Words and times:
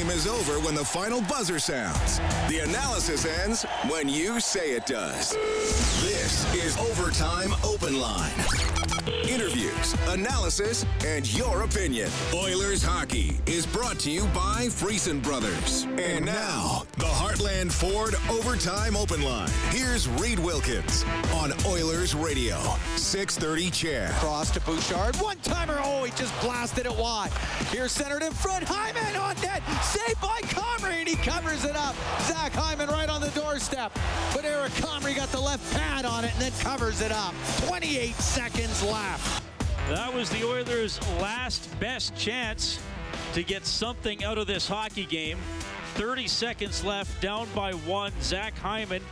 game 0.00 0.10
is 0.10 0.26
over 0.26 0.58
when 0.60 0.74
the 0.74 0.84
final 0.84 1.20
buzzer 1.22 1.58
sounds. 1.58 2.18
The 2.48 2.60
analysis 2.60 3.26
ends 3.26 3.64
when 3.88 4.08
you 4.08 4.40
say 4.40 4.72
it 4.72 4.86
does. 4.86 5.32
This 6.02 6.54
is 6.54 6.76
Overtime 6.78 7.54
Open 7.64 8.00
Line. 8.00 8.32
Interviews, 9.28 9.94
analysis, 10.08 10.84
and 11.04 11.30
your 11.36 11.62
opinion. 11.62 12.10
Oilers 12.34 12.82
hockey 12.82 13.38
is 13.46 13.66
brought 13.66 13.98
to 14.00 14.10
you 14.10 14.24
by 14.26 14.66
Friesen 14.66 15.22
Brothers. 15.22 15.86
And 15.98 16.24
now, 16.24 16.82
the 16.96 17.04
Heartland 17.04 17.72
Ford 17.72 18.14
Overtime 18.30 18.96
Open 18.96 19.22
Line. 19.22 19.50
Here's 19.70 20.08
Reid 20.08 20.38
Wilkins 20.38 21.04
on 21.34 21.52
Oilers 21.66 22.14
Radio, 22.14 22.56
630 22.96 23.70
CHED. 23.70 24.10
Cross 24.12 24.52
to 24.52 24.60
Bouchard. 24.60 25.16
One 25.16 25.38
timer. 25.38 25.80
Oh, 25.82 26.04
he 26.04 26.10
just 26.12 26.38
blasted 26.40 26.86
it 26.86 26.96
wide. 26.96 27.30
Here's 27.70 27.92
centered 27.92 28.22
in 28.22 28.32
front. 28.32 28.64
Hyman 28.66 29.16
on 29.16 29.34
net. 29.42 29.62
Saved 29.90 30.20
by 30.20 30.38
Comrie, 30.42 31.00
and 31.00 31.08
he 31.08 31.16
covers 31.16 31.64
it 31.64 31.74
up. 31.74 31.96
Zach 32.20 32.52
Hyman 32.52 32.88
right 32.90 33.08
on 33.08 33.20
the 33.20 33.30
doorstep. 33.30 33.90
But 34.32 34.44
Eric 34.44 34.70
Comrie 34.74 35.16
got 35.16 35.32
the 35.32 35.40
left 35.40 35.74
pad 35.74 36.04
on 36.04 36.24
it 36.24 36.32
and 36.34 36.42
then 36.42 36.52
covers 36.60 37.00
it 37.00 37.10
up. 37.10 37.34
28 37.66 38.14
seconds 38.14 38.84
left. 38.84 39.42
That 39.88 40.14
was 40.14 40.30
the 40.30 40.44
Oilers' 40.44 41.00
last 41.20 41.68
best 41.80 42.14
chance 42.14 42.78
to 43.32 43.42
get 43.42 43.66
something 43.66 44.22
out 44.22 44.38
of 44.38 44.46
this 44.46 44.68
hockey 44.68 45.06
game. 45.06 45.38
30 45.94 46.28
seconds 46.28 46.84
left, 46.84 47.20
down 47.20 47.48
by 47.52 47.72
one. 47.72 48.12
Zach 48.22 48.56
Hyman 48.58 49.02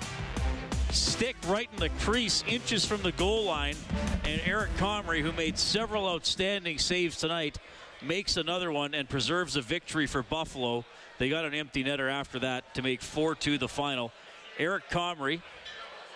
stick 0.93 1.35
right 1.49 1.69
in 1.73 1.81
the 1.81 1.89
crease, 2.01 2.45
inches 2.47 2.85
from 2.85 3.03
the 3.03 3.11
goal 3.13 3.47
line. 3.47 3.75
And 4.23 4.41
Eric 4.45 4.71
Comrie, 4.77 5.23
who 5.23 5.33
made 5.33 5.59
several 5.59 6.07
outstanding 6.07 6.79
saves 6.79 7.17
tonight, 7.17 7.59
makes 8.03 8.37
another 8.37 8.71
one 8.71 8.95
and 8.95 9.09
preserves 9.09 9.57
a 9.57 9.63
victory 9.63 10.07
for 10.07 10.23
Buffalo. 10.23 10.85
They 11.19 11.29
got 11.29 11.45
an 11.45 11.55
empty 11.55 11.85
netter 11.85 12.11
after 12.11 12.39
that 12.41 12.75
to 12.75 12.83
make 12.83 13.03
4 13.03 13.35
2 13.35 13.59
the 13.59 13.69
final. 13.69 14.13
Eric 14.59 14.89
Comrie, 14.91 15.43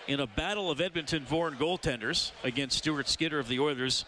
in 0.07 0.19
a 0.19 0.27
battle 0.27 0.69
of 0.69 0.81
Edmonton 0.81 1.25
born 1.29 1.55
goaltenders 1.55 2.31
against 2.43 2.79
Stuart 2.79 3.07
Skinner 3.07 3.39
of 3.39 3.47
the 3.47 3.59
Oilers, 3.59 4.05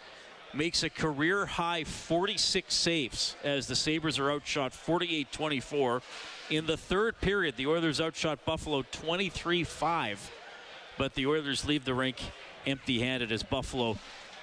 makes 0.53 0.83
a 0.83 0.89
career 0.89 1.45
high 1.45 1.83
46 1.83 2.73
saves 2.73 3.35
as 3.43 3.67
the 3.67 3.75
Sabres 3.75 4.19
are 4.19 4.31
outshot 4.31 4.73
48 4.73 5.31
24. 5.31 6.01
In 6.49 6.65
the 6.65 6.77
third 6.77 7.19
period, 7.21 7.55
the 7.57 7.67
Oilers 7.67 7.99
outshot 7.99 8.45
Buffalo 8.45 8.83
23 8.91 9.63
5, 9.63 10.31
but 10.97 11.13
the 11.13 11.27
Oilers 11.27 11.65
leave 11.65 11.85
the 11.85 11.93
rink 11.93 12.17
empty 12.65 12.99
handed 12.99 13.31
as 13.31 13.43
Buffalo 13.43 13.97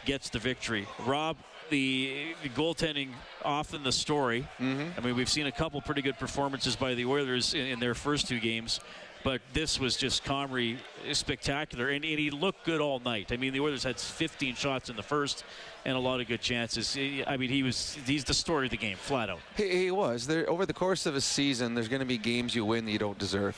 gets 0.05 0.29
the 0.31 0.39
victory. 0.39 0.87
Rob, 1.07 1.37
the, 1.73 2.35
goaltending 2.55 3.09
often 3.45 3.83
the 3.83 3.93
story. 3.93 4.47
Mm-hmm. 4.61 4.99
I 4.99 5.01
mean, 5.01 5.17
we've 5.17 5.29
seen 5.29 5.47
a 5.47 5.53
couple 5.53 5.81
pretty 5.81 6.03
good 6.03 6.19
performances 6.19 6.77
by 6.77 6.95
the 6.95 7.07
Oilers 7.07 7.55
in, 7.55 7.67
in 7.67 7.81
their 7.81 7.95
first 7.95 8.29
two 8.29 8.39
games 8.39 8.81
but 9.25 9.41
this 9.53 9.79
was 9.79 9.97
just 9.97 10.25
Comrie 10.25 10.79
spectacular, 11.13 11.91
and, 11.91 12.05
and, 12.05 12.19
he 12.19 12.31
looked 12.31 12.65
good 12.65 12.81
all 12.81 12.99
night. 13.01 13.31
I 13.31 13.37
mean, 13.37 13.53
the 13.53 13.61
Oilers 13.61 13.85
had 13.85 13.99
15 13.99 14.55
shots 14.55 14.91
in 14.91 14.97
the 14.97 15.03
first 15.03 15.45
and 15.85 15.97
a 15.97 16.01
lot 16.01 16.21
of 16.21 16.27
good 16.27 16.41
chances. 16.41 16.97
I 17.27 17.37
mean, 17.37 17.51
he 17.51 17.63
was 17.63 17.97
he's 18.05 18.25
the 18.25 18.35
story 18.35 18.67
of 18.67 18.71
the 18.71 18.77
game, 18.77 18.97
flat 18.97 19.31
out. 19.31 19.41
He, 19.57 19.69
he 19.69 19.91
was. 19.91 20.27
There, 20.27 20.49
over 20.49 20.67
the 20.67 20.73
course 20.73 21.07
of 21.07 21.15
a 21.15 21.21
season, 21.21 21.75
there's 21.75 21.89
going 21.89 22.01
to 22.01 22.07
be 22.07 22.19
games 22.19 22.55
you 22.55 22.65
win 22.65 22.85
that 22.85 22.93
you 22.93 22.99
don't 22.99 23.19
deserve. 23.19 23.57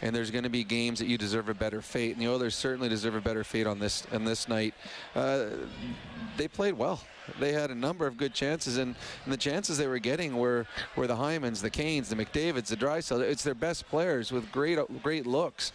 And 0.00 0.14
there's 0.14 0.30
going 0.30 0.44
to 0.44 0.50
be 0.50 0.64
games 0.64 0.98
that 1.00 1.06
you 1.06 1.18
deserve 1.18 1.48
a 1.48 1.54
better 1.54 1.82
fate, 1.82 2.12
and 2.12 2.24
the 2.24 2.30
Oilers 2.30 2.54
certainly 2.54 2.88
deserve 2.88 3.14
a 3.16 3.20
better 3.20 3.42
fate 3.42 3.66
on 3.66 3.78
this 3.78 4.06
on 4.12 4.24
this 4.24 4.48
night. 4.48 4.74
Uh, 5.14 5.46
they 6.36 6.48
played 6.48 6.74
well 6.74 7.00
they 7.38 7.52
had 7.52 7.70
a 7.70 7.74
number 7.74 8.06
of 8.06 8.16
good 8.16 8.32
chances, 8.32 8.78
and, 8.78 8.94
and, 9.24 9.32
the 9.32 9.36
chances 9.36 9.78
they 9.78 9.86
were 9.86 9.98
getting 9.98 10.36
were 10.36 10.66
were 10.96 11.06
the 11.06 11.16
Hymans, 11.16 11.60
the 11.60 11.70
Kanes, 11.70 12.08
the 12.08 12.16
McDavids, 12.16 12.66
the 12.66 12.76
Draisaitl. 12.76 13.20
It's 13.20 13.42
their 13.42 13.54
best 13.54 13.88
players 13.88 14.32
with 14.32 14.50
great 14.52 14.78
great 15.02 15.26
looks, 15.26 15.72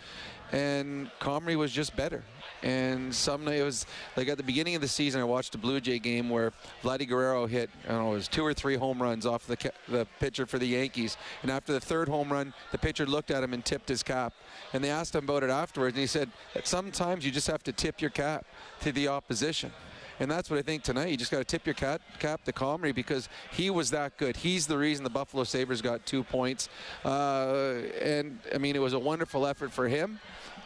and 0.51 1.09
Comrie 1.19 1.55
was 1.55 1.71
just 1.71 1.95
better. 1.95 2.23
And 2.63 3.13
some 3.13 3.45
it 3.49 3.61
was 3.61 3.85
like 4.15 4.29
at 4.29 4.37
the 4.37 4.43
beginning 4.43 4.75
of 4.75 4.81
the 4.81 4.87
season, 4.87 5.19
I 5.19 5.25
watched 5.25 5.53
a 5.53 5.57
Blue 5.57 5.81
Jay 5.81 5.99
game 5.99 6.29
where 6.29 6.53
Vladdy 6.81 7.07
Guerrero 7.07 7.45
hit, 7.45 7.69
I 7.85 7.89
don't 7.89 8.03
know, 8.03 8.11
it 8.11 8.15
was 8.15 8.27
two 8.29 8.45
or 8.45 8.53
three 8.53 8.75
home 8.75 9.01
runs 9.01 9.25
off 9.25 9.45
the 9.45 9.71
the 9.89 10.07
pitcher 10.19 10.45
for 10.45 10.57
the 10.57 10.67
Yankees. 10.67 11.17
And 11.41 11.51
after 11.51 11.73
the 11.73 11.81
third 11.81 12.07
home 12.07 12.31
run, 12.31 12.53
the 12.71 12.77
pitcher 12.77 13.05
looked 13.05 13.31
at 13.31 13.43
him 13.43 13.53
and 13.53 13.65
tipped 13.65 13.89
his 13.89 14.01
cap. 14.01 14.33
And 14.71 14.81
they 14.81 14.89
asked 14.89 15.13
him 15.13 15.25
about 15.25 15.43
it 15.43 15.49
afterwards, 15.49 15.95
and 15.95 16.01
he 16.01 16.07
said 16.07 16.29
that 16.53 16.67
sometimes 16.67 17.25
you 17.25 17.31
just 17.31 17.47
have 17.47 17.63
to 17.63 17.73
tip 17.73 18.01
your 18.01 18.11
cap 18.11 18.45
to 18.79 18.93
the 18.93 19.09
opposition. 19.09 19.71
And 20.19 20.29
that's 20.29 20.49
what 20.49 20.59
I 20.59 20.61
think 20.61 20.83
tonight. 20.83 21.09
You 21.09 21.17
just 21.17 21.31
got 21.31 21.39
to 21.39 21.43
tip 21.43 21.65
your 21.65 21.73
cap, 21.73 22.01
cap 22.19 22.43
to 22.45 22.53
Comrie 22.53 22.93
because 22.93 23.29
he 23.51 23.69
was 23.69 23.91
that 23.91 24.17
good. 24.17 24.35
He's 24.35 24.67
the 24.67 24.77
reason 24.77 25.03
the 25.03 25.09
Buffalo 25.09 25.43
Sabres 25.43 25.81
got 25.81 26.05
two 26.05 26.23
points. 26.23 26.69
Uh, 27.03 27.81
and, 28.01 28.39
I 28.53 28.57
mean, 28.57 28.75
it 28.75 28.81
was 28.81 28.93
a 28.93 28.99
wonderful 28.99 29.45
effort 29.47 29.71
for 29.71 29.87
him. 29.87 30.19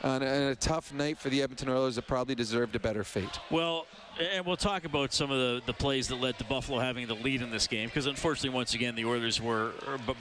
And 0.03 0.23
a, 0.23 0.55
tough 0.55 0.93
night 0.93 1.17
for 1.17 1.29
the 1.29 1.41
Edmonton 1.41 1.69
Oilers 1.69 1.95
that 1.95 2.05
probably 2.07 2.35
deserved 2.35 2.75
a 2.75 2.79
better 2.79 3.03
fate. 3.03 3.39
Well, 3.49 3.87
and 4.19 4.45
we'll 4.45 4.57
talk 4.57 4.85
about 4.85 5.13
some 5.13 5.31
of 5.31 5.37
the, 5.37 5.61
the 5.65 5.73
plays 5.73 6.07
that 6.09 6.15
led 6.15 6.37
to 6.37 6.43
Buffalo 6.43 6.79
having 6.79 7.07
the 7.07 7.15
lead 7.15 7.41
in 7.41 7.49
this 7.49 7.67
game 7.67 7.87
because 7.87 8.05
unfortunately, 8.05 8.55
once 8.55 8.73
again, 8.73 8.95
the 8.95 9.05
Oilers 9.05 9.41
were 9.41 9.71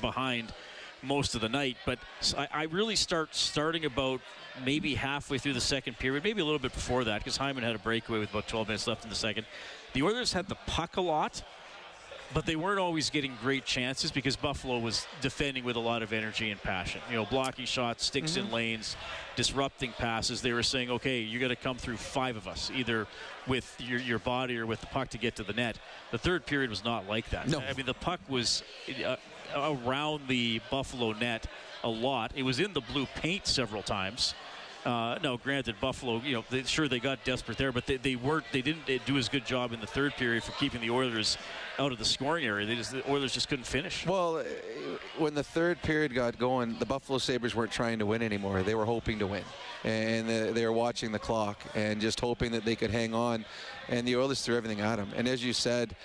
behind 0.00 0.53
most 1.06 1.34
of 1.34 1.40
the 1.40 1.48
night. 1.48 1.76
But 1.86 1.98
I, 2.36 2.48
I 2.52 2.62
really 2.64 2.96
start 2.96 3.34
starting 3.34 3.84
about 3.84 4.20
maybe 4.64 4.94
halfway 4.94 5.38
through 5.38 5.54
the 5.54 5.60
second 5.60 5.98
period, 5.98 6.24
maybe 6.24 6.40
a 6.40 6.44
little 6.44 6.58
bit 6.58 6.72
before 6.72 7.04
that, 7.04 7.18
because 7.18 7.36
Hyman 7.36 7.62
had 7.62 7.74
a 7.74 7.78
breakaway 7.78 8.18
with 8.18 8.30
about 8.30 8.48
12 8.48 8.68
minutes 8.68 8.86
left 8.86 9.04
in 9.04 9.10
the 9.10 9.16
second. 9.16 9.46
The 9.92 10.02
Oilers 10.02 10.32
had 10.32 10.48
the 10.48 10.56
puck 10.66 10.96
a 10.96 11.00
lot, 11.00 11.42
but 12.34 12.46
they 12.46 12.56
weren't 12.56 12.78
always 12.78 13.10
getting 13.10 13.36
great 13.40 13.64
chances 13.64 14.10
because 14.10 14.36
Buffalo 14.36 14.78
was 14.78 15.06
defending 15.20 15.64
with 15.64 15.76
a 15.76 15.80
lot 15.80 16.02
of 16.02 16.12
energy 16.12 16.50
and 16.50 16.60
passion. 16.60 17.00
You 17.08 17.16
know, 17.16 17.24
blocking 17.24 17.66
shots, 17.66 18.04
sticks 18.04 18.32
mm-hmm. 18.32 18.46
in 18.46 18.52
lanes, 18.52 18.96
disrupting 19.36 19.92
passes. 19.92 20.42
They 20.42 20.52
were 20.52 20.62
saying, 20.62 20.90
okay, 20.90 21.20
you 21.20 21.38
got 21.38 21.48
to 21.48 21.56
come 21.56 21.76
through 21.76 21.98
five 21.98 22.36
of 22.36 22.48
us, 22.48 22.70
either 22.74 23.06
with 23.46 23.74
your, 23.78 24.00
your 24.00 24.18
body 24.18 24.58
or 24.58 24.66
with 24.66 24.80
the 24.80 24.86
puck 24.88 25.08
to 25.10 25.18
get 25.18 25.36
to 25.36 25.44
the 25.44 25.52
net. 25.52 25.78
The 26.10 26.18
third 26.18 26.46
period 26.46 26.70
was 26.70 26.84
not 26.84 27.08
like 27.08 27.30
that. 27.30 27.48
No. 27.48 27.60
I 27.60 27.72
mean, 27.74 27.86
the 27.86 27.94
puck 27.94 28.20
was 28.28 28.62
uh, 29.04 29.16
around 29.54 30.28
the 30.28 30.60
Buffalo 30.70 31.12
net 31.12 31.46
a 31.84 31.88
lot. 31.88 32.32
It 32.34 32.42
was 32.42 32.60
in 32.60 32.72
the 32.72 32.80
blue 32.80 33.06
paint 33.16 33.46
several 33.46 33.82
times. 33.82 34.34
Uh, 34.86 35.18
no, 35.20 35.36
granted, 35.36 35.74
Buffalo, 35.80 36.20
you 36.24 36.32
know, 36.32 36.44
they, 36.48 36.62
sure 36.62 36.86
they 36.86 37.00
got 37.00 37.24
desperate 37.24 37.58
there, 37.58 37.72
but 37.72 37.86
they, 37.86 37.96
they 37.96 38.14
weren't. 38.14 38.44
They 38.52 38.62
didn't 38.62 38.86
do 39.04 39.18
as 39.18 39.28
good 39.28 39.44
job 39.44 39.72
in 39.72 39.80
the 39.80 39.86
third 39.86 40.12
period 40.14 40.44
for 40.44 40.52
keeping 40.52 40.80
the 40.80 40.90
Oilers 40.90 41.36
out 41.80 41.90
of 41.90 41.98
the 41.98 42.04
scoring 42.04 42.44
area. 42.44 42.66
They 42.66 42.76
just 42.76 42.92
the 42.92 43.10
Oilers 43.10 43.32
just 43.32 43.48
couldn't 43.48 43.64
finish. 43.64 44.06
Well, 44.06 44.36
uh, 44.36 44.44
when 45.18 45.34
the 45.34 45.42
third 45.42 45.82
period 45.82 46.14
got 46.14 46.38
going, 46.38 46.78
the 46.78 46.86
Buffalo 46.86 47.18
Sabres 47.18 47.52
weren't 47.52 47.72
trying 47.72 47.98
to 47.98 48.06
win 48.06 48.22
anymore. 48.22 48.62
They 48.62 48.76
were 48.76 48.84
hoping 48.84 49.18
to 49.18 49.26
win, 49.26 49.42
and 49.82 50.28
they 50.28 50.64
were 50.64 50.72
watching 50.72 51.10
the 51.10 51.18
clock 51.18 51.58
and 51.74 52.00
just 52.00 52.20
hoping 52.20 52.52
that 52.52 52.64
they 52.64 52.76
could 52.76 52.92
hang 52.92 53.12
on. 53.12 53.44
And 53.88 54.06
the 54.06 54.16
Oilers 54.16 54.42
threw 54.42 54.56
everything 54.56 54.82
at 54.82 54.96
them. 54.96 55.10
And 55.16 55.26
as 55.26 55.44
you 55.44 55.52
said, 55.52 55.96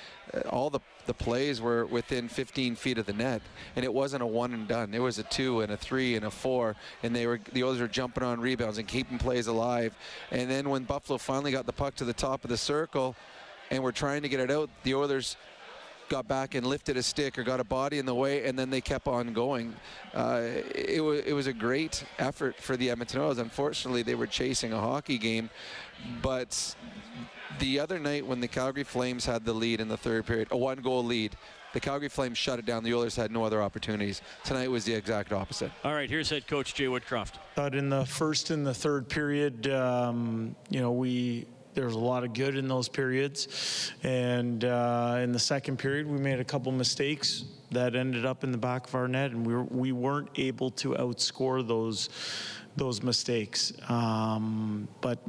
all 0.49 0.69
the 0.69 0.79
the 1.07 1.13
plays 1.15 1.59
were 1.59 1.85
within 1.87 2.29
15 2.29 2.75
feet 2.75 2.97
of 2.97 3.05
the 3.05 3.13
net, 3.13 3.41
and 3.75 3.83
it 3.83 3.93
wasn't 3.93 4.21
a 4.21 4.25
one 4.25 4.53
and 4.53 4.67
done. 4.67 4.93
It 4.93 4.99
was 4.99 5.17
a 5.17 5.23
two 5.23 5.61
and 5.61 5.71
a 5.71 5.77
three 5.77 6.15
and 6.15 6.25
a 6.25 6.31
four, 6.31 6.75
and 7.03 7.15
they 7.15 7.25
were 7.27 7.39
the 7.53 7.63
Oilers 7.63 7.79
were 7.79 7.87
jumping 7.87 8.23
on 8.23 8.39
rebounds 8.39 8.77
and 8.77 8.87
keeping 8.87 9.17
plays 9.17 9.47
alive. 9.47 9.95
And 10.31 10.49
then 10.49 10.69
when 10.69 10.83
Buffalo 10.83 11.17
finally 11.17 11.51
got 11.51 11.65
the 11.65 11.73
puck 11.73 11.95
to 11.95 12.05
the 12.05 12.13
top 12.13 12.43
of 12.43 12.49
the 12.49 12.57
circle, 12.57 13.15
and 13.71 13.81
were 13.81 13.91
trying 13.91 14.21
to 14.21 14.29
get 14.29 14.39
it 14.39 14.51
out, 14.51 14.69
the 14.83 14.93
Oilers 14.93 15.37
got 16.09 16.27
back 16.27 16.55
and 16.55 16.67
lifted 16.67 16.97
a 16.97 17.03
stick 17.03 17.39
or 17.39 17.43
got 17.43 17.61
a 17.61 17.63
body 17.63 17.97
in 17.97 18.05
the 18.05 18.13
way, 18.13 18.45
and 18.45 18.59
then 18.59 18.69
they 18.69 18.81
kept 18.81 19.07
on 19.07 19.31
going. 19.31 19.73
Uh, 20.13 20.41
it, 20.75 21.01
was, 21.01 21.21
it 21.21 21.31
was 21.31 21.47
a 21.47 21.53
great 21.53 22.03
effort 22.19 22.57
for 22.57 22.75
the 22.75 22.89
Edmonton 22.89 23.21
Oilers. 23.21 23.37
Unfortunately, 23.37 24.03
they 24.03 24.15
were 24.15 24.27
chasing 24.27 24.73
a 24.73 24.79
hockey 24.79 25.17
game, 25.17 25.49
but 26.21 26.75
the 27.59 27.79
other 27.79 27.99
night 27.99 28.25
when 28.25 28.39
the 28.39 28.47
Calgary 28.47 28.83
Flames 28.83 29.25
had 29.25 29.45
the 29.45 29.53
lead 29.53 29.79
in 29.79 29.87
the 29.87 29.97
third 29.97 30.25
period, 30.25 30.47
a 30.51 30.57
one 30.57 30.77
goal 30.77 31.03
lead, 31.03 31.35
the 31.73 31.79
Calgary 31.79 32.09
Flames 32.09 32.37
shut 32.37 32.59
it 32.59 32.65
down. 32.65 32.83
The 32.83 32.93
Oilers 32.93 33.15
had 33.15 33.31
no 33.31 33.43
other 33.43 33.61
opportunities. 33.61 34.21
Tonight 34.43 34.69
was 34.69 34.83
the 34.83 34.93
exact 34.93 35.31
opposite. 35.31 35.71
All 35.83 35.93
right, 35.93 36.09
here's 36.09 36.29
head 36.29 36.47
coach 36.47 36.73
Jay 36.73 36.85
Woodcroft. 36.85 37.35
But 37.55 37.75
in 37.75 37.89
the 37.89 38.05
first 38.05 38.49
and 38.49 38.65
the 38.65 38.73
third 38.73 39.07
period, 39.07 39.67
um, 39.67 40.55
you 40.69 40.81
know, 40.81 40.91
we 40.91 41.47
there's 41.73 41.93
a 41.93 41.99
lot 41.99 42.25
of 42.25 42.33
good 42.33 42.57
in 42.57 42.67
those 42.67 42.89
periods, 42.89 43.93
and 44.03 44.65
uh, 44.65 45.19
in 45.21 45.31
the 45.31 45.39
second 45.39 45.77
period, 45.77 46.05
we 46.05 46.17
made 46.17 46.41
a 46.41 46.43
couple 46.43 46.69
mistakes 46.73 47.45
that 47.71 47.95
ended 47.95 48.25
up 48.25 48.43
in 48.43 48.51
the 48.51 48.57
back 48.57 48.87
of 48.87 48.95
our 48.95 49.07
net, 49.07 49.31
and 49.31 49.45
we 49.45 49.53
were, 49.53 49.63
we 49.63 49.91
weren't 49.93 50.27
able 50.35 50.69
to 50.71 50.89
outscore 50.89 51.65
those 51.65 52.09
those 52.75 53.03
mistakes. 53.03 53.73
Um, 53.89 54.87
but 55.01 55.19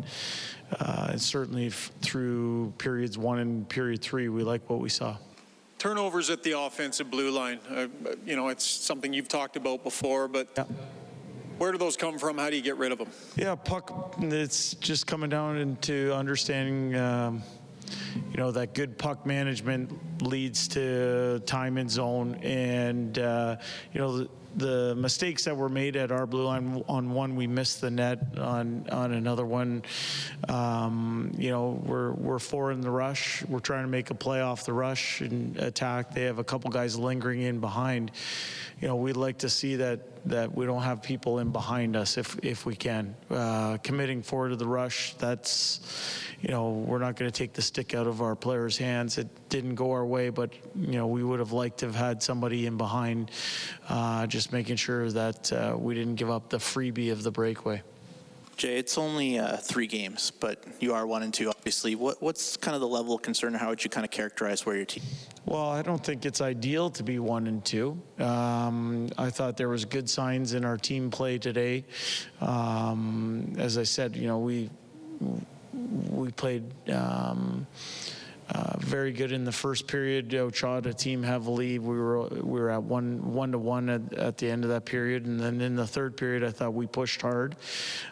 uh, 0.80 1.16
certainly 1.16 1.66
f- 1.66 1.90
through 2.00 2.72
periods 2.78 3.18
one 3.18 3.38
and 3.38 3.68
period 3.68 4.00
three, 4.02 4.28
we 4.28 4.42
like 4.42 4.68
what 4.68 4.80
we 4.80 4.88
saw. 4.88 5.16
Turnovers 5.78 6.30
at 6.30 6.42
the 6.42 6.58
offensive 6.58 7.10
blue 7.10 7.30
line. 7.30 7.58
Uh, 7.68 7.88
you 8.24 8.36
know, 8.36 8.48
it's 8.48 8.64
something 8.64 9.12
you've 9.12 9.28
talked 9.28 9.56
about 9.56 9.82
before, 9.82 10.28
but. 10.28 10.48
Yeah. 10.56 10.64
Where 11.58 11.70
do 11.70 11.78
those 11.78 11.96
come 11.96 12.18
from? 12.18 12.38
How 12.38 12.50
do 12.50 12.56
you 12.56 12.62
get 12.62 12.76
rid 12.76 12.90
of 12.90 12.98
them? 12.98 13.08
Yeah, 13.36 13.54
puck. 13.54 14.16
It's 14.18 14.74
just 14.74 15.06
coming 15.06 15.30
down 15.30 15.58
into 15.58 16.12
understanding 16.12 16.96
um, 16.96 17.42
you 18.32 18.36
know 18.36 18.50
that 18.50 18.74
good 18.74 18.98
puck 18.98 19.26
management 19.26 20.22
leads 20.22 20.66
to 20.68 21.40
time 21.46 21.78
in 21.78 21.88
zone, 21.88 22.34
and 22.42 23.16
uh, 23.18 23.56
you 23.92 24.00
know. 24.00 24.28
The, 24.56 24.94
mistakes 24.94 25.44
that 25.44 25.56
were 25.56 25.68
made 25.68 25.96
at 25.96 26.12
our 26.12 26.26
blue 26.26 26.44
line 26.44 26.84
on 26.88 27.12
one 27.12 27.34
we 27.36 27.46
missed 27.46 27.80
the 27.80 27.90
net 27.90 28.38
on 28.38 28.86
on 28.90 29.12
another 29.12 29.44
one 29.44 29.82
um, 30.48 31.32
you 31.36 31.50
know 31.50 31.80
we're 31.84 32.12
we're 32.12 32.38
four 32.38 32.72
in 32.72 32.80
the 32.80 32.90
rush. 32.90 33.44
We're 33.48 33.60
trying 33.60 33.84
to 33.84 33.88
make 33.88 34.10
a 34.10 34.14
play 34.14 34.40
off 34.40 34.64
the 34.64 34.72
rush 34.72 35.20
and 35.20 35.56
attack. 35.58 36.14
They 36.14 36.22
have 36.22 36.38
a 36.38 36.44
couple 36.44 36.70
guys 36.70 36.98
lingering 36.98 37.42
in 37.42 37.60
behind 37.60 38.10
you 38.82 38.88
know 38.88 38.96
we'd 38.96 39.16
like 39.16 39.38
to 39.38 39.48
see 39.48 39.76
that 39.76 40.00
that 40.26 40.54
we 40.54 40.66
don't 40.66 40.82
have 40.82 41.02
people 41.02 41.38
in 41.38 41.50
behind 41.50 41.96
us 41.96 42.18
if 42.18 42.36
if 42.42 42.66
we 42.66 42.74
can 42.74 43.14
uh, 43.30 43.78
committing 43.78 44.22
forward 44.22 44.50
to 44.50 44.56
the 44.56 44.66
rush 44.66 45.14
that's 45.14 45.80
you 46.40 46.50
know 46.50 46.70
we're 46.70 46.98
not 46.98 47.14
going 47.14 47.30
to 47.30 47.36
take 47.36 47.52
the 47.52 47.62
stick 47.62 47.94
out 47.94 48.08
of 48.08 48.20
our 48.20 48.34
players 48.34 48.76
hands 48.76 49.18
it 49.18 49.28
didn't 49.48 49.76
go 49.76 49.92
our 49.92 50.04
way 50.04 50.30
but 50.30 50.52
you 50.74 50.98
know 50.98 51.06
we 51.06 51.22
would 51.22 51.38
have 51.38 51.52
liked 51.52 51.78
to 51.78 51.86
have 51.86 51.94
had 51.94 52.20
somebody 52.22 52.66
in 52.66 52.76
behind 52.76 53.30
uh, 53.88 54.26
just 54.26 54.52
making 54.52 54.76
sure 54.76 55.10
that 55.10 55.52
uh, 55.52 55.76
we 55.78 55.94
didn't 55.94 56.16
give 56.16 56.30
up 56.30 56.50
the 56.50 56.58
freebie 56.58 57.12
of 57.12 57.22
the 57.22 57.30
breakaway. 57.30 57.80
Jay, 58.62 58.76
it's 58.78 58.96
only 58.96 59.40
uh, 59.40 59.56
three 59.56 59.88
games, 59.88 60.30
but 60.30 60.62
you 60.78 60.94
are 60.94 61.04
one 61.04 61.24
and 61.24 61.34
two, 61.34 61.48
obviously. 61.48 61.96
What, 61.96 62.22
what's 62.22 62.56
kind 62.56 62.76
of 62.76 62.80
the 62.80 62.86
level 62.86 63.16
of 63.16 63.20
concern, 63.20 63.56
or 63.56 63.58
how 63.58 63.70
would 63.70 63.82
you 63.82 63.90
kind 63.90 64.04
of 64.04 64.12
characterize 64.12 64.64
where 64.64 64.76
your 64.76 64.84
team? 64.84 65.02
Well, 65.46 65.68
I 65.68 65.82
don't 65.82 66.06
think 66.06 66.24
it's 66.24 66.40
ideal 66.40 66.88
to 66.90 67.02
be 67.02 67.18
one 67.18 67.48
and 67.48 67.64
two. 67.64 68.00
Um, 68.20 69.08
I 69.18 69.30
thought 69.30 69.56
there 69.56 69.68
was 69.68 69.84
good 69.84 70.08
signs 70.08 70.54
in 70.54 70.64
our 70.64 70.76
team 70.76 71.10
play 71.10 71.38
today. 71.38 71.84
Um, 72.40 73.52
as 73.58 73.78
I 73.78 73.82
said, 73.82 74.14
you 74.14 74.28
know, 74.28 74.38
we 74.38 74.70
we 76.08 76.30
played. 76.30 76.62
Um, 76.88 77.66
uh, 78.54 78.76
very 78.78 79.12
good 79.12 79.32
in 79.32 79.44
the 79.44 79.52
first 79.52 79.86
period. 79.86 80.28
Ochada 80.30 80.86
a 80.86 80.92
team 80.92 81.22
heavily. 81.22 81.78
We 81.78 81.98
were 81.98 82.28
we 82.28 82.60
were 82.60 82.70
at 82.70 82.82
one 82.82 83.32
one 83.32 83.52
to 83.52 83.58
one 83.58 83.88
at, 83.88 84.12
at, 84.12 84.36
the 84.36 84.50
end 84.50 84.64
of 84.64 84.70
that 84.70 84.84
period, 84.84 85.24
and 85.24 85.40
then 85.40 85.60
in 85.62 85.74
the 85.74 85.86
third 85.86 86.16
period, 86.16 86.44
I 86.44 86.50
thought 86.50 86.74
we 86.74 86.86
pushed 86.86 87.22
hard. 87.22 87.56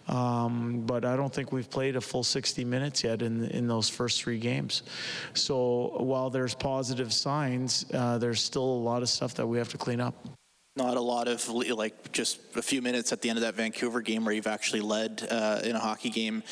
Um, 0.08 0.84
but 0.86 1.04
I 1.04 1.16
don't 1.16 1.32
think 1.32 1.52
we've 1.52 1.68
played 1.68 1.96
a 1.96 2.00
full 2.00 2.24
60 2.24 2.64
minutes 2.64 3.04
yet 3.04 3.20
in 3.20 3.44
in 3.46 3.66
those 3.66 3.90
first 3.90 4.22
three 4.22 4.38
games. 4.38 4.82
So 5.34 5.92
while 5.98 6.30
there's 6.30 6.54
positive 6.54 7.12
signs, 7.12 7.84
uh, 7.92 8.16
there's 8.16 8.42
still 8.42 8.64
a 8.64 8.82
lot 8.82 9.02
of 9.02 9.10
stuff 9.10 9.34
that 9.34 9.46
we 9.46 9.58
have 9.58 9.68
to 9.70 9.78
clean 9.78 10.00
up 10.00 10.14
not 10.76 10.96
a 10.96 11.00
lot 11.00 11.28
of 11.28 11.46
like 11.48 12.12
just 12.12 12.38
a 12.56 12.62
few 12.62 12.80
minutes 12.80 13.12
at 13.12 13.20
the 13.20 13.28
end 13.28 13.36
of 13.36 13.42
that 13.42 13.54
Vancouver 13.54 14.00
game 14.00 14.24
where 14.24 14.32
you've 14.32 14.46
actually 14.46 14.80
led 14.80 15.26
uh, 15.28 15.60
in 15.62 15.76
a 15.76 15.78
hockey 15.78 16.08
game. 16.08 16.42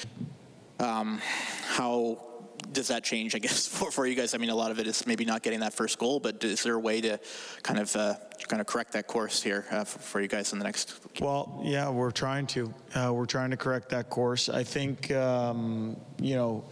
Um, 0.81 1.21
how 1.67 2.28
does 2.73 2.89
that 2.89 3.05
change, 3.05 3.35
I 3.35 3.39
guess, 3.39 3.67
for, 3.79 3.91
for 3.91 4.07
you 4.07 4.15
guys? 4.15 4.35
I 4.35 4.39
mean, 4.39 4.51
a 4.51 4.55
lot 4.55 4.71
of 4.71 4.79
it 4.79 4.87
is 4.87 5.07
maybe 5.07 5.25
not 5.25 5.43
getting 5.43 5.61
that 5.61 5.75
first 5.75 5.99
goal, 5.99 6.21
but 6.21 6.43
is 6.45 6.63
there 6.63 6.75
a 6.75 6.79
way 6.79 7.01
to 7.01 7.19
kind 7.63 7.79
of 7.79 7.95
uh, 7.97 8.15
kind 8.47 8.61
of 8.61 8.67
correct 8.67 8.93
that 8.93 9.07
course 9.07 9.43
here 9.43 9.67
uh, 9.71 9.85
for, 9.85 9.99
for, 9.99 10.21
you 10.21 10.29
guys 10.29 10.53
in 10.53 10.59
the 10.59 10.65
next? 10.65 10.99
Well, 11.21 11.61
yeah, 11.65 11.89
we're 11.89 12.11
trying 12.11 12.47
to. 12.49 12.73
Uh, 12.95 13.13
we're 13.13 13.27
trying 13.27 13.51
to 13.51 13.57
correct 13.57 13.91
that 13.91 14.11
course. 14.11 14.49
I 14.49 14.65
think, 14.65 15.11
um, 15.13 15.97
you 16.21 16.37
know, 16.37 16.65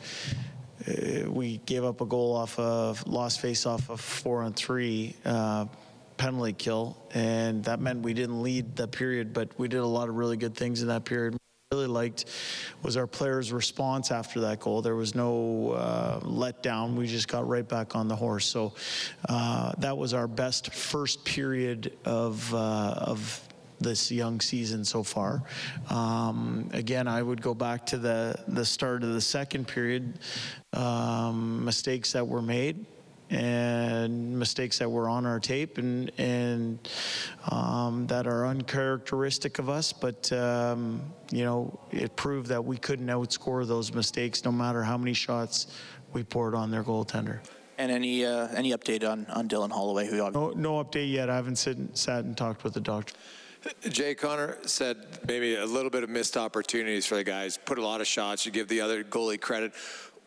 uh, 0.88 1.30
we 1.30 1.58
gave 1.58 1.84
up 1.84 2.00
a 2.00 2.06
goal 2.06 2.34
off 2.34 2.58
of 2.58 3.06
lost 3.06 3.40
face 3.40 3.66
off 3.66 3.90
of 3.90 4.00
four 4.00 4.42
on 4.42 4.52
three 4.52 5.16
uh, 5.24 5.66
penalty 6.16 6.52
kill, 6.52 6.96
and 7.14 7.64
that 7.64 7.80
meant 7.80 8.02
we 8.02 8.14
didn't 8.14 8.42
lead 8.42 8.76
the 8.76 8.88
period, 8.88 9.32
but 9.32 9.58
we 9.58 9.68
did 9.68 9.80
a 9.80 9.86
lot 9.86 10.08
of 10.08 10.14
really 10.16 10.36
good 10.36 10.54
things 10.54 10.82
in 10.82 10.88
that 10.88 11.04
period 11.04 11.36
really 11.76 11.86
liked 11.86 12.24
was 12.82 12.96
our 12.96 13.06
players' 13.06 13.52
response 13.52 14.10
after 14.10 14.40
that 14.40 14.60
goal. 14.60 14.82
There 14.82 14.96
was 14.96 15.14
no 15.14 15.72
uh, 15.72 16.20
letdown. 16.20 16.94
We 16.94 17.06
just 17.06 17.28
got 17.28 17.46
right 17.46 17.68
back 17.68 17.94
on 17.94 18.08
the 18.08 18.16
horse. 18.16 18.46
So 18.46 18.72
uh, 19.28 19.72
that 19.78 19.96
was 19.96 20.14
our 20.14 20.28
best 20.28 20.72
first 20.72 21.24
period 21.24 21.92
of 22.04 22.54
uh, 22.54 22.94
of 23.12 23.42
this 23.78 24.10
young 24.10 24.40
season 24.40 24.86
so 24.86 25.02
far. 25.02 25.42
Um, 25.90 26.70
again, 26.72 27.06
I 27.08 27.20
would 27.22 27.42
go 27.42 27.52
back 27.52 27.84
to 27.86 27.98
the 27.98 28.36
the 28.48 28.64
start 28.64 29.02
of 29.02 29.12
the 29.12 29.20
second 29.20 29.68
period. 29.68 30.18
Um, 30.72 31.64
mistakes 31.64 32.12
that 32.12 32.26
were 32.26 32.42
made 32.42 32.84
and 33.30 34.38
mistakes 34.38 34.78
that 34.78 34.88
were 34.88 35.08
on 35.08 35.26
our 35.26 35.40
tape 35.40 35.78
and 35.78 36.10
and 36.18 36.88
um, 37.50 38.06
that 38.06 38.26
are 38.26 38.46
uncharacteristic 38.46 39.58
of 39.58 39.68
us. 39.68 39.92
But 39.92 40.32
um, 40.32 41.02
you 41.30 41.44
know, 41.44 41.78
it 41.90 42.14
proved 42.16 42.48
that 42.48 42.64
we 42.64 42.76
couldn't 42.76 43.08
outscore 43.08 43.66
those 43.66 43.92
mistakes, 43.92 44.44
no 44.44 44.52
matter 44.52 44.82
how 44.82 44.96
many 44.96 45.12
shots 45.12 45.66
we 46.12 46.22
poured 46.22 46.54
on 46.54 46.70
their 46.70 46.84
goaltender. 46.84 47.40
And 47.78 47.90
any 47.90 48.24
uh, 48.24 48.48
any 48.54 48.72
update 48.72 49.08
on, 49.08 49.26
on 49.26 49.48
Dylan 49.48 49.70
Holloway? 49.70 50.06
Who 50.06 50.16
no, 50.30 50.50
no 50.50 50.82
update 50.82 51.12
yet. 51.12 51.28
I 51.28 51.36
haven't 51.36 51.56
sit, 51.56 51.76
sat 51.96 52.24
and 52.24 52.36
talked 52.36 52.64
with 52.64 52.74
the 52.74 52.80
doctor. 52.80 53.14
Jay 53.88 54.14
Connor 54.14 54.58
said 54.64 54.96
maybe 55.26 55.56
a 55.56 55.66
little 55.66 55.90
bit 55.90 56.02
of 56.02 56.10
missed 56.10 56.36
opportunities 56.36 57.06
for 57.06 57.16
the 57.16 57.24
guys. 57.24 57.58
Put 57.58 57.78
a 57.78 57.82
lot 57.82 58.00
of 58.00 58.06
shots. 58.06 58.46
You 58.46 58.52
give 58.52 58.68
the 58.68 58.80
other 58.80 59.02
goalie 59.02 59.40
credit 59.40 59.74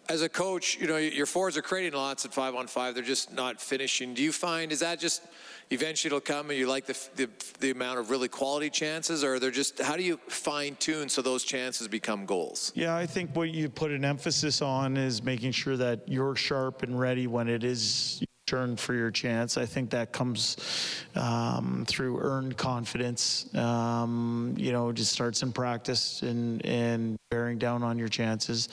as 0.10 0.24
a 0.24 0.30
coach, 0.30 0.78
you 0.82 0.88
know, 0.88 0.98
your 0.98 1.28
forwards 1.28 1.56
are 1.56 1.62
creating 1.62 1.94
lots 1.94 2.26
at 2.26 2.34
five 2.34 2.56
on 2.56 2.66
five. 2.66 2.96
They're 2.96 3.04
just 3.04 3.32
not 3.32 3.62
finishing. 3.62 4.16
Do 4.16 4.24
you 4.24 4.32
find, 4.32 4.72
is 4.72 4.80
that 4.80 5.00
just 5.00 5.22
eventually 5.70 6.10
it'll 6.10 6.20
come 6.20 6.50
and 6.50 6.58
you 6.58 6.68
like 6.68 6.88
the, 6.88 6.98
the, 7.16 7.30
the 7.60 7.70
amount 7.70 8.00
of 8.00 8.10
really 8.10 8.28
quality 8.28 8.72
chances 8.72 9.24
or 9.24 9.40
they're 9.40 9.52
just, 9.52 9.80
how 9.80 9.96
do 9.96 10.04
you 10.04 10.18
fine 10.28 10.76
tune 10.78 11.10
so 11.10 11.22
those 11.22 11.44
chances 11.44 11.88
become 11.88 12.26
goals? 12.26 12.72
Yeah, 12.74 12.96
I 12.96 13.06
think 13.06 13.36
what 13.36 13.52
you 13.52 13.70
put 13.70 13.92
an 13.92 14.04
emphasis 14.04 14.64
on 14.64 14.98
is 14.98 15.22
making 15.22 15.52
sure 15.52 15.78
that 15.78 16.02
you're 16.08 16.36
sharp 16.36 16.82
and 16.82 17.00
ready 17.00 17.28
when 17.28 17.48
it 17.48 17.64
is 17.64 18.24
turn 18.50 18.76
for 18.76 18.96
your 18.96 19.12
chance. 19.12 19.58
I 19.58 19.66
think 19.66 19.92
that 19.92 20.12
comes 20.12 20.58
um, 21.16 21.86
through 21.88 22.20
earned 22.20 22.58
confidence. 22.58 23.54
Um, 23.56 24.56
you 24.58 24.72
know, 24.72 24.92
just 24.92 25.12
starts 25.12 25.44
in 25.44 25.52
practice 25.52 26.24
and 26.24 26.66
and 26.66 27.20
bearing 27.30 27.60
down 27.60 27.84
on 27.84 28.00
your 28.00 28.08
chances. 28.08 28.70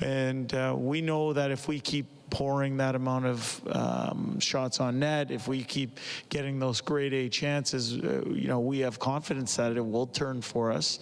And 0.00 0.54
uh, 0.54 0.74
we 0.78 1.00
know 1.00 1.32
that 1.32 1.50
if 1.50 1.66
we 1.66 1.80
keep 1.80 2.06
pouring 2.30 2.76
that 2.76 2.94
amount 2.94 3.26
of 3.26 3.60
um, 3.72 4.38
shots 4.38 4.78
on 4.80 5.00
net, 5.00 5.30
if 5.30 5.48
we 5.48 5.64
keep 5.64 5.98
getting 6.28 6.60
those 6.60 6.80
grade 6.80 7.14
A 7.14 7.28
chances, 7.28 7.96
uh, 7.96 8.22
you 8.30 8.46
know, 8.46 8.60
we 8.60 8.78
have 8.80 9.00
confidence 9.00 9.56
that 9.56 9.76
it 9.76 9.84
will 9.84 10.06
turn 10.06 10.42
for 10.42 10.70
us. 10.70 11.00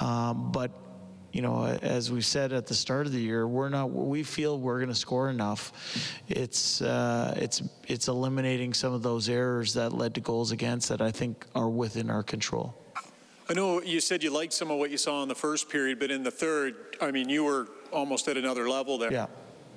Um, 0.00 0.52
but 0.52 0.70
you 1.34 1.42
know, 1.42 1.66
as 1.82 2.12
we 2.12 2.20
said 2.20 2.52
at 2.52 2.68
the 2.68 2.74
start 2.74 3.06
of 3.06 3.12
the 3.12 3.20
year, 3.20 3.48
we're 3.48 3.68
not. 3.68 3.90
We 3.90 4.22
feel 4.22 4.56
we're 4.56 4.78
going 4.78 4.88
to 4.88 4.94
score 4.94 5.30
enough. 5.30 5.72
It's 6.28 6.80
uh, 6.80 7.34
it's 7.36 7.60
it's 7.88 8.06
eliminating 8.06 8.72
some 8.72 8.92
of 8.92 9.02
those 9.02 9.28
errors 9.28 9.74
that 9.74 9.92
led 9.92 10.14
to 10.14 10.20
goals 10.20 10.52
against 10.52 10.88
that 10.90 11.00
I 11.00 11.10
think 11.10 11.44
are 11.56 11.68
within 11.68 12.08
our 12.08 12.22
control. 12.22 12.76
I 13.48 13.52
know 13.52 13.82
you 13.82 14.00
said 14.00 14.22
you 14.22 14.30
liked 14.30 14.52
some 14.52 14.70
of 14.70 14.78
what 14.78 14.92
you 14.92 14.96
saw 14.96 15.24
in 15.24 15.28
the 15.28 15.34
first 15.34 15.68
period, 15.68 15.98
but 15.98 16.12
in 16.12 16.22
the 16.22 16.30
third, 16.30 16.76
I 17.00 17.10
mean, 17.10 17.28
you 17.28 17.42
were 17.42 17.66
almost 17.92 18.28
at 18.28 18.36
another 18.36 18.68
level 18.68 18.96
there. 18.96 19.12
Yeah. 19.12 19.26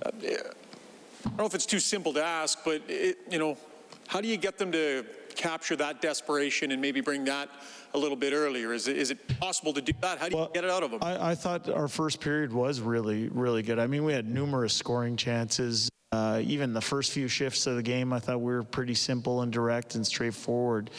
Uh, 0.06 0.12
I 0.14 1.30
don't 1.30 1.38
know 1.40 1.46
if 1.46 1.56
it's 1.56 1.66
too 1.66 1.80
simple 1.80 2.14
to 2.14 2.24
ask, 2.24 2.60
but 2.64 2.84
it, 2.88 3.18
you 3.32 3.40
know, 3.40 3.58
how 4.06 4.22
do 4.22 4.28
you 4.28 4.38
get 4.38 4.60
them 4.60 4.72
to 4.74 5.04
capture 5.36 5.76
that 5.78 6.02
desperation 6.02 6.72
and 6.72 6.82
maybe 6.82 7.02
bring 7.02 7.26
that 7.26 7.50
a 7.94 7.98
little 7.98 8.18
bit 8.18 8.34
earlier? 8.34 8.74
Is 8.74 8.88
it, 8.88 8.98
is 8.98 9.12
it 9.12 9.40
possible 9.40 9.74
to 9.74 9.82
do 9.82 9.94
that? 10.02 10.20
How 10.20 10.30
do 10.30 10.32
you 10.32 10.38
well, 10.38 10.52
get 10.54 10.64
it 10.64 10.70
out 10.70 10.84
of 10.84 10.92
them? 10.92 11.00
I, 11.02 11.32
I 11.32 11.36
thought 11.36 11.70
our 11.70 11.88
first 11.88 12.20
period 12.20 12.54
was 12.54 12.80
really, 12.80 13.30
really 13.30 13.64
good. 13.64 13.80
I 13.80 13.88
mean, 13.88 14.04
we 14.04 14.14
had 14.14 14.28
numerous 14.28 14.74
scoring 14.74 15.18
chances. 15.18 15.90
Uh, 16.14 16.42
even 16.46 16.72
the 16.72 16.80
first 16.80 17.12
few 17.12 17.28
shifts 17.28 17.68
of 17.68 17.76
the 17.76 17.84
game, 17.84 18.14
I 18.14 18.20
thought 18.20 18.40
we 18.40 18.54
were 18.54 18.64
pretty 18.64 18.94
simple 18.94 19.42
and 19.42 19.52
direct 19.52 19.96
and 19.96 20.08
straightforward. 20.08 20.90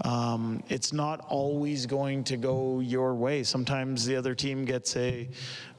Um, 0.00 0.62
it's 0.70 0.90
not 0.90 1.20
always 1.28 1.84
going 1.84 2.24
to 2.24 2.38
go 2.38 2.80
your 2.80 3.14
way. 3.14 3.42
Sometimes 3.42 4.06
the 4.06 4.16
other 4.16 4.34
team 4.34 4.64
gets 4.64 4.96
a, 4.96 5.28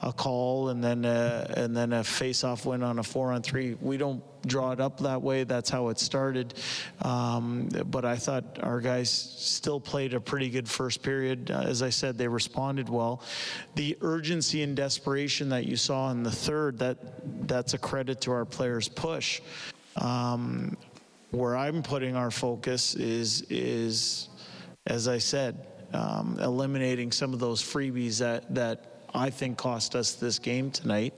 a 0.04 0.14
call 0.14 0.70
and 0.70 0.84
then 0.84 1.04
a, 1.04 1.52
and 1.58 1.76
then 1.76 1.94
a 1.94 2.04
face-off 2.04 2.68
win 2.68 2.84
on 2.84 3.00
a 3.00 3.04
four-on-three. 3.04 3.78
We 3.82 3.98
don't 3.98 4.24
draw 4.46 4.72
it 4.72 4.80
up 4.80 5.00
that 5.00 5.22
way. 5.22 5.44
That's 5.44 5.70
how 5.70 5.90
it 5.90 6.00
started. 6.00 6.54
Um, 7.02 7.70
but 7.86 8.06
I 8.06 8.16
thought 8.16 8.60
our 8.62 8.80
guys 8.80 9.10
still 9.10 9.80
played 9.80 10.14
a 10.14 10.20
pretty 10.20 10.50
good 10.50 10.68
first 10.70 11.02
period. 11.04 11.52
Uh, 11.52 11.62
as 11.62 11.82
I 11.82 11.90
said, 11.90 12.18
they 12.18 12.28
responded 12.28 12.90
well. 12.90 13.22
The 13.76 13.98
urgency 14.02 14.64
and 14.64 14.76
desperation 14.76 15.50
that 15.50 15.66
you 15.66 15.76
saw 15.76 16.12
in 16.12 16.24
the 16.24 16.32
third, 16.32 16.80
that 16.80 16.98
that's 17.48 17.74
a 17.74 17.78
credit 17.78 18.22
to 18.22 18.32
our 18.32 18.46
players' 18.46 18.88
push. 18.88 19.42
Um, 19.96 20.78
where 21.32 21.56
I'm 21.56 21.84
putting 21.84 22.16
our 22.16 22.32
focus 22.32 22.96
is 22.96 23.42
is, 23.50 24.30
as 24.88 25.08
I 25.08 25.18
said, 25.18 25.68
um, 25.94 26.38
eliminating 26.42 27.12
some 27.12 27.34
of 27.34 27.40
those 27.40 27.62
freebies 27.62 28.20
that 28.20 28.54
that 28.56 28.95
I 29.16 29.30
think 29.30 29.58
cost 29.58 29.96
us 29.96 30.14
this 30.14 30.40
game 30.40 30.72
tonight. 30.72 31.14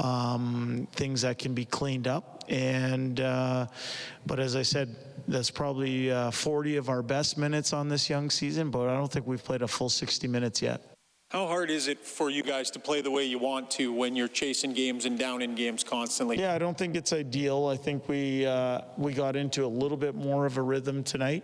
Um, 0.00 0.88
things 0.92 1.22
that 1.22 1.38
can 1.38 1.54
be 1.54 1.64
cleaned 1.64 2.08
up. 2.08 2.44
And, 2.48 3.20
uh, 3.20 3.66
but 4.26 4.40
as 4.40 4.56
I 4.56 4.62
said, 4.62 4.96
that's 5.28 5.50
probably 5.50 6.10
uh, 6.10 6.30
40 6.30 6.76
of 6.76 6.88
our 6.88 7.02
best 7.02 7.38
minutes 7.38 7.72
on 7.72 7.88
this 7.88 8.10
young 8.10 8.30
season, 8.30 8.70
but 8.70 8.88
I 8.88 8.94
don't 8.94 9.10
think 9.10 9.26
we've 9.26 9.42
played 9.42 9.62
a 9.62 9.68
full 9.68 9.88
60 9.88 10.28
minutes 10.28 10.60
yet. 10.60 10.82
How 11.30 11.48
hard 11.48 11.68
is 11.68 11.88
it 11.88 11.98
for 11.98 12.30
you 12.30 12.44
guys 12.44 12.70
to 12.72 12.78
play 12.78 13.00
the 13.00 13.10
way 13.10 13.24
you 13.24 13.40
want 13.40 13.68
to 13.72 13.92
when 13.92 14.14
you're 14.14 14.28
chasing 14.28 14.72
games 14.72 15.04
and 15.04 15.18
down 15.18 15.42
in 15.42 15.56
games 15.56 15.82
constantly? 15.82 16.38
Yeah, 16.38 16.54
I 16.54 16.58
don't 16.58 16.78
think 16.78 16.94
it's 16.94 17.12
ideal. 17.12 17.66
I 17.66 17.76
think 17.76 18.08
we 18.08 18.46
uh, 18.46 18.82
we 18.96 19.14
got 19.14 19.34
into 19.34 19.64
a 19.64 19.66
little 19.66 19.96
bit 19.96 20.14
more 20.14 20.46
of 20.46 20.58
a 20.58 20.62
rhythm 20.62 21.02
tonight, 21.02 21.42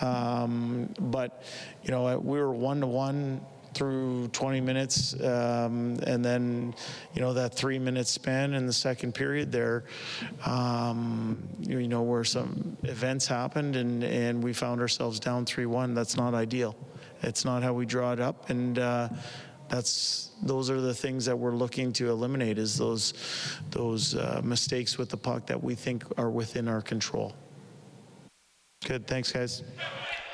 um, 0.00 0.88
but 0.98 1.42
you 1.82 1.90
know 1.90 2.18
we 2.20 2.38
were 2.38 2.52
one 2.52 2.80
to 2.80 2.86
one 2.86 3.44
through 3.74 4.28
20 4.28 4.60
minutes, 4.60 5.14
um, 5.22 5.98
and 6.06 6.24
then 6.24 6.74
you 7.14 7.20
know 7.20 7.32
that 7.32 7.54
three 7.54 7.78
minute 7.78 8.06
span 8.06 8.54
in 8.54 8.66
the 8.66 8.72
second 8.72 9.14
period 9.14 9.52
there, 9.52 9.84
um, 10.44 11.42
you 11.60 11.88
know 11.88 12.02
where 12.02 12.24
some 12.24 12.76
events 12.84 13.26
happened 13.26 13.76
and 13.76 14.04
and 14.04 14.42
we 14.42 14.52
found 14.52 14.80
ourselves 14.80 15.20
down 15.20 15.44
three 15.44 15.66
one. 15.66 15.94
That's 15.94 16.16
not 16.16 16.34
ideal. 16.34 16.76
It's 17.22 17.44
not 17.44 17.62
how 17.62 17.72
we 17.72 17.84
draw 17.86 18.12
it 18.12 18.20
up, 18.20 18.50
and 18.50 18.78
uh, 18.78 19.08
that's 19.68 20.30
those 20.42 20.70
are 20.70 20.80
the 20.80 20.94
things 20.94 21.24
that 21.26 21.36
we're 21.36 21.54
looking 21.54 21.92
to 21.94 22.10
eliminate 22.10 22.58
is 22.58 22.76
those 22.76 23.14
those 23.70 24.14
uh, 24.14 24.40
mistakes 24.44 24.98
with 24.98 25.08
the 25.08 25.16
puck 25.16 25.46
that 25.46 25.62
we 25.62 25.74
think 25.74 26.04
are 26.16 26.30
within 26.30 26.68
our 26.68 26.80
control. 26.80 27.34
Good, 28.84 29.06
thanks, 29.06 29.32
guys. 29.32 29.62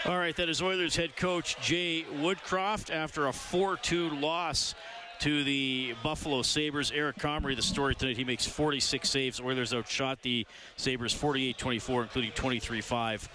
All 0.07 0.19
right, 0.19 0.37
that 0.37 0.51
is 0.51 0.61
Oilers 0.61 0.95
head 0.97 1.17
coach 1.17 1.59
Jay 1.63 2.05
Woodcroft 2.17 2.95
after 2.95 3.29
a 3.29 3.33
4 3.33 3.79
2 3.79 4.11
loss 4.11 4.75
to 5.21 5.43
the 5.45 5.95
Buffalo 6.03 6.43
Sabres. 6.43 6.93
Eric 6.95 7.17
Comrie, 7.17 7.57
the 7.57 7.63
story 7.63 7.95
tonight, 7.95 8.19
he 8.19 8.25
makes 8.25 8.45
46 8.45 9.09
saves. 9.09 9.41
Oilers 9.41 9.73
outshot 9.73 10.21
the 10.21 10.47
Sabres 10.77 11.15
48 11.15 11.57
24, 11.57 12.03
including 12.03 12.33
23 12.33 12.83
5 12.83 13.29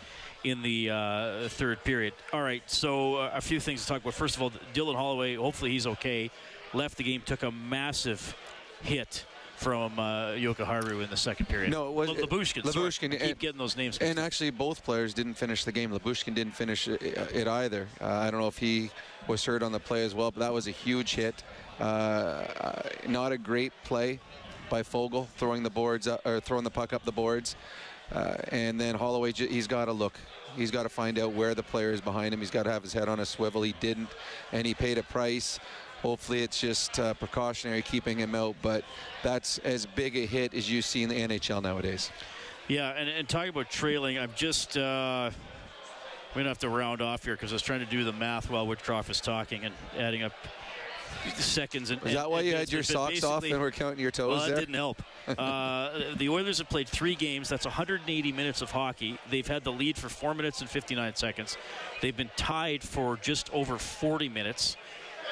in 0.43 0.61
the 0.61 0.91
uh, 0.91 1.49
third 1.49 1.83
period. 1.83 2.13
All 2.33 2.43
right, 2.43 2.61
so 2.67 3.15
uh, 3.15 3.31
a 3.33 3.41
few 3.41 3.59
things 3.59 3.81
to 3.81 3.87
talk 3.87 4.01
about. 4.03 4.13
First 4.13 4.35
of 4.35 4.43
all, 4.43 4.51
Dylan 4.75 4.95
Holloway, 4.95 5.33
hopefully 5.37 5.71
he's 5.71 5.87
okay. 5.87 6.29
Left 6.75 6.97
the 6.97 7.03
game, 7.03 7.23
took 7.25 7.41
a 7.41 7.49
massive 7.49 8.35
hit 8.83 9.25
from 9.59 9.99
uh, 9.99 10.31
Jokiharju 10.31 11.03
in 11.03 11.09
the 11.09 11.17
second 11.17 11.47
period. 11.47 11.71
No, 11.71 11.89
it 11.89 11.93
was 11.93 12.09
Lyubushkin. 12.11 12.63
Lyubushkin. 12.63 13.19
Keep 13.19 13.39
getting 13.39 13.57
those 13.57 13.75
names. 13.75 13.97
And 13.97 14.17
actually, 14.17 14.51
both 14.51 14.83
players 14.85 15.13
didn't 15.13 15.33
finish 15.33 15.65
the 15.65 15.73
game. 15.73 15.91
Lyubushkin 15.91 16.33
didn't 16.33 16.53
finish 16.53 16.87
it, 16.87 17.01
it 17.01 17.47
either. 17.47 17.87
Uh, 17.99 18.07
I 18.07 18.31
don't 18.31 18.39
know 18.39 18.47
if 18.47 18.57
he 18.57 18.89
was 19.27 19.43
hurt 19.43 19.61
on 19.61 19.73
the 19.73 19.79
play 19.79 20.05
as 20.05 20.15
well, 20.15 20.31
but 20.31 20.39
that 20.39 20.53
was 20.53 20.67
a 20.67 20.71
huge 20.71 21.15
hit. 21.15 21.43
Uh, 21.77 22.45
not 23.07 23.33
a 23.33 23.37
great 23.37 23.73
play 23.83 24.19
by 24.69 24.81
Foegele, 24.81 25.27
throwing 25.35 25.63
the 25.63 25.69
boards 25.69 26.07
up, 26.07 26.25
or 26.25 26.39
throwing 26.39 26.63
the 26.63 26.71
puck 26.71 26.93
up 26.93 27.03
the 27.03 27.11
boards. 27.11 27.57
Uh, 28.13 28.35
and 28.49 28.79
then 28.79 28.95
Holloway, 28.95 29.33
he's 29.33 29.67
got 29.67 29.85
to 29.85 29.91
look. 29.91 30.13
He's 30.55 30.71
got 30.71 30.83
to 30.83 30.89
find 30.89 31.19
out 31.19 31.33
where 31.33 31.53
the 31.53 31.63
player 31.63 31.91
is 31.91 32.01
behind 32.01 32.33
him. 32.33 32.39
He's 32.39 32.49
got 32.49 32.63
to 32.63 32.71
have 32.71 32.81
his 32.81 32.93
head 32.93 33.07
on 33.09 33.19
a 33.19 33.25
swivel. 33.25 33.61
He 33.61 33.75
didn't, 33.81 34.09
and 34.51 34.65
he 34.65 34.73
paid 34.73 34.97
a 34.97 35.03
price. 35.03 35.59
Hopefully, 36.01 36.43
it's 36.43 36.59
just 36.59 36.99
uh, 36.99 37.13
precautionary 37.13 37.81
keeping 37.81 38.17
him 38.17 38.35
out, 38.35 38.55
but 38.61 38.83
that's 39.21 39.57
as 39.59 39.85
big 39.85 40.15
a 40.15 40.25
hit 40.25 40.53
as 40.53 40.71
you 40.71 40.81
see 40.81 41.03
in 41.03 41.09
the 41.09 41.15
NHL 41.15 41.61
nowadays. 41.61 42.11
Yeah, 42.67 42.91
and, 42.91 43.09
and 43.09 43.27
talking 43.27 43.49
about 43.49 43.69
trailing, 43.69 44.17
I'm 44.17 44.31
just. 44.35 44.77
Uh, 44.77 45.31
we're 46.29 46.43
going 46.43 46.45
to 46.45 46.49
have 46.49 46.59
to 46.59 46.69
round 46.69 47.01
off 47.01 47.25
here 47.25 47.33
because 47.33 47.51
I 47.51 47.55
was 47.55 47.63
trying 47.63 47.79
to 47.79 47.87
do 47.87 48.03
the 48.03 48.13
math 48.13 48.51
while 48.51 48.67
Woodcroft 48.67 49.07
was 49.07 49.19
talking 49.19 49.65
and 49.65 49.73
adding 49.97 50.21
up 50.21 50.31
seconds. 51.37 51.89
And, 51.89 52.05
Is 52.05 52.13
that 52.13 52.29
why 52.29 52.41
you 52.41 52.55
had 52.55 52.71
your 52.71 52.83
socks 52.83 53.23
off 53.23 53.43
and 53.43 53.59
were 53.59 53.71
counting 53.71 53.99
your 53.99 54.11
toes 54.11 54.29
well, 54.29 54.39
there? 54.45 54.55
that 54.55 54.59
didn't 54.59 54.75
help. 54.75 55.01
uh, 55.37 56.15
the 56.17 56.29
Oilers 56.29 56.59
have 56.59 56.69
played 56.69 56.87
three 56.87 57.15
games. 57.15 57.49
That's 57.49 57.65
180 57.65 58.31
minutes 58.31 58.61
of 58.61 58.71
hockey. 58.71 59.17
They've 59.29 59.47
had 59.47 59.63
the 59.63 59.71
lead 59.71 59.97
for 59.97 60.07
four 60.09 60.33
minutes 60.33 60.61
and 60.61 60.69
59 60.69 61.15
seconds. 61.15 61.57
They've 62.01 62.15
been 62.15 62.31
tied 62.35 62.83
for 62.83 63.17
just 63.17 63.51
over 63.53 63.77
40 63.77 64.29
minutes. 64.29 64.77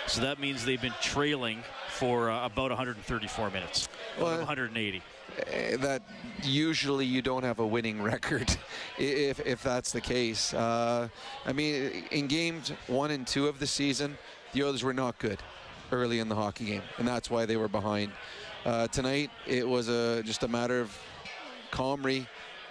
So 0.05 0.21
that 0.21 0.39
means 0.39 0.63
they've 0.63 0.81
been 0.81 0.93
trailing 1.01 1.63
for 1.89 2.29
uh, 2.29 2.45
about 2.45 2.69
134 2.69 3.49
minutes. 3.49 3.89
Well, 4.19 4.37
180. 4.37 5.01
Uh, 5.37 5.77
that 5.77 6.01
usually 6.43 7.05
you 7.05 7.21
don't 7.21 7.43
have 7.43 7.59
a 7.59 7.67
winning 7.67 8.01
record 8.01 8.55
if, 8.97 9.39
if 9.45 9.61
that's 9.63 9.91
the 9.91 10.01
case. 10.01 10.53
Uh, 10.53 11.09
I 11.45 11.53
mean, 11.53 12.05
in 12.11 12.27
games 12.27 12.71
one 12.87 13.11
and 13.11 13.27
two 13.27 13.47
of 13.47 13.59
the 13.59 13.67
season, 13.67 14.17
the 14.53 14.63
Oilers 14.63 14.83
were 14.83 14.93
not 14.93 15.17
good 15.19 15.39
early 15.91 16.19
in 16.19 16.29
the 16.29 16.35
hockey 16.35 16.65
game, 16.65 16.81
and 16.97 17.07
that's 17.07 17.29
why 17.29 17.45
they 17.45 17.57
were 17.57 17.67
behind. 17.67 18.11
Uh, 18.65 18.87
tonight, 18.87 19.29
it 19.45 19.67
was 19.67 19.89
a, 19.89 20.21
just 20.23 20.43
a 20.43 20.47
matter 20.47 20.79
of 20.81 20.97
Comrie 21.71 22.27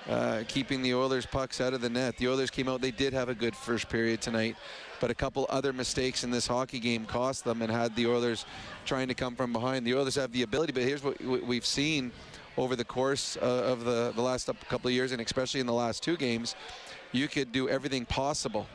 uh, 0.09 0.45
keeping 0.49 0.83
the 0.83 0.95
Oilers 0.95 1.27
pucks 1.27 1.61
out 1.61 1.75
of 1.75 1.81
the 1.81 1.89
net. 1.89 2.17
The 2.17 2.29
Oilers 2.29 2.51
came 2.51 2.69
out, 2.69 2.81
they 2.81 2.91
did 2.91 3.13
have 3.13 3.29
a 3.29 3.35
good 3.35 3.57
first 3.57 3.89
period 3.89 4.21
tonight, 4.21 4.57
but 5.01 5.11
a 5.11 5.15
couple 5.15 5.47
other 5.51 5.73
mistakes 5.73 6.25
in 6.25 6.31
this 6.31 6.47
hockey 6.47 6.79
game 6.79 7.05
cost 7.05 7.45
them 7.45 7.63
and 7.63 7.71
had 7.71 7.95
the 7.97 8.07
Oilers 8.07 8.45
trying 8.85 9.09
to 9.09 9.15
come 9.15 9.37
from 9.37 9.53
behind. 9.53 9.87
The 9.87 9.95
Oilers 9.95 10.15
have 10.17 10.33
the 10.33 10.43
ability, 10.43 10.73
but 10.73 10.83
here's 10.83 11.03
what 11.03 11.21
we've 11.23 11.67
seen 11.67 12.13
over 12.57 12.75
the 12.77 12.85
course 12.85 13.37
uh, 13.41 13.45
of 13.45 13.85
the, 13.85 14.13
the 14.15 14.23
last 14.23 14.49
couple 14.69 14.89
of 14.89 14.95
years, 14.95 15.13
and 15.13 15.21
especially 15.21 15.61
in 15.61 15.67
the 15.67 15.73
last 15.73 16.03
two 16.03 16.17
games, 16.17 16.55
you 17.13 17.29
could 17.29 17.53
do 17.53 17.69
everything 17.69 18.07
possible 18.07 18.67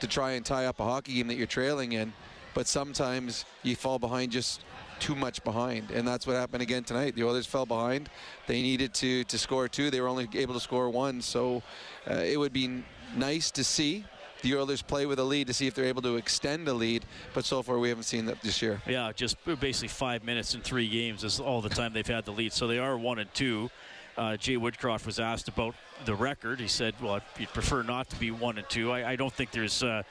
to 0.00 0.06
try 0.06 0.32
and 0.32 0.44
tie 0.44 0.66
up 0.66 0.80
a 0.80 0.84
hockey 0.84 1.14
game 1.14 1.28
that 1.28 1.36
you're 1.36 1.46
trailing 1.46 1.92
in, 1.92 2.12
but 2.54 2.66
sometimes 2.66 3.44
you 3.62 3.76
fall 3.76 3.98
behind 3.98 4.32
just 4.32 4.64
too 4.98 5.14
much 5.14 5.42
behind, 5.44 5.90
and 5.90 6.06
that's 6.06 6.26
what 6.26 6.36
happened 6.36 6.62
again 6.62 6.84
tonight. 6.84 7.14
The 7.14 7.24
Oilers 7.24 7.46
fell 7.46 7.66
behind. 7.66 8.10
They 8.46 8.60
needed 8.60 8.92
to 8.94 9.24
to 9.24 9.38
score 9.38 9.66
two. 9.68 9.90
They 9.90 10.00
were 10.00 10.08
only 10.08 10.28
able 10.34 10.54
to 10.54 10.60
score 10.60 10.90
one. 10.90 11.22
So 11.22 11.62
uh, 12.10 12.14
it 12.14 12.38
would 12.38 12.52
be 12.52 12.82
nice 13.16 13.50
to 13.52 13.64
see 13.64 14.04
the 14.42 14.56
Oilers 14.56 14.82
play 14.82 15.06
with 15.06 15.18
a 15.18 15.24
lead 15.24 15.46
to 15.46 15.54
see 15.54 15.66
if 15.66 15.74
they're 15.74 15.84
able 15.84 16.02
to 16.02 16.16
extend 16.16 16.66
the 16.66 16.74
lead. 16.74 17.04
But 17.34 17.44
so 17.44 17.62
far, 17.62 17.78
we 17.78 17.88
haven't 17.88 18.04
seen 18.04 18.26
that 18.26 18.40
this 18.42 18.60
year. 18.62 18.80
Yeah, 18.86 19.12
just 19.14 19.36
basically 19.44 19.88
five 19.88 20.24
minutes 20.24 20.54
in 20.54 20.60
three 20.60 20.88
games 20.88 21.24
is 21.24 21.40
all 21.40 21.60
the 21.60 21.68
time 21.68 21.92
they've 21.92 22.06
had 22.06 22.24
the 22.24 22.32
lead. 22.32 22.52
So 22.52 22.66
they 22.66 22.78
are 22.78 22.96
one 22.96 23.18
and 23.18 23.32
two. 23.34 23.70
Uh, 24.16 24.36
Jay 24.36 24.56
Woodcroft 24.56 25.06
was 25.06 25.18
asked 25.20 25.48
about 25.48 25.74
the 26.04 26.14
record. 26.14 26.60
He 26.60 26.68
said, 26.68 26.94
"Well, 27.00 27.20
he'd 27.38 27.48
prefer 27.48 27.82
not 27.82 28.08
to 28.10 28.16
be 28.16 28.30
one 28.30 28.58
and 28.58 28.68
two. 28.68 28.90
I, 28.92 29.12
I 29.12 29.16
don't 29.16 29.32
think 29.32 29.50
there's 29.50 29.82
uh, 29.82 30.02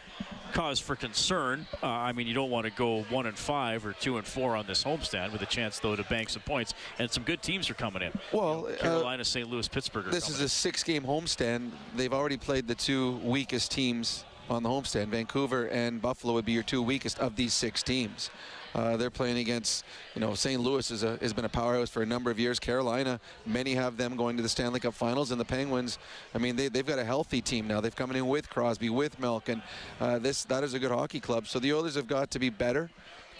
cause 0.53 0.79
for 0.79 0.95
concern. 0.95 1.67
Uh, 1.81 1.87
I 1.87 2.11
mean, 2.13 2.27
you 2.27 2.33
don't 2.33 2.49
want 2.49 2.65
to 2.65 2.71
go 2.71 3.03
one 3.03 3.25
and 3.25 3.37
five 3.37 3.85
or 3.85 3.93
two 3.93 4.17
and 4.17 4.25
four 4.25 4.55
on 4.55 4.65
this 4.67 4.83
homestand 4.83 5.31
with 5.31 5.41
a 5.41 5.45
chance, 5.45 5.79
though, 5.79 5.95
to 5.95 6.03
bank 6.03 6.29
some 6.29 6.41
points. 6.43 6.73
And 6.97 7.09
some 7.09 7.23
good 7.23 7.41
teams 7.41 7.69
are 7.69 7.75
coming 7.75 8.01
in. 8.01 8.11
Well, 8.31 8.65
you 8.67 8.75
know, 8.75 8.81
Carolina, 8.81 9.25
St. 9.25 9.49
Louis, 9.49 9.67
Pittsburgh. 9.67 10.05
this 10.05 10.29
is 10.29 10.41
a 10.41 10.49
six-game 10.49 11.03
homestand. 11.03 11.71
They've 11.95 12.13
already 12.13 12.37
played 12.37 12.67
the 12.67 12.75
two 12.75 13.17
weakest 13.17 13.71
teams 13.71 14.25
on 14.49 14.63
the 14.63 14.69
homestand. 14.69 15.07
Vancouver 15.07 15.67
and 15.67 16.01
Buffalo 16.01 16.33
would 16.33 16.45
be 16.45 16.53
your 16.53 16.63
two 16.63 16.81
weakest 16.81 17.19
of 17.19 17.35
these 17.35 17.53
six 17.53 17.83
teams. 17.83 18.29
Uh, 18.75 18.97
they're 18.97 19.09
playing 19.09 19.37
against, 19.37 19.83
you 20.15 20.21
know, 20.21 20.33
St. 20.33 20.61
Louis 20.61 20.91
is 20.91 21.03
a, 21.03 21.17
has 21.17 21.33
been 21.33 21.45
a 21.45 21.49
powerhouse 21.49 21.89
for 21.89 22.01
a 22.01 22.05
number 22.05 22.29
of 22.29 22.39
years. 22.39 22.59
Carolina, 22.59 23.19
many 23.45 23.73
have 23.73 23.97
them 23.97 24.15
going 24.15 24.37
to 24.37 24.43
the 24.43 24.49
Stanley 24.49 24.79
Cup 24.79 24.93
Finals, 24.93 25.31
and 25.31 25.39
the 25.39 25.45
Penguins. 25.45 25.97
I 26.35 26.37
mean, 26.37 26.55
they, 26.55 26.67
they've 26.67 26.85
got 26.85 26.99
a 26.99 27.05
healthy 27.05 27.41
team 27.41 27.67
now. 27.67 27.81
They've 27.81 27.95
come 27.95 28.11
in 28.11 28.27
with 28.27 28.49
Crosby, 28.49 28.89
with 28.89 29.19
Milk, 29.19 29.49
and 29.49 29.61
uh, 29.99 30.19
this 30.19 30.43
that 30.45 30.63
is 30.63 30.73
a 30.73 30.79
good 30.79 30.91
hockey 30.91 31.19
club. 31.19 31.47
So 31.47 31.59
the 31.59 31.73
Oilers 31.73 31.95
have 31.95 32.07
got 32.07 32.31
to 32.31 32.39
be 32.39 32.49
better 32.49 32.89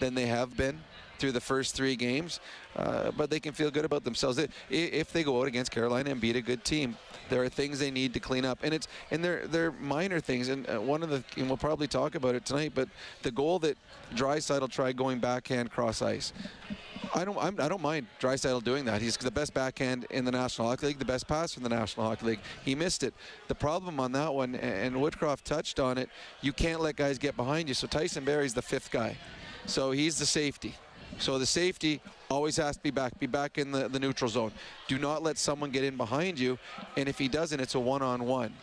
than 0.00 0.14
they 0.14 0.26
have 0.26 0.56
been 0.56 0.80
through 1.20 1.32
the 1.32 1.40
first 1.40 1.74
three 1.74 1.94
games, 1.94 2.40
uh, 2.76 3.10
but 3.16 3.30
they 3.30 3.38
can 3.38 3.52
feel 3.52 3.70
good 3.70 3.84
about 3.84 4.02
themselves 4.02 4.40
if 4.70 5.12
they 5.12 5.22
go 5.22 5.40
out 5.40 5.46
against 5.46 5.70
Carolina 5.70 6.10
and 6.10 6.20
beat 6.20 6.34
a 6.34 6.40
good 6.40 6.64
team. 6.64 6.96
There 7.28 7.42
are 7.42 7.48
things 7.48 7.78
they 7.78 7.90
need 7.90 8.14
to 8.14 8.20
clean 8.20 8.44
up, 8.44 8.58
and 8.62 8.74
it's 8.74 8.88
and 9.10 9.22
they're 9.22 9.46
they're 9.46 9.70
minor 9.72 10.18
things. 10.18 10.48
And 10.48 10.68
uh, 10.68 10.80
one 10.80 11.02
of 11.02 11.10
the 11.10 11.22
and 11.36 11.46
we'll 11.46 11.56
probably 11.56 11.86
talk 11.86 12.14
about 12.14 12.34
it 12.34 12.44
tonight, 12.44 12.72
but 12.74 12.88
the 13.22 13.30
goal 13.30 13.60
that 13.60 13.76
Draisaitl 14.16 14.70
tried 14.70 14.96
going 14.96 15.20
backhand 15.20 15.70
cross 15.70 16.02
ice. 16.02 16.32
I 17.14 17.24
don't 17.24 17.38
I'm, 17.38 17.54
I 17.60 17.64
do 17.64 17.70
not 17.70 17.80
mind 17.80 18.06
Draisaitl 18.20 18.64
doing 18.64 18.84
that. 18.86 19.00
He's 19.02 19.16
the 19.16 19.30
best 19.30 19.52
backhand 19.54 20.06
in 20.10 20.24
the 20.24 20.32
National 20.32 20.68
Hockey 20.68 20.86
League, 20.86 20.98
the 20.98 21.04
best 21.04 21.26
passer 21.28 21.58
in 21.58 21.62
the 21.64 21.68
National 21.68 22.06
Hockey 22.06 22.26
League. 22.26 22.40
He 22.64 22.74
missed 22.74 23.02
it. 23.02 23.14
The 23.48 23.54
problem 23.54 24.00
on 24.00 24.12
that 24.12 24.32
one, 24.32 24.54
and 24.54 24.96
Woodcroft 24.96 25.42
touched 25.42 25.80
on 25.80 25.98
it, 25.98 26.08
you 26.40 26.52
can't 26.52 26.80
let 26.80 26.96
guys 26.96 27.18
get 27.18 27.36
behind 27.36 27.68
you. 27.68 27.74
So 27.74 27.86
Tyson 27.86 28.24
Barrie's 28.24 28.54
the 28.54 28.62
fifth 28.62 28.90
guy. 28.90 29.16
So 29.66 29.90
he's 29.90 30.18
the 30.18 30.26
safety. 30.26 30.74
So 31.18 31.38
the 31.38 31.46
safety 31.46 32.00
always 32.30 32.56
has 32.56 32.76
to 32.76 32.82
be 32.82 32.90
back, 32.90 33.18
be 33.18 33.26
back 33.26 33.58
in 33.58 33.72
the, 33.72 33.88
the 33.88 33.98
neutral 33.98 34.30
zone. 34.30 34.52
Do 34.88 34.98
not 34.98 35.22
let 35.22 35.36
someone 35.38 35.70
get 35.70 35.84
in 35.84 35.96
behind 35.96 36.38
you. 36.38 36.58
And 36.96 37.08
if 37.08 37.18
he 37.18 37.28
doesn't, 37.28 37.60
it's 37.60 37.74
a 37.74 37.80
one-on-one. 37.80 38.54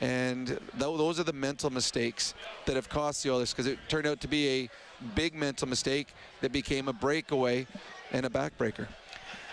And 0.00 0.46
th- 0.48 0.60
those 0.78 1.20
are 1.20 1.24
the 1.24 1.32
mental 1.32 1.70
mistakes 1.70 2.34
that 2.66 2.76
have 2.76 2.88
cost 2.88 3.22
the 3.22 3.30
Oilers 3.30 3.52
because 3.52 3.66
it 3.66 3.78
turned 3.88 4.06
out 4.06 4.20
to 4.20 4.28
be 4.28 4.48
a 4.48 4.70
big 5.14 5.34
mental 5.34 5.68
mistake 5.68 6.08
that 6.40 6.52
became 6.52 6.88
a 6.88 6.92
breakaway 6.92 7.66
and 8.12 8.26
a 8.26 8.28
backbreaker. 8.28 8.88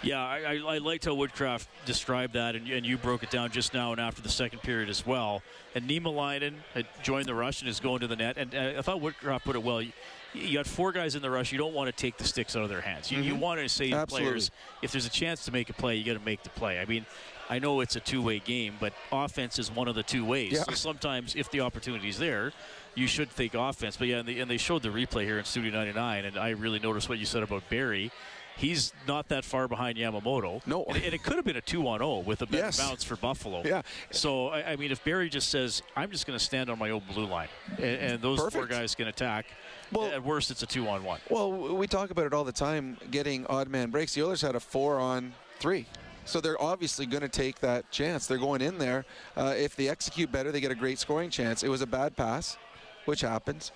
Yeah, 0.04 0.24
I, 0.24 0.40
I, 0.40 0.76
I 0.76 0.78
liked 0.80 1.06
how 1.06 1.12
Woodcroft 1.12 1.68
described 1.86 2.34
that, 2.34 2.56
and, 2.56 2.68
and 2.68 2.86
you 2.86 2.98
broke 2.98 3.24
it 3.24 3.30
down 3.30 3.52
just 3.52 3.74
now 3.74 3.92
and 3.92 4.02
after 4.02 4.22
the 4.22 4.30
second 4.30 4.60
period 4.60 4.90
as 4.90 5.06
well. 5.06 5.44
And 5.76 5.88
Niemelainen 5.88 6.56
had 6.74 6.88
joined 7.04 7.28
the 7.28 7.36
rush 7.36 7.62
and 7.62 7.70
is 7.70 7.80
going 7.80 8.02
to 8.02 8.08
the 8.08 8.16
net. 8.16 8.38
And 8.38 8.54
uh, 8.56 8.80
I 8.80 8.82
thought 8.82 9.00
Woodcroft 9.00 9.44
put 9.44 9.56
it 9.56 9.64
well. 9.64 9.82
You, 9.82 9.92
you 10.34 10.58
got 10.58 10.68
four 10.68 10.92
guys 10.92 11.16
in 11.16 11.22
the 11.22 11.30
rush. 11.30 11.52
You 11.52 11.58
don't 11.58 11.74
want 11.74 11.88
to 11.88 11.92
take 11.92 12.18
the 12.18 12.24
sticks 12.24 12.56
out 12.56 12.64
of 12.64 12.70
their 12.70 12.82
hands. 12.82 13.12
You, 13.12 13.20
mm-hmm. 13.20 13.28
you 13.28 13.36
want 13.36 13.60
to 13.60 13.70
say 13.70 13.90
to 13.92 14.08
players, 14.08 14.50
if 14.82 14.92
there's 14.92 15.06
a 15.06 15.10
chance 15.10 15.46
to 15.46 15.52
make 15.52 15.70
a 15.70 15.74
play, 15.74 15.98
you 15.98 16.06
got 16.06 16.20
to 16.20 16.26
make 16.26 16.44
the 16.44 16.50
play. 16.50 16.80
I 16.80 16.86
mean, 16.86 17.06
I 17.50 17.60
know 17.60 17.82
it's 17.82 17.98
a 17.98 18.00
two-way 18.00 18.40
game, 18.40 18.76
but 18.80 18.94
offense 19.12 19.60
is 19.60 19.70
one 19.70 19.90
of 19.90 19.96
the 19.96 20.04
two 20.04 20.24
ways. 20.24 20.54
Yeah. 20.54 20.64
So 20.64 20.72
sometimes, 20.74 21.36
if 21.36 21.52
the 21.52 21.60
opportunity 21.60 22.08
is 22.08 22.18
there, 22.18 22.54
you 22.96 23.08
should 23.08 23.30
think 23.30 23.54
offense. 23.54 23.98
But 23.98 24.08
yeah, 24.08 24.20
and 24.20 24.28
they, 24.28 24.40
and 24.40 24.50
they 24.50 24.58
showed 24.58 24.84
the 24.84 24.90
replay 24.90 25.26
here 25.26 25.38
in 25.38 25.44
Studio 25.44 25.72
99, 25.72 26.26
and 26.26 26.38
I 26.38 26.52
really 26.52 26.80
noticed 26.80 27.10
what 27.10 27.20
you 27.20 27.26
said 27.26 27.44
about 27.44 27.70
Barrie 27.70 28.10
he's 28.58 28.94
not 29.08 29.30
that 29.30 29.46
far 29.46 29.68
behind 29.68 29.98
Yamamoto. 29.98 30.66
No. 30.66 30.84
And, 30.86 30.98
and 30.98 31.14
it 31.14 31.24
could 31.24 31.36
have 31.36 31.46
been 31.46 31.58
a 31.58 31.62
2 31.62 31.88
on 31.88 32.00
0 32.00 32.20
with 32.20 32.42
a 32.42 32.46
better 32.46 32.66
yes. 32.66 32.80
bounce 32.80 33.04
for 33.04 33.16
Buffalo. 33.16 33.62
Yeah. 33.66 33.82
So, 34.12 34.48
I, 34.50 34.72
I, 34.72 34.76
mean, 34.76 34.92
if 34.92 35.04
Barrie 35.04 35.30
just 35.30 35.50
says, 35.50 35.82
I'm 35.96 36.12
just 36.12 36.26
going 36.26 36.38
to 36.38 36.44
stand 36.44 36.70
on 36.70 36.80
my 36.80 36.90
own 36.92 37.02
blue 37.14 37.26
line, 37.26 37.50
and, 37.78 37.84
and 37.84 38.22
those 38.22 38.40
Perfect. 38.40 38.56
four 38.56 38.66
guys 38.68 38.96
can 38.96 39.08
attack. 39.08 39.46
Well, 39.92 40.06
at 40.06 40.24
worst, 40.24 40.52
it's 40.52 40.64
a 40.64 40.68
two 40.68 40.88
on 40.88 41.04
one. 41.04 41.20
Well, 41.30 41.76
we 41.76 41.88
talk 41.88 42.12
about 42.12 42.26
it 42.26 42.34
all 42.34 42.44
the 42.44 42.52
time, 42.52 42.98
getting 43.10 43.46
odd 43.48 43.68
man 43.68 43.90
breaks. 43.90 44.14
The 44.14 44.24
Oilers 44.24 44.42
had 44.42 44.56
a 44.56 44.60
four 44.60 45.00
on 45.00 45.34
three. 45.60 45.86
So 46.26 46.40
they're 46.40 46.62
obviously 46.62 47.06
going 47.06 47.22
to 47.22 47.30
take 47.30 47.60
that 47.60 47.90
chance. 47.92 48.28
They're 48.28 48.38
going 48.38 48.62
in 48.62 48.78
there. 48.78 49.06
Uh, 49.36 49.54
if 49.58 49.76
they 49.76 49.90
execute 49.90 50.32
better, 50.32 50.52
they 50.52 50.62
get 50.62 50.72
a 50.72 50.76
great 50.76 51.00
scoring 51.00 51.30
chance. 51.30 51.64
It 51.64 51.70
was 51.70 51.82
a 51.82 51.88
bad 51.88 52.16
pass, 52.16 52.58
which 53.06 53.22
happens. 53.22 53.72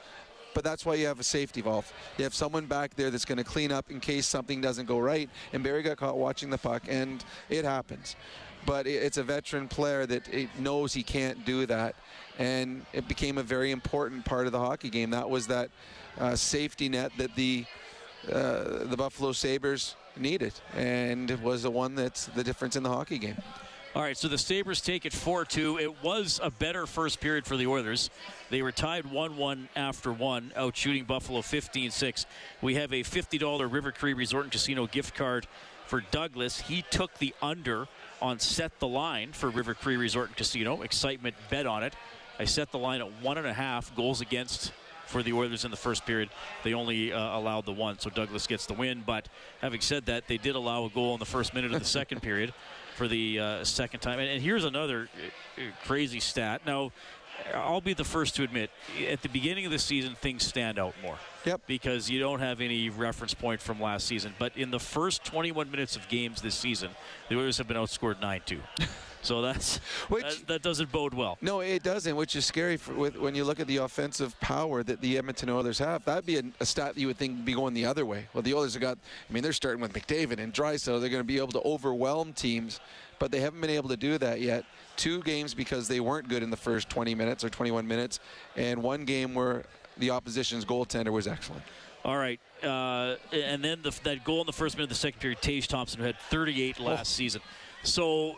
But 0.56 0.64
that's 0.64 0.86
why 0.86 0.96
you 0.96 1.06
have 1.06 1.20
a 1.20 1.24
safety 1.24 1.62
valve. 1.62 1.92
You 2.18 2.24
have 2.24 2.34
someone 2.34 2.66
back 2.66 2.96
there 2.96 3.12
that's 3.12 3.26
going 3.26 3.38
to 3.38 3.44
clean 3.44 3.74
up 3.74 3.92
in 3.92 4.00
case 4.00 4.26
something 4.26 4.62
doesn't 4.62 4.86
go 4.86 4.98
right. 4.98 5.30
And 5.52 5.62
Barrie 5.62 5.84
got 5.84 5.98
caught 5.98 6.18
watching 6.18 6.50
the 6.50 6.58
puck, 6.58 6.84
and 6.88 7.24
it 7.50 7.66
happens. 7.66 8.16
But 8.66 8.88
it's 8.88 9.18
a 9.18 9.24
veteran 9.24 9.68
player 9.68 10.06
that 10.08 10.28
knows 10.58 10.94
he 10.94 11.04
can't 11.04 11.46
do 11.46 11.66
that. 11.68 11.96
And 12.40 12.86
it 12.94 13.08
became 13.08 13.38
a 13.38 13.44
very 13.44 13.72
important 13.72 14.24
part 14.24 14.48
of 14.48 14.54
the 14.54 14.60
hockey 14.60 14.90
game. 14.90 15.10
That 15.12 15.30
was 15.30 15.48
that 15.48 15.70
uh, 16.18 16.36
safety 16.38 16.88
net 16.90 17.12
that 17.18 17.36
the 17.36 17.66
uh, 18.32 18.86
the 18.86 18.96
Buffalo 18.98 19.34
Sabres 19.34 19.96
needed, 20.18 20.54
and 20.74 21.30
it 21.30 21.40
was 21.42 21.62
the 21.62 21.70
one 21.70 21.94
that's 21.94 22.26
the 22.28 22.44
difference 22.44 22.76
in 22.76 22.82
the 22.82 22.90
hockey 22.90 23.20
game. 23.20 23.38
All 23.96 24.02
right, 24.02 24.18
so 24.18 24.28
the 24.28 24.38
Sabres 24.38 24.82
take 24.82 25.06
it 25.06 25.14
4 25.14 25.46
2. 25.46 25.80
It 25.80 26.04
was 26.04 26.42
a 26.44 26.52
better 26.52 26.86
first 26.86 27.22
period 27.22 27.46
for 27.46 27.56
the 27.56 27.66
Oilers. 27.66 28.10
They 28.50 28.62
were 28.62 28.74
tied 28.74 29.06
1 29.06 29.38
1 29.38 29.70
after 29.74 30.12
one, 30.12 30.52
out 30.58 30.76
shooting 30.76 31.06
Buffalo 31.06 31.42
15 31.42 31.92
6. 31.92 32.26
We 32.62 32.76
have 32.76 32.92
a 32.92 33.04
$50 33.04 33.72
River 33.72 33.94
Cree 33.94 34.12
Resort 34.12 34.44
and 34.44 34.52
Casino 34.52 34.86
gift 34.86 35.16
card 35.16 35.48
for 35.86 36.02
Douglas. 36.12 36.60
He 36.60 36.84
took 36.90 37.18
the 37.20 37.34
under 37.42 37.88
on 38.22 38.40
set 38.40 38.78
the 38.80 38.88
line 38.88 39.32
for 39.32 39.50
River 39.50 39.74
Cree 39.74 39.96
Resort 39.96 40.28
and 40.28 40.36
Casino. 40.36 40.82
Excitement 40.82 41.38
bet 41.50 41.66
on 41.66 41.82
it. 41.82 41.94
I 42.38 42.44
set 42.44 42.74
the 42.74 42.80
line 42.80 43.00
at 43.00 43.10
one 43.22 43.38
and 43.38 43.48
a 43.48 43.54
half 43.54 43.96
goals 43.96 44.20
against 44.20 44.74
for 45.06 45.24
the 45.24 45.32
Oilers 45.32 45.64
in 45.64 45.72
the 45.72 45.78
first 45.78 46.06
period. 46.06 46.28
They 46.66 46.74
only 46.74 47.14
uh, 47.14 47.38
allowed 47.38 47.66
the 47.66 47.72
one, 47.72 47.98
so 48.00 48.10
Douglas 48.10 48.46
gets 48.46 48.66
the 48.66 48.74
win. 48.74 49.04
But 49.06 49.30
having 49.62 49.80
said 49.80 50.08
that, 50.08 50.28
they 50.28 50.38
did 50.38 50.56
allow 50.56 50.84
a 50.84 50.90
goal 50.90 51.14
in 51.14 51.20
the 51.20 51.26
first 51.26 51.54
minute 51.54 51.72
of 51.74 51.80
the 51.80 51.86
second 51.86 52.22
period 52.22 52.54
for 52.96 53.08
the 53.08 53.40
uh, 53.40 53.64
second 53.64 54.00
time. 54.00 54.20
And, 54.20 54.30
and, 54.30 54.42
here's 54.42 54.64
another 54.64 55.10
uh, 55.58 55.62
crazy 55.86 56.20
stat. 56.20 56.62
Now, 56.66 56.92
I'll 57.54 57.82
be 57.82 57.94
the 57.94 58.04
first 58.04 58.36
to 58.38 58.44
admit, 58.44 58.72
at 59.10 59.22
the 59.22 59.30
beginning 59.30 59.66
of 59.66 59.72
the 59.72 59.80
season, 59.80 60.16
things 60.16 60.44
stand 60.44 60.80
out 60.80 60.96
more. 61.02 61.18
Yep. 61.46 61.62
Because 61.68 62.10
you 62.10 62.20
don't 62.20 62.40
have 62.40 62.62
any 62.62 62.90
reference 62.90 63.34
point 63.34 63.62
from 63.62 63.80
last 63.80 64.08
season. 64.08 64.34
But 64.40 64.56
in 64.56 64.72
the 64.72 64.80
first 64.80 65.24
21 65.26 65.70
minutes 65.70 65.96
of 65.96 66.08
games 66.08 66.42
this 66.42 66.56
season, 66.56 66.92
the 67.30 67.38
Oilers 67.38 67.58
have 67.58 67.68
been 67.68 67.78
outscored 67.78 68.22
9 68.22 68.42
2. 68.46 68.60
So 69.26 69.42
that's 69.42 69.78
which, 70.08 70.24
that, 70.24 70.48
that, 70.48 70.62
doesn't 70.62 70.92
bode 70.92 71.14
well. 71.14 71.38
No, 71.42 71.62
it 71.62 71.84
doesn't, 71.84 72.16
which 72.16 72.36
is 72.36 72.46
scary 72.46 72.78
for, 72.78 72.94
with, 72.94 73.18
when 73.18 73.34
you 73.34 73.44
look 73.44 73.60
at 73.60 73.68
the 73.68 73.78
offensive 73.78 74.40
power 74.40 74.84
that 74.84 75.02
the 75.02 75.18
Edmonton 75.18 75.50
Oilers 75.50 75.80
have. 75.80 76.06
That'd 76.06 76.26
be 76.26 76.38
a, 76.38 76.44
a 76.60 76.66
stat 76.66 76.98
you 76.98 77.08
would 77.08 77.18
think 77.18 77.38
would 77.38 77.46
be 77.46 77.54
going 77.54 77.74
the 77.74 77.86
other 77.86 78.06
way. 78.06 78.28
Well, 78.34 78.44
the 78.44 78.54
Oilers 78.54 78.74
have 78.74 78.82
got, 78.82 78.98
I 79.30 79.34
mean, 79.34 79.42
they're 79.42 79.54
starting 79.54 79.82
with 79.82 79.94
McDavid 79.94 80.40
and 80.40 80.54
Draisaitl. 80.54 81.00
They're 81.00 81.10
going 81.10 81.22
to 81.22 81.24
be 81.24 81.38
able 81.38 81.54
to 81.54 81.62
overwhelm 81.62 82.34
teams, 82.34 82.80
but 83.18 83.32
they 83.32 83.40
haven't 83.40 83.62
been 83.62 83.70
able 83.72 83.90
to 83.90 83.98
do 83.98 84.18
that 84.20 84.42
yet. 84.42 84.64
Two 84.96 85.22
games 85.24 85.54
because 85.54 85.88
they 85.88 86.00
weren't 86.00 86.30
good 86.30 86.44
in 86.44 86.52
the 86.52 86.58
first 86.58 86.90
20 86.90 87.16
minutes 87.16 87.44
or 87.44 87.50
21 87.50 87.88
minutes, 87.88 88.20
and 88.56 88.82
one 88.82 89.06
game 89.06 89.34
where 89.34 89.64
the 89.98 90.12
opposition's 90.12 90.66
goaltender 90.66 91.12
was 91.12 91.28
excellent. 91.28 91.64
All 92.04 92.18
right. 92.18 92.40
Uh, 92.64 93.16
and 93.34 93.64
then 93.64 93.82
the, 93.82 93.92
that 94.04 94.24
goal 94.24 94.42
in 94.42 94.46
the 94.46 94.54
first 94.54 94.76
minute 94.76 94.86
of 94.86 94.90
the 94.90 94.96
second 94.96 95.20
period, 95.20 95.42
Tage 95.42 95.68
Thompson 95.68 96.02
had 96.02 96.20
38 96.30 96.80
last 96.80 97.00
oh. 97.00 97.04
season. 97.04 97.42
So 97.82 98.38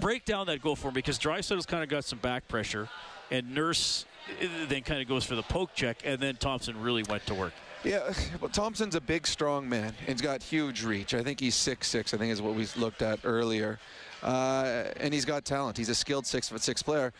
break 0.00 0.24
down 0.24 0.46
that 0.46 0.62
goal 0.62 0.76
for 0.76 0.88
me 0.88 0.94
because 0.94 1.18
Draisaitl's 1.18 1.66
kind 1.66 1.82
of 1.82 1.88
got 1.88 2.04
some 2.04 2.18
back 2.18 2.48
pressure, 2.48 2.88
and 3.30 3.54
Nurse 3.54 4.04
uh, 4.40 4.46
then 4.68 4.82
kind 4.82 5.00
of 5.00 5.08
goes 5.08 5.24
for 5.24 5.34
the 5.34 5.42
poke 5.42 5.74
check, 5.74 6.02
and 6.04 6.20
then 6.20 6.36
Thompson 6.36 6.80
really 6.80 7.02
went 7.04 7.26
to 7.26 7.34
work. 7.34 7.52
Yeah, 7.84 8.12
well, 8.40 8.48
Thompson's 8.48 8.94
a 8.94 9.00
big, 9.00 9.26
strong 9.26 9.68
man. 9.68 9.92
He's 10.06 10.20
got 10.20 10.42
huge 10.42 10.84
reach. 10.84 11.14
I 11.14 11.22
think 11.22 11.40
he's 11.40 11.56
six 11.56 11.88
six. 11.88 12.14
I 12.14 12.16
think 12.16 12.32
is 12.32 12.40
what 12.40 12.54
we 12.54 12.66
looked 12.76 13.02
at 13.02 13.20
earlier, 13.24 13.78
uh, 14.22 14.84
and 14.98 15.12
he's 15.12 15.24
got 15.24 15.44
talent. 15.44 15.76
He's 15.76 15.88
a 15.88 15.94
skilled 15.94 16.26
six 16.26 16.48
foot 16.48 16.62
six 16.62 16.82
player. 16.82 17.12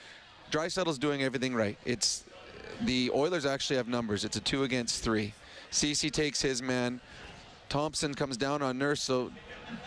Draisaitl's 0.51 0.99
doing 0.99 1.23
everything 1.23 1.55
right. 1.55 1.77
It's 1.85 2.25
the 2.83 3.11
Oilers 3.11 3.47
actually 3.47 3.77
have 3.77 3.89
numbers. 3.89 4.25
It's 4.25 4.37
a 4.37 4.41
two 4.41 4.65
against 4.65 5.03
three. 5.03 5.35
Ceci 5.71 6.11
takes 6.11 6.41
his 6.41 6.63
man. 6.63 7.01
Thompson 7.73 8.13
comes 8.13 8.37
down 8.37 8.61
on 8.61 8.77
Nurse, 8.77 9.01
so 9.01 9.31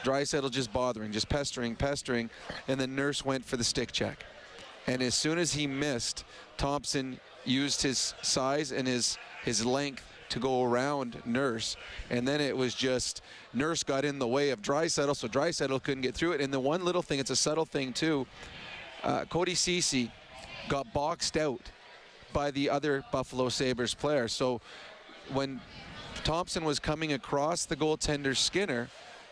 Draisaitl 0.03 0.49
just 0.49 0.73
bothering, 0.73 1.11
just 1.11 1.29
pestering, 1.29 1.75
pestering, 1.75 2.31
and 2.67 2.79
then 2.79 2.95
Nurse 2.95 3.23
went 3.23 3.45
for 3.45 3.57
the 3.57 3.63
stick 3.63 3.91
check. 3.91 4.25
And 4.87 5.03
as 5.03 5.13
soon 5.13 5.37
as 5.37 5.53
he 5.53 5.67
missed, 5.67 6.23
Thompson 6.57 7.19
used 7.43 7.83
his 7.83 8.15
size 8.23 8.71
and 8.71 8.87
his 8.87 9.19
his 9.43 9.63
length 9.63 10.03
to 10.29 10.39
go 10.39 10.63
around 10.63 11.21
Nurse, 11.27 11.77
and 12.09 12.27
then 12.27 12.41
it 12.41 12.57
was 12.57 12.73
just 12.73 13.21
Nurse 13.53 13.83
got 13.83 14.03
in 14.03 14.17
the 14.17 14.27
way 14.27 14.49
of 14.49 14.63
Draisaitl, 14.63 15.15
so 15.15 15.27
Draisaitl 15.27 15.83
couldn't 15.83 16.01
get 16.01 16.15
through 16.15 16.31
it. 16.31 16.41
And 16.41 16.51
the 16.51 16.59
one 16.59 16.83
little 16.83 17.03
thing, 17.03 17.19
it's 17.19 17.29
a 17.29 17.35
subtle 17.35 17.65
thing 17.65 17.93
too. 17.93 18.25
Uh, 19.03 19.25
Cody 19.25 19.53
Ceci 19.53 20.11
got 20.69 20.91
boxed 20.91 21.37
out 21.37 21.61
by 22.33 22.49
the 22.49 22.67
other 22.67 23.03
Buffalo 23.11 23.47
Sabres 23.49 23.93
player. 23.93 24.27
So 24.27 24.59
when 25.31 25.61
Thompson 26.25 26.65
was 26.65 26.79
coming 26.79 27.13
across 27.13 27.65
the 27.65 27.75
goaltender 27.75 28.35
Skinner, 28.35 28.89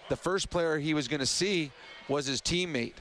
the 0.09 0.15
first 0.15 0.51
player 0.51 0.77
he 0.77 0.93
was 0.93 1.07
going 1.07 1.19
to 1.19 1.25
see 1.25 1.71
was 2.07 2.27
his 2.27 2.39
teammate, 2.39 2.93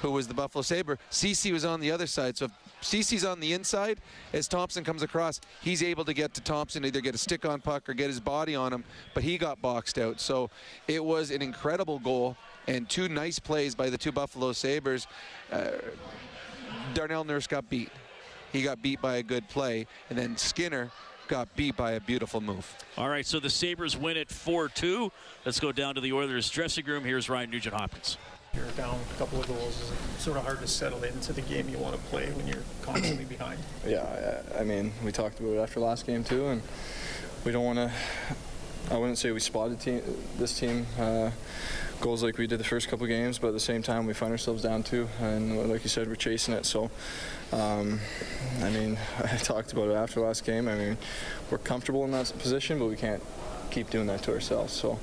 who 0.00 0.12
was 0.12 0.28
the 0.28 0.34
Buffalo 0.34 0.62
Sabre. 0.62 0.96
Ceci 1.10 1.50
was 1.50 1.64
on 1.64 1.80
the 1.80 1.90
other 1.90 2.06
side. 2.06 2.36
So 2.36 2.44
if 2.44 2.52
Ceci's 2.80 3.24
on 3.24 3.40
the 3.40 3.52
inside, 3.52 3.98
as 4.32 4.46
Thompson 4.46 4.84
comes 4.84 5.02
across, 5.02 5.40
he's 5.60 5.82
able 5.82 6.04
to 6.04 6.14
get 6.14 6.34
to 6.34 6.40
Thompson, 6.40 6.84
either 6.84 7.00
get 7.00 7.16
a 7.16 7.18
stick 7.18 7.44
on 7.44 7.60
puck 7.60 7.88
or 7.88 7.94
get 7.94 8.06
his 8.06 8.20
body 8.20 8.54
on 8.54 8.72
him, 8.72 8.84
but 9.12 9.24
he 9.24 9.38
got 9.38 9.60
boxed 9.60 9.98
out. 9.98 10.20
So 10.20 10.48
it 10.86 11.04
was 11.04 11.32
an 11.32 11.42
incredible 11.42 11.98
goal 11.98 12.36
and 12.68 12.88
two 12.88 13.08
nice 13.08 13.40
plays 13.40 13.74
by 13.74 13.90
the 13.90 13.98
two 13.98 14.12
Buffalo 14.12 14.52
Sabres. 14.52 15.08
Uh, 15.50 15.70
Darnell 16.94 17.24
Nurse 17.24 17.48
got 17.48 17.68
beat. 17.68 17.90
He 18.52 18.62
got 18.62 18.80
beat 18.80 19.02
by 19.02 19.16
a 19.16 19.22
good 19.24 19.48
play, 19.48 19.88
and 20.10 20.16
then 20.16 20.36
Skinner 20.36 20.92
got 21.28 21.54
beat 21.56 21.76
by 21.76 21.92
a 21.92 22.00
beautiful 22.00 22.40
move. 22.40 22.76
All 22.96 23.08
right, 23.08 23.26
so 23.26 23.40
the 23.40 23.50
Sabres 23.50 23.96
win 23.96 24.16
it 24.16 24.30
4 24.30 24.68
2. 24.68 25.10
Let's 25.44 25.60
go 25.60 25.72
down 25.72 25.94
to 25.96 26.00
the 26.00 26.12
Oilers 26.12 26.48
dressing 26.50 26.84
room. 26.86 27.04
Here's 27.04 27.28
Ryan 27.28 27.50
Nugent 27.50 27.74
Hopkins. 27.74 28.18
You're 28.54 28.64
down 28.70 28.98
a 29.14 29.18
couple 29.18 29.40
of 29.40 29.46
goals. 29.46 29.92
It's 30.14 30.24
sort 30.24 30.38
of 30.38 30.44
hard 30.44 30.60
to 30.60 30.66
settle 30.66 31.04
into 31.04 31.32
the 31.32 31.42
game 31.42 31.68
you 31.68 31.78
want 31.78 31.94
to 31.94 32.00
play 32.04 32.30
when 32.32 32.46
you're 32.46 32.62
constantly 32.82 33.24
behind. 33.36 33.58
Yeah, 33.86 34.40
I 34.58 34.64
mean, 34.64 34.92
we 35.04 35.12
talked 35.12 35.40
about 35.40 35.52
it 35.52 35.58
after 35.58 35.80
last 35.80 36.06
game 36.06 36.24
too, 36.24 36.48
and 36.48 36.62
we 37.44 37.52
don't 37.52 37.64
want 37.64 37.78
to. 37.78 37.92
I 38.90 38.96
wouldn't 38.96 39.18
say 39.18 39.30
we 39.32 39.40
spotted 39.40 39.80
team, 39.80 40.00
this 40.38 40.58
team 40.58 40.86
uh, 40.98 41.30
goals 42.00 42.22
like 42.22 42.38
we 42.38 42.46
did 42.46 42.60
the 42.60 42.64
first 42.64 42.88
couple 42.88 43.06
games, 43.06 43.38
but 43.38 43.48
at 43.48 43.54
the 43.54 43.60
same 43.60 43.82
time 43.82 44.06
we 44.06 44.12
find 44.12 44.32
ourselves 44.32 44.62
down 44.62 44.82
too, 44.82 45.08
and 45.20 45.68
like 45.70 45.82
you 45.82 45.88
said, 45.88 46.08
we're 46.08 46.14
chasing 46.14 46.54
it. 46.54 46.66
So 46.66 46.90
um, 47.52 48.00
I 48.62 48.70
mean, 48.70 48.98
I 49.18 49.36
talked 49.36 49.72
about 49.72 49.88
it 49.88 49.94
after 49.94 50.20
last 50.20 50.44
game. 50.44 50.68
I 50.68 50.74
mean, 50.74 50.96
we're 51.50 51.58
comfortable 51.58 52.04
in 52.04 52.10
that 52.12 52.32
position, 52.38 52.78
but 52.78 52.86
we 52.86 52.96
can't 52.96 53.22
keep 53.70 53.90
doing 53.90 54.06
that 54.06 54.22
to 54.22 54.32
ourselves. 54.32 54.72
So 54.72 54.98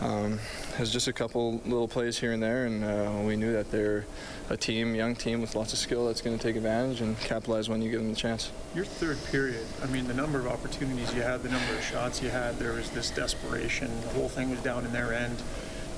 um, 0.00 0.38
it 0.74 0.80
was 0.80 0.92
just 0.92 1.08
a 1.08 1.12
couple 1.12 1.60
little 1.64 1.88
plays 1.88 2.18
here 2.18 2.32
and 2.32 2.42
there, 2.42 2.66
and 2.66 2.84
uh, 2.84 3.26
we 3.26 3.36
knew 3.36 3.52
that 3.52 3.70
they're 3.70 4.04
a 4.48 4.56
team, 4.56 4.94
young 4.94 5.16
team 5.16 5.40
with 5.40 5.56
lots 5.56 5.72
of 5.72 5.78
skill 5.78 6.06
that's 6.06 6.20
going 6.20 6.36
to 6.36 6.42
take 6.42 6.56
advantage 6.56 7.00
and 7.00 7.18
capitalize 7.20 7.68
when 7.68 7.82
you 7.82 7.90
give 7.90 8.00
them 8.00 8.10
the 8.10 8.16
chance. 8.16 8.52
Your 8.74 8.84
third 8.84 9.18
period, 9.32 9.66
I 9.82 9.86
mean, 9.86 10.06
the 10.06 10.14
number 10.14 10.38
of 10.38 10.46
opportunities 10.46 11.12
you 11.14 11.22
had, 11.22 11.42
the 11.42 11.48
number 11.48 11.74
of 11.74 11.82
shots 11.82 12.22
you 12.22 12.28
had, 12.28 12.58
there 12.58 12.72
was 12.72 12.90
this 12.90 13.10
desperation. 13.10 13.90
The 14.02 14.08
whole 14.10 14.28
thing 14.28 14.50
was 14.50 14.60
down 14.60 14.84
in 14.84 14.92
their 14.92 15.12
end 15.12 15.42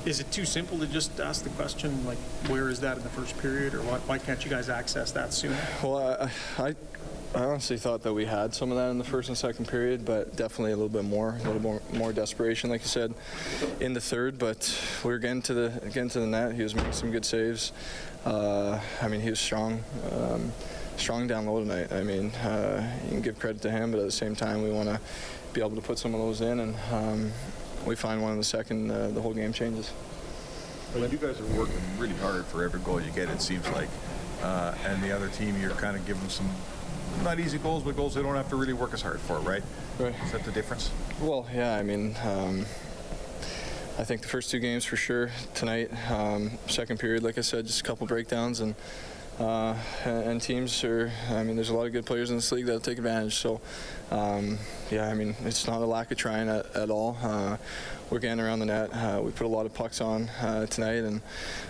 is 0.09 0.21
it 0.21 0.33
too 0.33 0.47
simple 0.47 0.79
to 0.79 0.87
just 0.87 1.21
ask 1.21 1.45
the 1.45 1.51
question 1.51 2.05
like 2.07 2.17
where 2.49 2.71
is 2.71 2.81
that 2.81 2.97
in 2.97 3.03
the 3.03 3.11
first 3.11 3.37
period 3.39 3.75
or 3.75 3.83
why, 3.83 3.99
why 3.99 4.19
can't 4.19 4.43
you 4.43 4.51
guys 4.51 4.71
access 4.71 5.13
that 5.13 5.35
sooner 5.35 5.59
well 5.83 5.99
i, 6.59 6.63
I 6.63 6.75
I 7.35 7.45
honestly 7.45 7.77
thought 7.77 8.03
that 8.05 8.15
we 8.15 8.25
had 8.25 8.55
some 8.55 8.71
of 8.71 8.79
that 8.79 8.89
in 8.89 8.97
the 8.97 9.05
first 9.05 9.29
and 9.29 9.37
second 9.37 9.69
period, 9.69 10.07
but 10.07 10.35
definitely 10.35 10.73
a 10.73 10.77
little 10.77 10.89
bit 10.89 11.05
more, 11.05 11.37
a 11.39 11.45
little 11.45 11.61
more, 11.61 11.83
more 11.93 12.11
desperation, 12.11 12.71
like 12.71 12.81
you 12.81 12.89
said, 12.89 13.13
in 13.81 13.93
the 13.93 14.01
third. 14.01 14.39
But 14.39 14.75
we 15.05 15.11
were 15.11 15.19
getting 15.19 15.43
to 15.43 15.53
the 15.53 15.81
getting 15.93 16.09
to 16.09 16.21
the 16.21 16.27
net. 16.27 16.55
He 16.55 16.63
was 16.63 16.75
making 16.75 16.95
some 16.95 17.11
good 17.11 17.27
saves. 17.27 17.73
Uh, 18.25 18.81
I 19.03 19.09
mean, 19.09 19.21
he 19.21 19.29
was 19.29 19.39
strong, 19.39 19.85
um, 20.11 20.51
strong 20.97 21.27
down 21.27 21.45
low 21.45 21.61
tonight. 21.61 21.93
I 21.93 22.03
mean, 22.03 22.31
uh, 22.37 22.99
you 23.05 23.11
can 23.11 23.21
give 23.21 23.39
credit 23.39 23.61
to 23.61 23.71
him, 23.71 23.91
but 23.91 24.01
at 24.01 24.07
the 24.07 24.11
same 24.11 24.35
time, 24.35 24.63
we 24.63 24.71
want 24.71 24.89
to 24.89 24.99
be 25.53 25.61
able 25.61 25.77
to 25.77 25.83
put 25.83 25.99
some 25.99 26.15
of 26.15 26.21
those 26.23 26.41
in, 26.41 26.61
and 26.61 26.75
um, 26.91 27.33
we 27.89 27.97
find 27.97 28.23
one 28.23 28.33
in 28.33 28.39
the 28.39 28.45
second, 28.45 28.91
uh, 28.91 29.09
the 29.09 29.21
whole 29.21 29.35
game 29.35 29.53
changes. 29.53 29.91
Well, 30.95 31.09
you 31.09 31.19
guys 31.19 31.41
are 31.41 31.59
working 31.59 31.81
really 31.99 32.15
hard 32.17 32.45
for 32.47 32.63
every 32.63 32.81
goal 32.81 33.01
you 33.01 33.11
get. 33.11 33.29
It 33.29 33.43
seems 33.43 33.69
like, 33.71 33.89
uh, 34.43 34.75
and 34.87 35.03
the 35.03 35.11
other 35.11 35.29
team, 35.29 35.61
you're 35.61 35.71
kind 35.71 35.97
of 35.97 36.07
giving 36.07 36.29
some 36.29 36.49
not 37.25 37.41
easy 37.41 37.59
goals, 37.59 37.83
but 37.83 37.97
goals 37.97 38.15
they 38.15 38.23
don't 38.23 38.37
have 38.37 38.49
to 38.51 38.57
really 38.57 38.75
work 38.75 38.93
as 38.95 39.03
hard 39.03 39.21
for, 39.21 39.39
right? 39.41 39.63
Right. 39.99 40.15
Is 40.25 40.33
that 40.33 40.45
the 40.45 40.53
difference? 40.53 40.91
Well, 41.21 41.47
yeah. 41.53 41.77
I 41.77 41.83
mean, 41.83 42.15
um, 42.23 42.61
I 43.99 44.05
think 44.05 44.21
the 44.21 44.29
first 44.29 44.51
two 44.51 44.61
games 44.61 44.85
for 44.85 44.97
sure. 44.97 45.31
Tonight, 45.55 45.91
um, 46.11 46.53
second 46.69 47.01
period, 47.01 47.23
like 47.23 47.39
I 47.39 47.43
said, 47.43 47.67
just 47.67 47.81
a 47.81 47.85
couple 47.85 48.07
breakdowns 48.07 48.61
and. 48.61 48.75
Uh, 49.39 49.77
and 50.05 50.43
teams 50.43 50.83
are, 50.83 51.13
I 51.31 51.45
mean, 51.45 51.55
there's 51.55 51.69
a 51.69 51.75
lot 51.75 51.87
of 51.87 51.93
good 51.93 52.07
players 52.07 52.31
in 52.31 52.37
this 52.37 52.51
league 52.51 52.67
that'll 52.67 52.81
take 52.81 52.99
advantage. 52.99 53.37
So, 53.37 53.61
um, 54.11 54.59
yeah, 54.91 55.09
I 55.09 55.15
mean, 55.15 55.37
it's 55.45 55.67
not 55.67 55.81
a 55.81 55.87
lack 55.87 56.11
of 56.11 56.19
trying 56.19 56.49
at, 56.49 56.75
at 56.75 56.91
all. 56.91 57.17
Uh, 57.23 57.57
we're 58.11 58.19
getting 58.19 58.41
around 58.41 58.59
the 58.59 58.67
net. 58.67 58.91
Uh, 58.93 59.21
we 59.23 59.31
put 59.31 59.45
a 59.45 59.49
lot 59.49 59.67
of 59.67 59.75
pucks 59.75 60.01
on 60.01 60.29
uh, 60.41 60.67
tonight, 60.67 61.05
and 61.05 61.21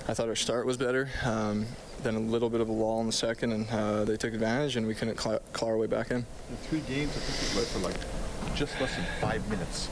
I 0.06 0.14
thought 0.14 0.28
our 0.28 0.36
start 0.36 0.64
was 0.64 0.76
better. 0.76 1.10
Um, 1.24 1.66
then 2.02 2.14
a 2.14 2.20
little 2.20 2.48
bit 2.48 2.60
of 2.60 2.68
a 2.68 2.72
lull 2.72 3.00
in 3.00 3.06
the 3.06 3.12
second, 3.12 3.52
and 3.52 3.70
uh, 3.70 4.04
they 4.04 4.16
took 4.16 4.32
advantage, 4.32 4.76
and 4.76 4.86
we 4.86 4.94
couldn't 4.94 5.16
claw, 5.16 5.38
claw 5.52 5.68
our 5.68 5.76
way 5.76 5.88
back 5.88 6.10
in. 6.10 6.24
The 6.50 6.56
three 6.68 6.80
games, 6.80 7.10
I 7.16 7.20
think 7.20 7.54
we 7.54 7.60
led 7.60 7.68
for 7.68 7.78
like 7.80 8.56
just 8.56 8.80
less 8.80 8.94
than 8.94 9.04
five 9.20 9.46
minutes. 9.50 9.88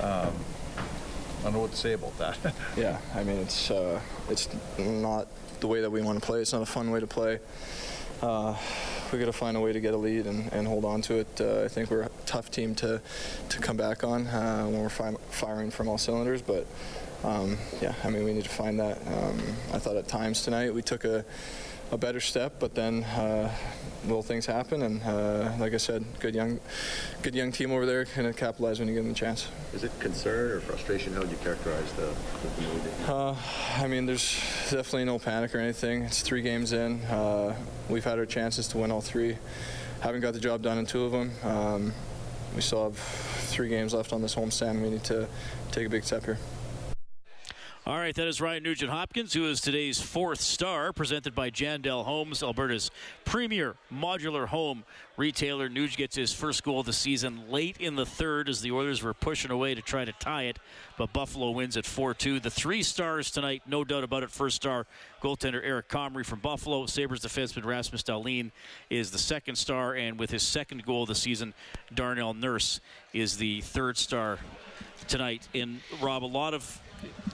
Um, 0.00 0.32
I 1.40 1.44
don't 1.44 1.54
know 1.54 1.60
what 1.60 1.70
to 1.70 1.76
say 1.76 1.94
about 1.94 2.16
that. 2.18 2.54
yeah, 2.76 2.98
I 3.14 3.24
mean 3.24 3.38
it's 3.38 3.70
uh, 3.70 4.00
it's 4.28 4.48
not 4.78 5.26
the 5.60 5.66
way 5.66 5.80
that 5.82 5.90
we 5.90 6.02
want 6.02 6.20
to 6.20 6.26
play. 6.26 6.40
It's 6.40 6.52
not 6.52 6.62
a 6.62 6.66
fun 6.66 6.90
way 6.90 7.00
to 7.00 7.06
play. 7.06 7.38
Uh, 8.22 8.56
we 9.12 9.18
got 9.18 9.26
to 9.26 9.32
find 9.32 9.56
a 9.56 9.60
way 9.60 9.72
to 9.72 9.80
get 9.80 9.94
a 9.94 9.96
lead 9.96 10.26
and, 10.26 10.52
and 10.52 10.66
hold 10.66 10.84
on 10.84 11.02
to 11.02 11.14
it. 11.16 11.40
Uh, 11.40 11.64
I 11.64 11.68
think 11.68 11.90
we're 11.90 12.02
a 12.02 12.10
tough 12.26 12.50
team 12.50 12.74
to 12.76 13.00
to 13.48 13.58
come 13.60 13.76
back 13.76 14.04
on 14.04 14.26
uh, 14.26 14.64
when 14.64 14.82
we're 14.82 14.88
fi- 14.88 15.16
firing 15.30 15.70
from 15.70 15.88
all 15.88 15.98
cylinders, 15.98 16.42
but 16.42 16.66
um, 17.24 17.58
yeah, 17.80 17.94
I 18.04 18.10
mean, 18.10 18.24
we 18.24 18.32
need 18.32 18.44
to 18.44 18.50
find 18.50 18.78
that. 18.80 18.98
Um, 19.06 19.40
I 19.72 19.78
thought 19.78 19.96
at 19.96 20.08
times 20.08 20.42
tonight 20.42 20.74
we 20.74 20.82
took 20.82 21.04
a, 21.04 21.24
a 21.92 21.98
better 21.98 22.20
step, 22.20 22.54
but 22.60 22.74
then 22.74 23.02
uh, 23.04 23.52
little 24.04 24.22
things 24.22 24.46
happen, 24.46 24.82
and 24.82 25.02
uh, 25.02 25.52
like 25.58 25.74
I 25.74 25.76
said, 25.76 26.04
good 26.20 26.34
young, 26.34 26.60
good 27.22 27.34
young 27.34 27.52
team 27.52 27.72
over 27.72 27.84
there 27.84 28.04
kind 28.04 28.26
of 28.26 28.36
capitalize 28.36 28.78
when 28.78 28.88
you 28.88 28.94
give 28.94 29.04
them 29.04 29.12
the 29.12 29.18
chance. 29.18 29.48
Is 29.74 29.84
it 29.84 29.92
concern 29.98 30.52
or 30.52 30.60
frustration? 30.60 31.12
How 31.12 31.20
would 31.20 31.30
you 31.30 31.36
characterize 31.38 31.92
the, 31.94 32.14
the 32.42 32.62
mood? 32.62 32.82
Uh, 33.08 33.34
I 33.76 33.86
mean, 33.86 34.06
there's 34.06 34.34
definitely 34.70 35.04
no 35.04 35.18
panic 35.18 35.54
or 35.54 35.58
anything. 35.58 36.02
It's 36.02 36.22
three 36.22 36.42
games 36.42 36.72
in. 36.72 37.02
Uh, 37.02 37.56
we've 37.88 38.04
had 38.04 38.18
our 38.18 38.26
chances 38.26 38.68
to 38.68 38.78
win 38.78 38.90
all 38.90 39.00
three. 39.00 39.36
Haven't 40.00 40.20
got 40.20 40.32
the 40.32 40.40
job 40.40 40.62
done 40.62 40.78
in 40.78 40.86
two 40.86 41.04
of 41.04 41.12
them. 41.12 41.32
Um, 41.42 41.92
we 42.54 42.62
still 42.62 42.84
have 42.84 42.96
three 42.96 43.68
games 43.68 43.94
left 43.94 44.12
on 44.12 44.22
this 44.22 44.34
homestand. 44.34 44.82
We 44.82 44.90
need 44.90 45.04
to 45.04 45.28
take 45.72 45.86
a 45.86 45.90
big 45.90 46.04
step 46.04 46.24
here. 46.24 46.38
All 47.90 47.98
right, 47.98 48.14
that 48.14 48.28
is 48.28 48.40
Ryan 48.40 48.62
Nugent 48.62 48.92
Hopkins, 48.92 49.32
who 49.32 49.46
is 49.46 49.60
today's 49.60 50.00
fourth 50.00 50.40
star, 50.40 50.92
presented 50.92 51.34
by 51.34 51.50
Jandel 51.50 52.04
Homes, 52.04 52.40
Alberta's 52.40 52.92
premier 53.24 53.74
modular 53.92 54.46
home 54.46 54.84
retailer. 55.16 55.68
Nuge 55.68 55.96
gets 55.96 56.14
his 56.14 56.32
first 56.32 56.62
goal 56.62 56.78
of 56.78 56.86
the 56.86 56.92
season 56.92 57.50
late 57.50 57.78
in 57.78 57.96
the 57.96 58.06
third 58.06 58.48
as 58.48 58.60
the 58.60 58.70
Oilers 58.70 59.02
were 59.02 59.12
pushing 59.12 59.50
away 59.50 59.74
to 59.74 59.82
try 59.82 60.04
to 60.04 60.12
tie 60.12 60.44
it, 60.44 60.60
but 60.98 61.12
Buffalo 61.12 61.50
wins 61.50 61.76
at 61.76 61.84
4 61.84 62.14
2. 62.14 62.38
The 62.38 62.48
three 62.48 62.84
stars 62.84 63.28
tonight, 63.28 63.62
no 63.66 63.82
doubt 63.82 64.04
about 64.04 64.22
it. 64.22 64.30
First 64.30 64.54
star, 64.54 64.86
goaltender 65.20 65.60
Eric 65.60 65.88
Comrie 65.88 66.24
from 66.24 66.38
Buffalo. 66.38 66.86
Sabres 66.86 67.22
defenseman 67.22 67.64
Rasmus 67.64 68.04
Dahlin 68.04 68.52
is 68.88 69.10
the 69.10 69.18
second 69.18 69.56
star, 69.56 69.96
and 69.96 70.16
with 70.16 70.30
his 70.30 70.44
second 70.44 70.86
goal 70.86 71.02
of 71.02 71.08
the 71.08 71.16
season, 71.16 71.54
Darnell 71.92 72.34
Nurse 72.34 72.78
is 73.12 73.36
the 73.36 73.62
third 73.62 73.98
star 73.98 74.38
tonight. 75.08 75.48
And 75.56 75.80
Rob, 76.00 76.22
a 76.22 76.26
lot 76.26 76.54
of 76.54 76.80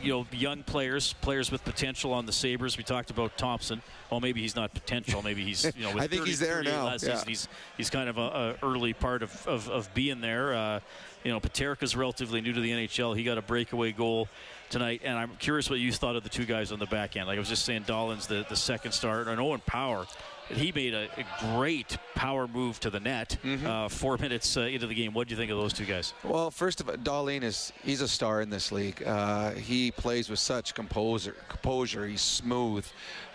you 0.03 0.13
know, 0.13 0.27
young 0.33 0.63
players, 0.63 1.15
players 1.15 1.51
with 1.51 1.65
potential 1.65 2.13
on 2.13 2.27
the 2.27 2.33
Sabres. 2.33 2.77
We 2.77 2.85
talked 2.85 3.11
about 3.11 3.37
Thompson. 3.37 3.83
Well, 4.11 4.21
maybe 4.21 4.41
he's 4.41 4.57
not 4.57 4.73
potential. 4.75 5.23
Maybe 5.23 5.45
he's, 5.45 5.65
you 5.77 5.85
know, 5.85 5.89
with 5.95 6.03
I 6.03 6.07
think 6.07 6.21
30, 6.21 6.31
he's 6.31 6.39
there 6.39 6.63
now. 6.63 6.85
Last 6.85 7.05
yeah. 7.05 7.15
season, 7.15 7.29
he's 7.29 7.49
he's 7.77 7.91
kind 7.91 8.09
of 8.09 8.19
a, 8.19 8.57
a 8.63 8.67
early 8.67 8.93
part 8.93 9.23
of, 9.23 9.47
of, 9.47 9.69
of 9.69 9.93
being 9.95 10.21
there. 10.21 10.55
Uh, 10.55 10.81
you 11.25 11.33
know, 11.33 11.41
Peterka's 11.41 11.97
relatively 11.97 12.41
new 12.41 12.53
to 12.53 12.61
the 12.61 12.71
NHL. 12.71 13.17
He 13.17 13.25
got 13.25 13.39
a 13.39 13.43
breakaway 13.43 13.93
goal 13.93 14.29
tonight, 14.71 15.03
and 15.05 15.19
I'm 15.19 15.31
curious 15.39 15.69
what 15.69 15.81
you 15.81 15.91
thought 15.93 16.17
of 16.17 16.23
the 16.23 16.29
two 16.29 16.45
guys 16.45 16.71
on 16.71 16.79
the 16.79 16.87
back 16.87 17.17
end. 17.17 17.27
Like 17.27 17.37
I 17.37 17.41
was 17.41 17.49
just 17.49 17.65
saying, 17.65 17.83
Dahlin's 17.85 18.27
the, 18.27 18.47
the 18.49 18.57
second 18.57 18.93
start, 18.93 19.27
and 19.27 19.41
Owen 19.41 19.61
Power 19.67 20.07
he 20.49 20.73
made 20.73 20.95
a, 20.95 21.09
a, 21.17 21.55
great 21.55 21.99
power 22.15 22.47
move 22.47 22.79
to 22.81 22.91
the 22.91 23.01
net 23.01 23.37
mm-hmm. 23.43 23.67
uh, 23.67 23.89
four 23.89 24.17
minutes 24.19 24.57
uh, 24.57 24.63
into 24.63 24.87
the 24.87 24.95
game. 24.95 25.13
What 25.13 25.29
do 25.29 25.33
you 25.33 25.39
think 25.39 25.51
of 25.51 25.59
those 25.59 25.73
two 25.73 25.85
guys? 25.85 26.15
Well, 26.23 26.51
first 26.51 26.81
of 26.81 26.89
all, 26.89 26.97
Dahlin 26.97 27.43
is 27.43 27.73
he's 27.83 28.01
a 28.01 28.09
star 28.09 28.41
in 28.41 28.51
this 28.51 28.71
league. 28.71 29.03
Uh, 29.03 29.53
he 29.53 29.91
plays 29.91 30.29
with 30.29 30.39
such 30.39 30.75
composure. 30.75 31.37
Composure. 31.49 32.07
He's 32.07 32.21
smooth. 32.21 32.87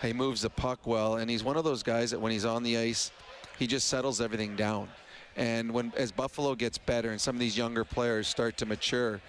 He 0.02 0.14
moves 0.14 0.42
the 0.42 0.50
puck 0.50 0.88
well, 0.88 1.16
and 1.16 1.30
he's 1.30 1.44
one 1.44 1.58
of 1.58 1.64
those 1.64 1.84
guys 1.84 2.12
that 2.12 2.20
when 2.20 2.32
he's 2.32 2.46
on 2.46 2.64
the 2.64 2.78
ice, 2.78 3.12
he 3.60 3.68
just 3.68 3.88
settles 3.88 4.22
everything 4.22 4.56
down. 4.56 4.88
And 5.36 5.72
when 5.72 5.94
as 5.96 6.12
Buffalo 6.12 6.56
gets 6.56 6.78
better 6.78 7.12
and 7.12 7.20
some 7.20 7.36
of 7.36 7.40
these 7.40 7.58
younger 7.58 7.86
players 7.86 8.28
start 8.28 8.58
to 8.58 8.66
mature, 8.66 9.22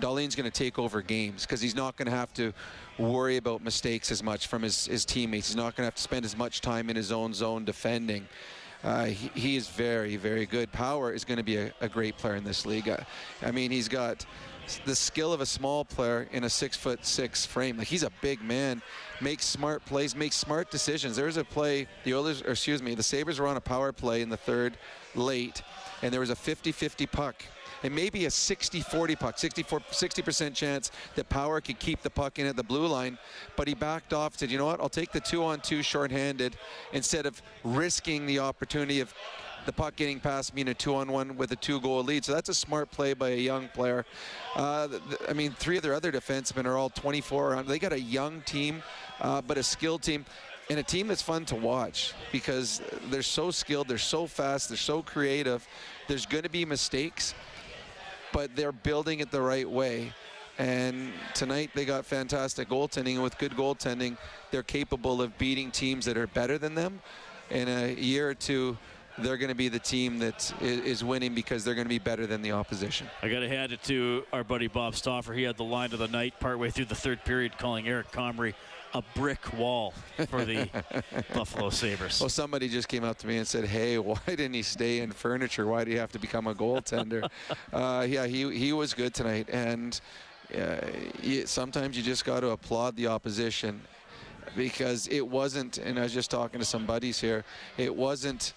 Dahlin's 0.00 0.34
going 0.34 0.50
to 0.50 0.56
take 0.56 0.78
over 0.78 1.02
games 1.02 1.42
because 1.42 1.60
he's 1.60 1.74
not 1.74 1.96
going 1.96 2.06
to 2.06 2.16
have 2.16 2.32
to 2.34 2.52
worry 2.98 3.36
about 3.36 3.62
mistakes 3.62 4.10
as 4.10 4.22
much 4.22 4.46
from 4.46 4.62
his, 4.62 4.86
his 4.86 5.04
teammates. 5.04 5.48
He's 5.48 5.56
not 5.56 5.76
going 5.76 5.82
to 5.82 5.84
have 5.84 5.94
to 5.94 6.02
spend 6.02 6.24
as 6.24 6.36
much 6.36 6.60
time 6.60 6.90
in 6.90 6.96
his 6.96 7.12
own 7.12 7.34
zone 7.34 7.64
defending. 7.64 8.28
Uh, 8.82 9.06
he, 9.06 9.30
he, 9.34 9.56
is 9.56 9.68
very, 9.68 10.16
very 10.16 10.44
good. 10.44 10.70
Power 10.70 11.10
is 11.12 11.24
going 11.24 11.38
to 11.38 11.42
be 11.42 11.56
a, 11.56 11.72
a, 11.80 11.88
great 11.88 12.18
player 12.18 12.34
in 12.34 12.44
this 12.44 12.66
league. 12.66 12.86
I, 12.86 13.06
I 13.42 13.50
mean, 13.50 13.70
he's 13.70 13.88
got 13.88 14.26
the 14.84 14.94
skill 14.94 15.32
of 15.32 15.40
a 15.40 15.46
small 15.46 15.86
player 15.86 16.28
in 16.32 16.44
a 16.44 16.50
six 16.50 16.76
foot 16.76 17.04
six 17.04 17.46
frame. 17.46 17.78
Like 17.78 17.86
he's 17.86 18.02
a 18.02 18.10
big 18.20 18.42
man, 18.42 18.82
makes 19.22 19.46
smart 19.46 19.86
plays, 19.86 20.14
makes 20.14 20.36
smart 20.36 20.70
decisions. 20.70 21.16
There 21.16 21.26
was 21.26 21.38
a 21.38 21.44
play 21.44 21.86
the 22.04 22.14
Oilers, 22.14 22.42
excuse 22.42 22.82
me, 22.82 22.94
the 22.94 23.02
Sabres 23.02 23.40
were 23.40 23.46
on 23.46 23.56
a 23.56 23.60
power 23.60 23.90
play 23.90 24.20
in 24.20 24.28
the 24.28 24.36
third 24.36 24.76
late, 25.14 25.62
and 26.02 26.12
there 26.12 26.20
was 26.20 26.30
a 26.30 26.34
50-50 26.34 27.10
puck 27.10 27.42
and 27.84 27.94
maybe 27.94 28.24
a 28.24 28.28
60-40 28.28 29.18
puck, 29.18 29.38
64, 29.38 29.80
60% 29.80 30.54
chance 30.54 30.90
that 31.14 31.28
Power 31.28 31.60
could 31.60 31.78
keep 31.78 32.00
the 32.00 32.10
puck 32.10 32.38
in 32.38 32.46
at 32.46 32.56
the 32.56 32.62
blue 32.62 32.86
line. 32.86 33.18
But 33.56 33.68
he 33.68 33.74
backed 33.74 34.14
off, 34.14 34.36
said, 34.36 34.50
you 34.50 34.58
know 34.58 34.66
what, 34.66 34.80
I'll 34.80 34.88
take 34.88 35.12
the 35.12 35.20
two-on-two 35.20 35.82
shorthanded 35.82 36.56
instead 36.94 37.26
of 37.26 37.40
risking 37.62 38.26
the 38.26 38.38
opportunity 38.38 39.00
of 39.00 39.14
the 39.66 39.72
puck 39.72 39.96
getting 39.96 40.18
past 40.18 40.54
me 40.54 40.62
in 40.62 40.68
a 40.68 40.74
two-on-one 40.74 41.36
with 41.36 41.52
a 41.52 41.56
two-goal 41.56 42.02
lead. 42.02 42.24
So 42.24 42.32
that's 42.32 42.48
a 42.48 42.54
smart 42.54 42.90
play 42.90 43.12
by 43.12 43.30
a 43.30 43.38
young 43.38 43.68
player. 43.68 44.06
Uh, 44.56 44.88
I 45.28 45.34
mean, 45.34 45.52
three 45.52 45.76
of 45.76 45.82
their 45.82 45.94
other 45.94 46.10
defensemen 46.10 46.64
are 46.64 46.76
all 46.76 46.90
24. 46.90 47.62
They 47.64 47.78
got 47.78 47.92
a 47.92 48.00
young 48.00 48.40
team, 48.42 48.82
uh, 49.20 49.42
but 49.42 49.58
a 49.58 49.62
skilled 49.62 50.02
team 50.02 50.24
and 50.70 50.78
a 50.78 50.82
team 50.82 51.08
that's 51.08 51.22
fun 51.22 51.44
to 51.44 51.56
watch 51.56 52.14
because 52.32 52.80
they're 53.10 53.22
so 53.22 53.50
skilled, 53.50 53.88
they're 53.88 53.98
so 53.98 54.26
fast, 54.26 54.68
they're 54.68 54.78
so 54.78 55.02
creative. 55.02 55.66
There's 56.08 56.26
going 56.26 56.44
to 56.44 56.50
be 56.50 56.64
mistakes, 56.64 57.34
but 58.34 58.54
they're 58.56 58.72
building 58.72 59.20
it 59.20 59.30
the 59.30 59.40
right 59.40 59.70
way. 59.70 60.12
And 60.58 61.12
tonight 61.34 61.70
they 61.74 61.84
got 61.84 62.04
fantastic 62.04 62.68
goaltending. 62.68 63.14
And 63.14 63.22
with 63.22 63.38
good 63.38 63.52
goaltending, 63.52 64.18
they're 64.50 64.64
capable 64.64 65.22
of 65.22 65.38
beating 65.38 65.70
teams 65.70 66.04
that 66.06 66.16
are 66.16 66.26
better 66.26 66.58
than 66.58 66.74
them. 66.74 67.00
In 67.50 67.68
a 67.68 67.94
year 67.94 68.28
or 68.28 68.34
two, 68.34 68.76
they're 69.18 69.36
going 69.36 69.50
to 69.50 69.54
be 69.54 69.68
the 69.68 69.78
team 69.78 70.18
that 70.18 70.52
is 70.60 71.04
winning 71.04 71.34
because 71.34 71.64
they're 71.64 71.76
going 71.76 71.84
to 71.84 71.88
be 71.88 72.00
better 72.00 72.26
than 72.26 72.42
the 72.42 72.50
opposition. 72.50 73.06
I 73.22 73.28
got 73.28 73.40
to 73.40 73.48
hand 73.48 73.70
it 73.70 73.82
to 73.84 74.24
our 74.32 74.42
buddy 74.42 74.66
Bob 74.66 74.96
Stauffer. 74.96 75.32
He 75.32 75.44
had 75.44 75.56
the 75.56 75.64
line 75.64 75.92
of 75.92 76.00
the 76.00 76.08
night 76.08 76.34
partway 76.40 76.70
through 76.70 76.86
the 76.86 76.96
third 76.96 77.24
period, 77.24 77.56
calling 77.56 77.86
Eric 77.86 78.10
Comrie 78.10 78.54
a 78.94 79.02
brick 79.16 79.52
wall 79.58 79.92
for 80.28 80.44
the 80.44 80.68
Buffalo 81.34 81.68
Sabres. 81.70 82.20
Well, 82.20 82.28
somebody 82.28 82.68
just 82.68 82.88
came 82.88 83.02
up 83.02 83.18
to 83.18 83.26
me 83.26 83.38
and 83.38 83.46
said, 83.46 83.64
"Hey, 83.64 83.98
why 83.98 84.18
didn't 84.26 84.54
he 84.54 84.62
stay 84.62 85.00
in 85.00 85.12
furniture? 85.12 85.66
Why 85.66 85.84
do 85.84 85.90
you 85.90 85.98
have 85.98 86.12
to 86.12 86.18
become 86.18 86.46
a 86.46 86.54
goaltender?" 86.54 87.28
uh, 87.72 88.06
yeah, 88.08 88.26
he 88.26 88.56
he 88.56 88.72
was 88.72 88.94
good 88.94 89.12
tonight, 89.12 89.48
and 89.50 90.00
uh, 90.56 90.76
sometimes 91.44 91.96
you 91.96 92.02
just 92.02 92.24
got 92.24 92.40
to 92.40 92.50
applaud 92.50 92.96
the 92.96 93.08
opposition 93.08 93.80
because 94.56 95.08
it 95.08 95.26
wasn't. 95.26 95.78
And 95.78 95.98
I 95.98 96.02
was 96.02 96.14
just 96.14 96.30
talking 96.30 96.60
to 96.60 96.66
some 96.66 96.86
buddies 96.86 97.20
here. 97.20 97.44
It 97.76 97.94
wasn't 97.94 98.54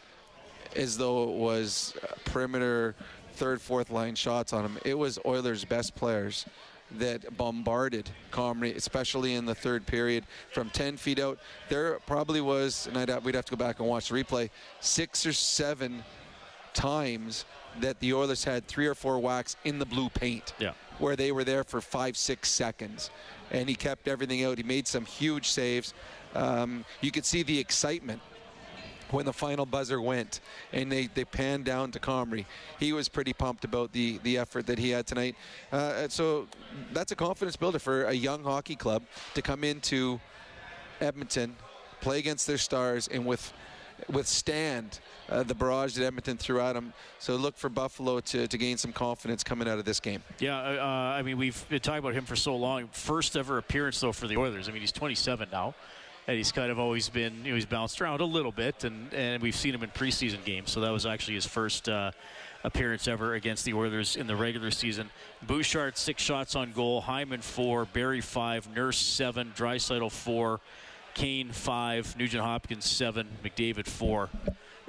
as 0.75 0.97
though 0.97 1.23
it 1.23 1.35
was 1.35 1.95
perimeter 2.25 2.95
third, 3.33 3.61
fourth 3.61 3.89
line 3.89 4.15
shots 4.15 4.53
on 4.53 4.65
him. 4.65 4.77
It 4.83 4.95
was 4.95 5.19
Oilers' 5.25 5.63
best 5.63 5.95
players 5.95 6.45
that 6.91 7.37
bombarded 7.37 8.09
Comrie, 8.31 8.75
especially 8.75 9.35
in 9.35 9.45
the 9.45 9.55
third 9.55 9.85
period 9.85 10.25
from 10.53 10.69
10 10.69 10.97
feet 10.97 11.19
out. 11.19 11.39
There 11.69 11.99
probably 12.05 12.41
was, 12.41 12.87
and 12.87 12.97
I'd 12.97 13.09
have, 13.09 13.25
we'd 13.25 13.35
have 13.35 13.45
to 13.45 13.55
go 13.55 13.57
back 13.57 13.79
and 13.79 13.87
watch 13.87 14.09
the 14.09 14.15
replay, 14.15 14.49
six 14.79 15.25
or 15.25 15.33
seven 15.33 16.03
times 16.73 17.45
that 17.81 17.99
the 17.99 18.13
Oilers 18.13 18.43
had 18.43 18.67
three 18.67 18.87
or 18.87 18.95
four 18.95 19.19
whacks 19.19 19.55
in 19.65 19.79
the 19.79 19.85
blue 19.85 20.09
paint. 20.09 20.53
Yeah. 20.59 20.71
Where 20.99 21.15
they 21.15 21.31
were 21.31 21.43
there 21.43 21.63
for 21.63 21.81
five, 21.81 22.17
six 22.17 22.49
seconds. 22.49 23.11
And 23.51 23.69
he 23.69 23.75
kept 23.75 24.07
everything 24.07 24.43
out. 24.43 24.57
He 24.57 24.63
made 24.63 24.87
some 24.87 25.05
huge 25.05 25.49
saves. 25.49 25.93
Um, 26.33 26.85
you 27.01 27.11
could 27.11 27.25
see 27.25 27.43
the 27.43 27.57
excitement 27.59 28.21
when 29.11 29.25
the 29.25 29.33
final 29.33 29.65
buzzer 29.65 30.01
went 30.01 30.41
and 30.73 30.91
they, 30.91 31.07
they 31.07 31.25
panned 31.25 31.65
down 31.65 31.91
to 31.91 31.99
Comrie. 31.99 32.45
He 32.79 32.93
was 32.93 33.09
pretty 33.09 33.33
pumped 33.33 33.65
about 33.65 33.91
the, 33.91 34.19
the 34.23 34.37
effort 34.37 34.67
that 34.67 34.79
he 34.79 34.89
had 34.89 35.07
tonight. 35.07 35.35
Uh, 35.71 36.07
so 36.07 36.47
that's 36.93 37.11
a 37.11 37.15
confidence 37.15 37.55
builder 37.55 37.79
for 37.79 38.05
a 38.05 38.13
young 38.13 38.43
hockey 38.43 38.75
club 38.75 39.03
to 39.33 39.41
come 39.41 39.63
into 39.63 40.19
Edmonton, 40.99 41.55
play 42.01 42.19
against 42.19 42.47
their 42.47 42.57
stars, 42.57 43.07
and 43.07 43.25
with 43.25 43.53
withstand 44.09 44.99
uh, 45.29 45.43
the 45.43 45.55
barrage 45.55 45.95
that 45.95 46.05
Edmonton 46.05 46.37
threw 46.37 46.59
at 46.59 46.73
them. 46.73 46.93
So 47.19 47.35
look 47.35 47.57
for 47.57 47.69
Buffalo 47.69 48.19
to, 48.19 48.47
to 48.47 48.57
gain 48.57 48.77
some 48.77 48.93
confidence 48.93 49.43
coming 49.43 49.67
out 49.67 49.79
of 49.79 49.85
this 49.85 49.99
game. 49.99 50.23
Yeah, 50.39 50.57
uh, 50.57 50.85
I 50.85 51.21
mean, 51.21 51.37
we've 51.37 51.67
been 51.69 51.79
talking 51.79 51.99
about 51.99 52.13
him 52.13 52.25
for 52.25 52.35
so 52.35 52.55
long. 52.55 52.87
First 52.91 53.35
ever 53.35 53.57
appearance, 53.57 53.99
though, 53.99 54.11
for 54.11 54.27
the 54.27 54.37
Oilers. 54.37 54.69
I 54.69 54.71
mean, 54.71 54.81
he's 54.81 54.91
27 54.91 55.49
now. 55.51 55.75
And 56.27 56.35
he's 56.35 56.51
kind 56.51 56.69
of 56.69 56.77
always 56.77 57.07
been, 57.07 57.45
you 57.45 57.51
know, 57.51 57.55
he's 57.55 57.65
bounced 57.65 58.01
around 58.01 58.19
a 58.19 58.25
little 58.25 58.51
bit, 58.51 58.83
and, 58.83 59.13
and 59.13 59.41
we've 59.41 59.55
seen 59.55 59.73
him 59.73 59.81
in 59.81 59.89
preseason 59.91 60.43
games. 60.43 60.71
So 60.71 60.81
that 60.81 60.91
was 60.91 61.05
actually 61.05 61.35
his 61.35 61.45
first 61.45 61.87
uh, 61.87 62.11
appearance 62.65 63.07
ever 63.07 63.35
against 63.35 63.63
the 63.63 63.73
Oilers 63.73 64.17
in 64.17 64.27
the 64.27 64.35
regular 64.35 64.69
season. 64.69 65.09
Bouchard, 65.43 65.97
six 65.97 66.21
shots 66.21 66.53
on 66.53 66.73
goal. 66.73 66.99
Hyman, 66.99 67.39
four. 67.39 67.85
Barrie, 67.85 68.19
five. 68.19 68.67
Nurse, 68.75 68.97
seven. 68.97 69.53
Draisaitl, 69.55 70.11
four. 70.11 70.59
Kane, 71.13 71.53
five. 71.53 72.13
Nugent 72.17 72.43
Hopkins, 72.43 72.83
seven. 72.83 73.29
McDavid, 73.41 73.87
four. 73.87 74.29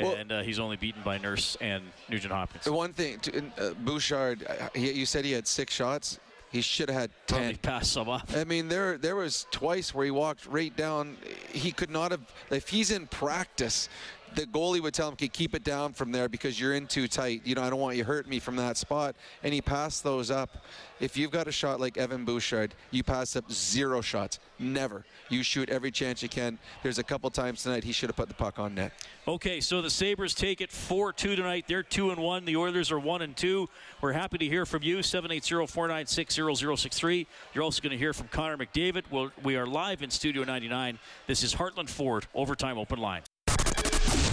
Well- 0.00 0.14
and 0.14 0.32
uh, 0.32 0.42
he's 0.42 0.58
only 0.58 0.76
beaten 0.76 1.02
by 1.04 1.18
Nurse 1.18 1.56
and 1.60 1.84
Nugent 2.08 2.32
Hopkins. 2.32 2.64
The 2.64 2.72
one 2.72 2.92
thing, 2.92 3.20
to, 3.20 3.44
uh, 3.58 3.74
Bouchard, 3.84 4.44
uh, 4.44 4.68
he, 4.74 4.90
you 4.92 5.06
said 5.06 5.24
he 5.24 5.32
had 5.32 5.46
six 5.46 5.72
shots. 5.72 6.18
He 6.50 6.62
should 6.62 6.88
have 6.88 6.98
had 7.00 7.10
ten. 7.26 7.38
Probably 7.38 7.56
passed 7.56 7.92
some 7.92 8.08
off. 8.08 8.34
I 8.36 8.44
mean, 8.44 8.68
there 8.68 8.96
there 8.96 9.16
was 9.16 9.46
twice 9.50 9.94
where 9.94 10.04
he 10.04 10.10
walked 10.10 10.46
right 10.46 10.74
down. 10.74 11.16
He 11.52 11.72
could 11.72 11.90
not 11.90 12.10
have. 12.10 12.20
If 12.50 12.68
he's 12.68 12.90
in 12.90 13.06
practice, 13.06 13.88
the 14.34 14.46
goalie 14.46 14.80
would 14.80 14.94
tell 14.94 15.08
him, 15.08 15.14
"Okay, 15.14 15.28
keep 15.28 15.54
it 15.54 15.64
down 15.64 15.92
from 15.92 16.12
there 16.12 16.28
because 16.28 16.60
you're 16.60 16.74
in 16.74 16.86
too 16.86 17.08
tight. 17.08 17.42
You 17.44 17.54
know, 17.54 17.62
I 17.62 17.70
don't 17.70 17.80
want 17.80 17.96
you 17.96 18.04
hurting 18.04 18.30
me 18.30 18.38
from 18.38 18.56
that 18.56 18.76
spot." 18.76 19.16
And 19.42 19.52
he 19.52 19.60
passed 19.60 20.04
those 20.04 20.30
up. 20.30 20.64
If 21.00 21.16
you've 21.16 21.30
got 21.30 21.46
a 21.46 21.52
shot 21.52 21.78
like 21.80 21.96
Evan 21.96 22.24
Bouchard, 22.24 22.74
you 22.90 23.04
pass 23.04 23.36
up 23.36 23.50
zero 23.52 24.00
shots. 24.00 24.40
Never. 24.58 25.04
You 25.28 25.42
shoot 25.42 25.68
every 25.68 25.90
chance 25.90 26.22
you 26.22 26.28
can. 26.28 26.58
There's 26.82 26.98
a 26.98 27.04
couple 27.04 27.30
times 27.30 27.62
tonight 27.62 27.84
he 27.84 27.92
should 27.92 28.08
have 28.08 28.16
put 28.16 28.28
the 28.28 28.34
puck 28.34 28.58
on 28.58 28.74
net. 28.74 28.92
Okay, 29.28 29.60
so 29.60 29.80
the 29.82 29.90
Sabres 29.90 30.34
take 30.34 30.60
it 30.60 30.72
4 30.72 31.12
2 31.12 31.36
tonight. 31.36 31.66
They're 31.68 31.82
2 31.82 32.10
and 32.10 32.20
1. 32.20 32.44
The 32.44 32.56
Oilers 32.56 32.90
are 32.90 32.98
1 32.98 33.22
and 33.22 33.36
2. 33.36 33.68
We're 34.00 34.12
happy 34.12 34.38
to 34.38 34.46
hear 34.46 34.66
from 34.66 34.82
you, 34.82 35.02
780 35.02 35.66
496 35.66 36.34
0063. 36.34 37.26
You're 37.54 37.64
also 37.64 37.82
going 37.82 37.92
to 37.92 37.98
hear 37.98 38.12
from 38.12 38.28
Connor 38.28 38.56
McDavid. 38.56 39.04
We'll, 39.10 39.30
we 39.42 39.56
are 39.56 39.66
live 39.66 40.02
in 40.02 40.10
Studio 40.10 40.44
99. 40.44 40.98
This 41.26 41.42
is 41.42 41.54
Heartland 41.54 41.90
Ford 41.90 42.26
Overtime 42.34 42.78
Open 42.78 42.98
Line. 42.98 43.22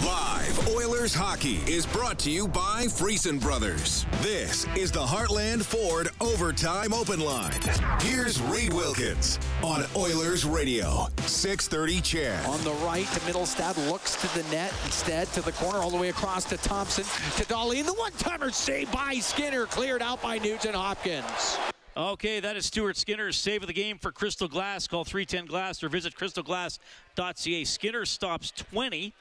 Live 0.06 0.68
Oilers 0.68 1.12
hockey 1.12 1.56
is 1.66 1.84
brought 1.84 2.16
to 2.20 2.30
you 2.30 2.46
by 2.46 2.84
Friesen 2.84 3.40
Brothers. 3.40 4.06
This 4.22 4.64
is 4.76 4.92
the 4.92 5.00
Heartland 5.00 5.64
Ford 5.64 6.10
Overtime 6.20 6.94
Open 6.94 7.18
Line. 7.18 7.60
Here's 8.02 8.40
Reid 8.42 8.72
Wilkins 8.72 9.40
on 9.64 9.84
Oilers 9.96 10.44
Radio, 10.44 11.08
630 11.22 12.00
CHED. 12.00 12.46
On 12.46 12.62
the 12.62 12.72
right 12.84 13.04
to 13.04 13.20
Mittelstadt, 13.20 13.76
looks 13.90 14.14
to 14.22 14.32
the 14.40 14.48
net, 14.50 14.72
instead 14.84 15.26
to 15.32 15.42
the 15.42 15.50
corner, 15.52 15.78
all 15.78 15.90
the 15.90 15.96
way 15.96 16.10
across 16.10 16.44
to 16.44 16.56
Thompson, 16.56 17.02
to 17.02 17.44
Dahlin, 17.52 17.80
and 17.80 17.88
the 17.88 17.94
one-timer 17.94 18.52
saved 18.52 18.92
by 18.92 19.14
Skinner, 19.14 19.66
cleared 19.66 20.02
out 20.02 20.22
by 20.22 20.38
Nugent 20.38 20.76
Hopkins. 20.76 21.58
Okay, 21.96 22.40
that 22.40 22.56
is 22.56 22.66
Stuart 22.66 22.98
Skinner's 22.98 23.36
save 23.36 23.62
of 23.62 23.68
the 23.68 23.72
game 23.72 23.98
for 23.98 24.12
Crystal 24.12 24.48
Glass. 24.48 24.86
Call 24.86 25.02
310 25.02 25.46
Glass 25.46 25.82
or 25.82 25.88
visit 25.88 26.14
crystalglass.ca. 26.14 27.64
Skinner 27.64 28.04
stops 28.04 28.50
20, 28.50 29.14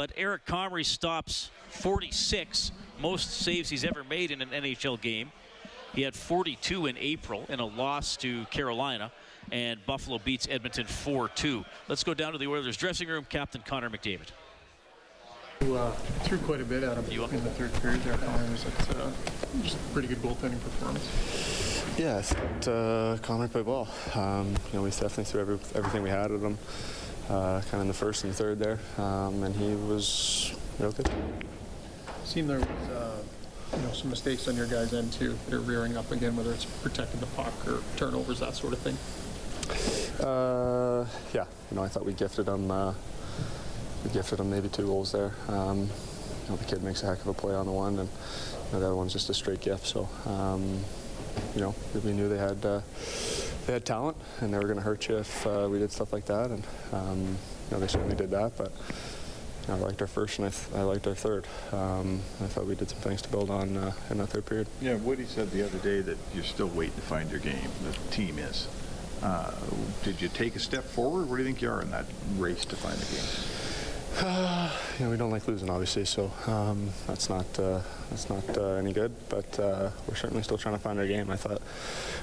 but 0.00 0.12
Eric 0.16 0.46
Comrie 0.46 0.82
stops 0.82 1.50
46. 1.68 2.72
Most 3.02 3.32
saves 3.32 3.68
he's 3.68 3.84
ever 3.84 4.02
made 4.02 4.30
in 4.30 4.40
an 4.40 4.48
NHL 4.48 4.98
game. 4.98 5.30
He 5.94 6.00
had 6.00 6.14
42 6.14 6.86
in 6.86 6.96
April 6.96 7.44
in 7.50 7.60
a 7.60 7.66
loss 7.66 8.16
to 8.16 8.46
Carolina, 8.46 9.12
and 9.52 9.78
Buffalo 9.84 10.18
beats 10.18 10.48
Edmonton 10.50 10.86
4 10.86 11.28
2. 11.28 11.62
Let's 11.86 12.02
go 12.02 12.14
down 12.14 12.32
to 12.32 12.38
the 12.38 12.46
Oilers 12.46 12.78
dressing 12.78 13.08
room. 13.08 13.26
Captain 13.28 13.60
Connor 13.60 13.90
McDavid. 13.90 14.28
You 15.60 15.76
uh, 15.76 15.90
threw 16.22 16.38
quite 16.38 16.62
a 16.62 16.64
bit 16.64 16.82
at 16.82 16.96
him 16.96 17.04
in 17.04 17.44
the 17.44 17.50
third 17.50 17.74
period 17.82 18.02
there, 18.02 18.16
Connor. 18.16 18.50
Was 18.52 18.64
it 18.64 18.96
uh, 18.96 19.10
just 19.62 19.76
a 19.76 19.92
pretty 19.92 20.08
good 20.08 20.22
goaltending 20.22 20.62
performance? 20.62 21.84
Yeah, 21.98 22.16
I 22.16 22.22
thought 22.22 22.68
uh, 22.68 23.18
Connor 23.18 23.48
played 23.48 23.66
well. 23.66 23.86
Um, 24.14 24.54
you 24.72 24.78
know, 24.78 24.82
we 24.82 24.88
definitely 24.88 25.24
threw 25.24 25.42
every, 25.42 25.58
everything 25.74 26.02
we 26.02 26.08
had 26.08 26.32
at 26.32 26.40
him, 26.40 26.56
uh, 27.30 27.60
kind 27.62 27.74
of 27.74 27.80
in 27.82 27.88
the 27.88 27.94
first 27.94 28.24
and 28.24 28.34
third 28.34 28.58
there, 28.58 28.78
um, 28.98 29.42
and 29.44 29.54
he 29.54 29.74
was 29.74 30.52
real 30.78 30.92
good. 30.92 31.08
Seemed 32.24 32.50
there 32.50 32.58
was 32.58 32.68
uh, 32.68 33.22
you 33.76 33.82
know 33.82 33.92
some 33.92 34.10
mistakes 34.10 34.48
on 34.48 34.56
your 34.56 34.66
guys' 34.66 34.92
end 34.92 35.12
too. 35.12 35.38
They're 35.48 35.60
rearing 35.60 35.96
up 35.96 36.10
again, 36.10 36.36
whether 36.36 36.52
it's 36.52 36.64
protecting 36.64 37.20
the 37.20 37.26
puck 37.26 37.54
or 37.66 37.82
turnovers, 37.96 38.40
that 38.40 38.56
sort 38.56 38.72
of 38.72 38.80
thing. 38.80 38.98
Uh, 40.26 41.06
yeah, 41.32 41.44
you 41.70 41.76
know, 41.76 41.84
I 41.84 41.88
thought 41.88 42.04
we 42.04 42.12
gifted 42.12 42.46
them 42.46 42.70
Uh, 42.70 42.94
we 44.04 44.10
gifted 44.10 44.40
him 44.40 44.50
maybe 44.50 44.68
two 44.68 44.86
goals 44.86 45.12
there. 45.12 45.32
Um, 45.48 45.80
you 45.80 46.50
know, 46.50 46.56
the 46.56 46.64
kid 46.64 46.82
makes 46.82 47.02
a 47.02 47.06
heck 47.06 47.20
of 47.20 47.28
a 47.28 47.34
play 47.34 47.54
on 47.54 47.66
the 47.66 47.72
one, 47.72 47.98
and 47.98 48.08
you 48.08 48.72
know, 48.72 48.80
the 48.80 48.86
other 48.86 48.96
one's 48.96 49.12
just 49.12 49.28
a 49.30 49.34
straight 49.34 49.60
gift. 49.60 49.86
So, 49.86 50.08
um, 50.26 50.80
you 51.54 51.60
know, 51.60 51.74
we 52.04 52.12
knew 52.12 52.28
they 52.28 52.38
had 52.38 52.64
uh, 52.64 52.80
they 53.70 53.74
had 53.74 53.86
talent, 53.86 54.16
and 54.40 54.52
they 54.52 54.58
were 54.58 54.64
going 54.64 54.78
to 54.78 54.82
hurt 54.82 55.08
you 55.08 55.18
if 55.18 55.46
uh, 55.46 55.68
we 55.70 55.78
did 55.78 55.92
stuff 55.92 56.12
like 56.12 56.24
that. 56.24 56.50
And 56.50 56.64
um, 56.92 57.20
you 57.20 57.36
know, 57.70 57.78
they 57.78 57.86
certainly 57.86 58.16
did 58.16 58.32
that. 58.32 58.56
But 58.56 58.72
you 59.62 59.68
know, 59.68 59.74
I 59.74 59.78
liked 59.78 60.00
our 60.00 60.08
first, 60.08 60.40
and 60.40 60.48
I, 60.48 60.50
th- 60.50 60.74
I 60.74 60.82
liked 60.82 61.06
our 61.06 61.14
third. 61.14 61.46
Um, 61.70 62.20
I 62.42 62.48
thought 62.48 62.66
we 62.66 62.74
did 62.74 62.90
some 62.90 62.98
things 62.98 63.22
to 63.22 63.28
build 63.28 63.48
on 63.48 63.76
uh, 63.76 63.92
in 64.10 64.18
that 64.18 64.26
third 64.30 64.46
period. 64.46 64.66
Yeah, 64.80 64.96
Woody 64.96 65.24
said 65.24 65.52
the 65.52 65.64
other 65.64 65.78
day 65.78 66.00
that 66.00 66.18
you're 66.34 66.42
still 66.42 66.66
waiting 66.66 66.96
to 66.96 67.00
find 67.02 67.30
your 67.30 67.38
game. 67.38 67.68
The 67.84 67.92
team 68.10 68.40
is. 68.40 68.66
Uh, 69.22 69.52
did 70.02 70.20
you 70.20 70.28
take 70.28 70.56
a 70.56 70.60
step 70.60 70.82
forward? 70.82 71.28
Where 71.28 71.36
do 71.36 71.44
you 71.44 71.48
think 71.50 71.62
you 71.62 71.70
are 71.70 71.80
in 71.80 71.92
that 71.92 72.06
race 72.38 72.64
to 72.64 72.74
find 72.74 72.98
the 72.98 73.14
game? 73.14 73.59
Uh, 74.18 74.70
you 74.98 75.04
know, 75.04 75.10
we 75.10 75.16
don't 75.16 75.30
like 75.30 75.46
losing, 75.48 75.70
obviously, 75.70 76.04
so 76.04 76.30
um, 76.46 76.90
that's 77.06 77.30
not 77.30 77.46
uh, 77.58 77.80
that's 78.10 78.28
not 78.28 78.58
uh, 78.58 78.74
any 78.74 78.92
good. 78.92 79.12
But 79.28 79.58
uh, 79.58 79.90
we're 80.06 80.16
certainly 80.16 80.42
still 80.42 80.58
trying 80.58 80.74
to 80.74 80.80
find 80.80 80.98
our 80.98 81.06
game. 81.06 81.30
I 81.30 81.36
thought 81.36 81.62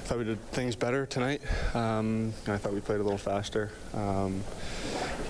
thought 0.04 0.18
we 0.18 0.24
did 0.24 0.44
things 0.50 0.76
better 0.76 1.06
tonight. 1.06 1.42
Um, 1.74 2.32
I 2.46 2.56
thought 2.56 2.72
we 2.72 2.80
played 2.80 3.00
a 3.00 3.02
little 3.02 3.18
faster. 3.18 3.70
Um, 3.94 4.44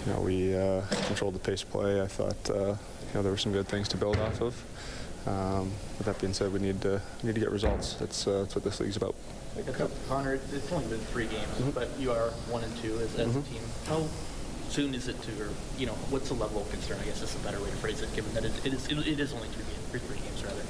you 0.06 0.12
know, 0.12 0.20
we 0.20 0.56
uh, 0.56 0.82
controlled 1.06 1.34
the 1.34 1.38
pace 1.38 1.62
of 1.62 1.70
play. 1.70 2.02
I 2.02 2.06
thought 2.06 2.50
uh, 2.50 2.54
you 2.54 3.14
know 3.14 3.22
there 3.22 3.32
were 3.32 3.38
some 3.38 3.52
good 3.52 3.68
things 3.68 3.88
to 3.88 3.96
build 3.96 4.18
off 4.18 4.40
of. 4.40 4.64
Um, 5.26 5.72
with 5.98 6.06
that 6.06 6.18
being 6.20 6.32
said, 6.32 6.52
we 6.52 6.58
need 6.58 6.80
to 6.82 7.00
need 7.22 7.34
to 7.34 7.40
get 7.40 7.50
results. 7.50 7.94
That's 7.94 8.26
uh, 8.26 8.40
that's 8.40 8.54
what 8.54 8.64
this 8.64 8.80
league's 8.80 8.96
about. 8.96 9.14
Connor, 10.08 10.34
it's 10.52 10.72
only 10.72 10.86
been 10.86 11.00
three 11.00 11.26
games, 11.26 11.74
but 11.74 11.88
you 11.98 12.12
are 12.12 12.30
one 12.48 12.62
and 12.62 12.76
two 12.78 12.96
as, 12.98 13.18
as 13.18 13.34
a 13.34 13.42
team. 13.42 13.62
How 13.86 14.06
soon 14.68 14.94
is 14.94 15.08
it 15.08 15.20
to, 15.22 15.32
or 15.42 15.48
you 15.76 15.86
know, 15.86 15.92
what's 16.10 16.28
the 16.28 16.34
level 16.34 16.62
of 16.62 16.70
concern? 16.70 16.98
I 17.00 17.04
guess 17.04 17.22
is 17.22 17.34
a 17.34 17.38
better 17.38 17.60
way 17.60 17.70
to 17.70 17.76
phrase 17.76 18.02
it, 18.02 18.14
given 18.14 18.32
that 18.34 18.44
it, 18.44 18.52
it 18.64 18.72
is 18.72 18.86
it 18.88 19.20
is 19.20 19.32
only 19.32 19.48
games, 19.48 19.66
three 19.90 20.18
games 20.18 20.44
rather. 20.44 20.62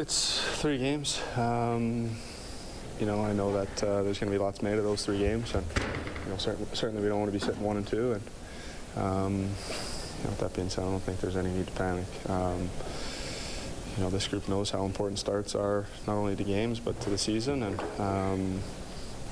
It's 0.00 0.40
three 0.60 0.78
games. 0.78 1.20
Um, 1.36 2.16
you 2.98 3.06
know, 3.06 3.24
I 3.24 3.32
know 3.32 3.52
that 3.52 3.82
uh, 3.82 4.02
there's 4.02 4.18
going 4.18 4.30
to 4.32 4.38
be 4.38 4.42
lots 4.42 4.62
made 4.62 4.78
of 4.78 4.84
those 4.84 5.04
three 5.04 5.18
games, 5.18 5.54
and 5.54 5.64
you 6.24 6.30
know, 6.30 6.36
certainly, 6.36 6.68
certainly 6.72 7.02
we 7.02 7.08
don't 7.08 7.20
want 7.20 7.32
to 7.32 7.38
be 7.38 7.44
sitting 7.44 7.62
one 7.62 7.76
and 7.76 7.86
two. 7.86 8.12
And 8.12 8.22
um, 8.96 9.32
you 9.32 10.24
know, 10.24 10.30
with 10.30 10.38
that 10.40 10.54
being 10.54 10.70
said, 10.70 10.84
I 10.84 10.90
don't 10.90 11.00
think 11.00 11.20
there's 11.20 11.36
any 11.36 11.50
need 11.50 11.66
to 11.66 11.72
panic. 11.72 12.06
Um, 12.28 12.70
you 13.96 14.02
know, 14.02 14.10
this 14.10 14.26
group 14.26 14.48
knows 14.48 14.70
how 14.70 14.84
important 14.84 15.20
starts 15.20 15.54
are 15.54 15.86
not 16.06 16.14
only 16.14 16.34
to 16.34 16.42
games 16.42 16.80
but 16.80 17.00
to 17.02 17.10
the 17.10 17.18
season, 17.18 17.62
and 17.62 17.80
um, 17.98 18.60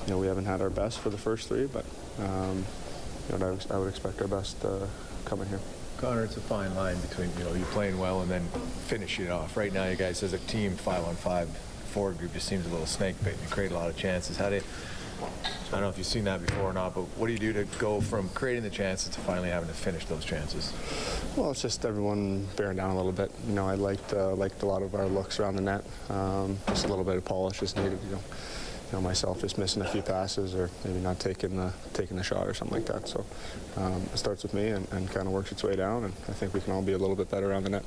you 0.05 0.11
know, 0.11 0.19
we 0.19 0.27
haven't 0.27 0.45
had 0.45 0.61
our 0.61 0.69
best 0.69 0.99
for 0.99 1.09
the 1.09 1.17
first 1.17 1.47
three, 1.47 1.65
but 1.65 1.85
um, 2.19 2.65
you 3.31 3.37
know, 3.37 3.57
I 3.71 3.77
would- 3.77 3.89
expect 3.89 4.21
our 4.21 4.27
best 4.27 4.63
uh, 4.65 4.85
coming 5.25 5.47
here. 5.47 5.59
Connor, 5.97 6.23
it's 6.23 6.35
a 6.37 6.41
fine 6.41 6.73
line 6.75 6.97
between 6.99 7.29
you 7.37 7.43
know 7.45 7.53
you 7.53 7.63
playing 7.65 7.97
well 7.97 8.21
and 8.21 8.29
then 8.29 8.45
finishing 8.87 9.25
it 9.25 9.31
off. 9.31 9.55
Right 9.55 9.71
now, 9.71 9.85
you 9.87 9.95
guys 9.95 10.21
as 10.23 10.33
a 10.33 10.39
team, 10.39 10.75
five 10.75 11.03
on 11.05 11.15
five, 11.15 11.47
forward 11.93 12.17
group 12.17 12.33
just 12.33 12.47
seems 12.47 12.65
a 12.65 12.69
little 12.69 12.85
snake 12.87 13.15
bait. 13.23 13.35
You 13.41 13.47
create 13.49 13.71
a 13.71 13.75
lot 13.75 13.89
of 13.89 13.95
chances. 13.95 14.35
How 14.35 14.49
do 14.49 14.55
you, 14.55 14.61
I 15.21 15.71
don't 15.71 15.81
know 15.81 15.89
if 15.89 15.97
you've 15.97 16.07
seen 16.07 16.25
that 16.25 16.45
before 16.45 16.63
or 16.63 16.73
not, 16.73 16.95
but 16.95 17.01
what 17.17 17.27
do 17.27 17.33
you 17.33 17.39
do 17.39 17.53
to 17.53 17.63
go 17.77 18.01
from 18.01 18.27
creating 18.29 18.63
the 18.63 18.69
chances 18.69 19.09
to 19.09 19.19
finally 19.21 19.49
having 19.49 19.69
to 19.69 19.75
finish 19.75 20.05
those 20.05 20.25
chances? 20.25 20.73
Well, 21.37 21.51
it's 21.51 21.61
just 21.61 21.85
everyone 21.85 22.47
bearing 22.57 22.77
down 22.77 22.89
a 22.91 22.95
little 22.97 23.11
bit. 23.13 23.31
You 23.47 23.53
know, 23.53 23.67
I 23.69 23.75
liked 23.75 24.11
uh, 24.13 24.33
liked 24.35 24.63
a 24.63 24.65
lot 24.65 24.81
of 24.81 24.95
our 24.95 25.05
looks 25.05 25.39
around 25.39 25.55
the 25.55 25.61
net. 25.61 25.85
Um, 26.09 26.57
just 26.67 26.85
a 26.85 26.89
little 26.89 27.05
bit 27.05 27.15
of 27.15 27.23
polish 27.23 27.61
is 27.61 27.75
needed. 27.77 27.99
You 28.05 28.15
know, 28.15 28.21
know, 28.93 29.01
myself 29.01 29.41
just 29.41 29.57
missing 29.57 29.81
a 29.81 29.87
few 29.87 30.01
passes 30.01 30.55
or 30.55 30.69
maybe 30.85 30.99
not 30.99 31.19
taking 31.19 31.57
the 31.57 31.73
taking 31.93 32.17
the 32.17 32.23
shot 32.23 32.47
or 32.47 32.53
something 32.53 32.77
like 32.77 32.87
that. 32.87 33.07
So 33.07 33.25
um, 33.77 34.01
it 34.13 34.17
starts 34.17 34.43
with 34.43 34.53
me 34.53 34.69
and, 34.69 34.87
and 34.91 35.09
kind 35.09 35.27
of 35.27 35.33
works 35.33 35.51
its 35.51 35.63
way 35.63 35.75
down, 35.75 36.05
and 36.05 36.13
I 36.29 36.33
think 36.33 36.53
we 36.53 36.61
can 36.61 36.73
all 36.73 36.81
be 36.81 36.93
a 36.93 36.97
little 36.97 37.15
bit 37.15 37.29
better 37.29 37.49
around 37.49 37.63
the 37.63 37.69
net. 37.69 37.85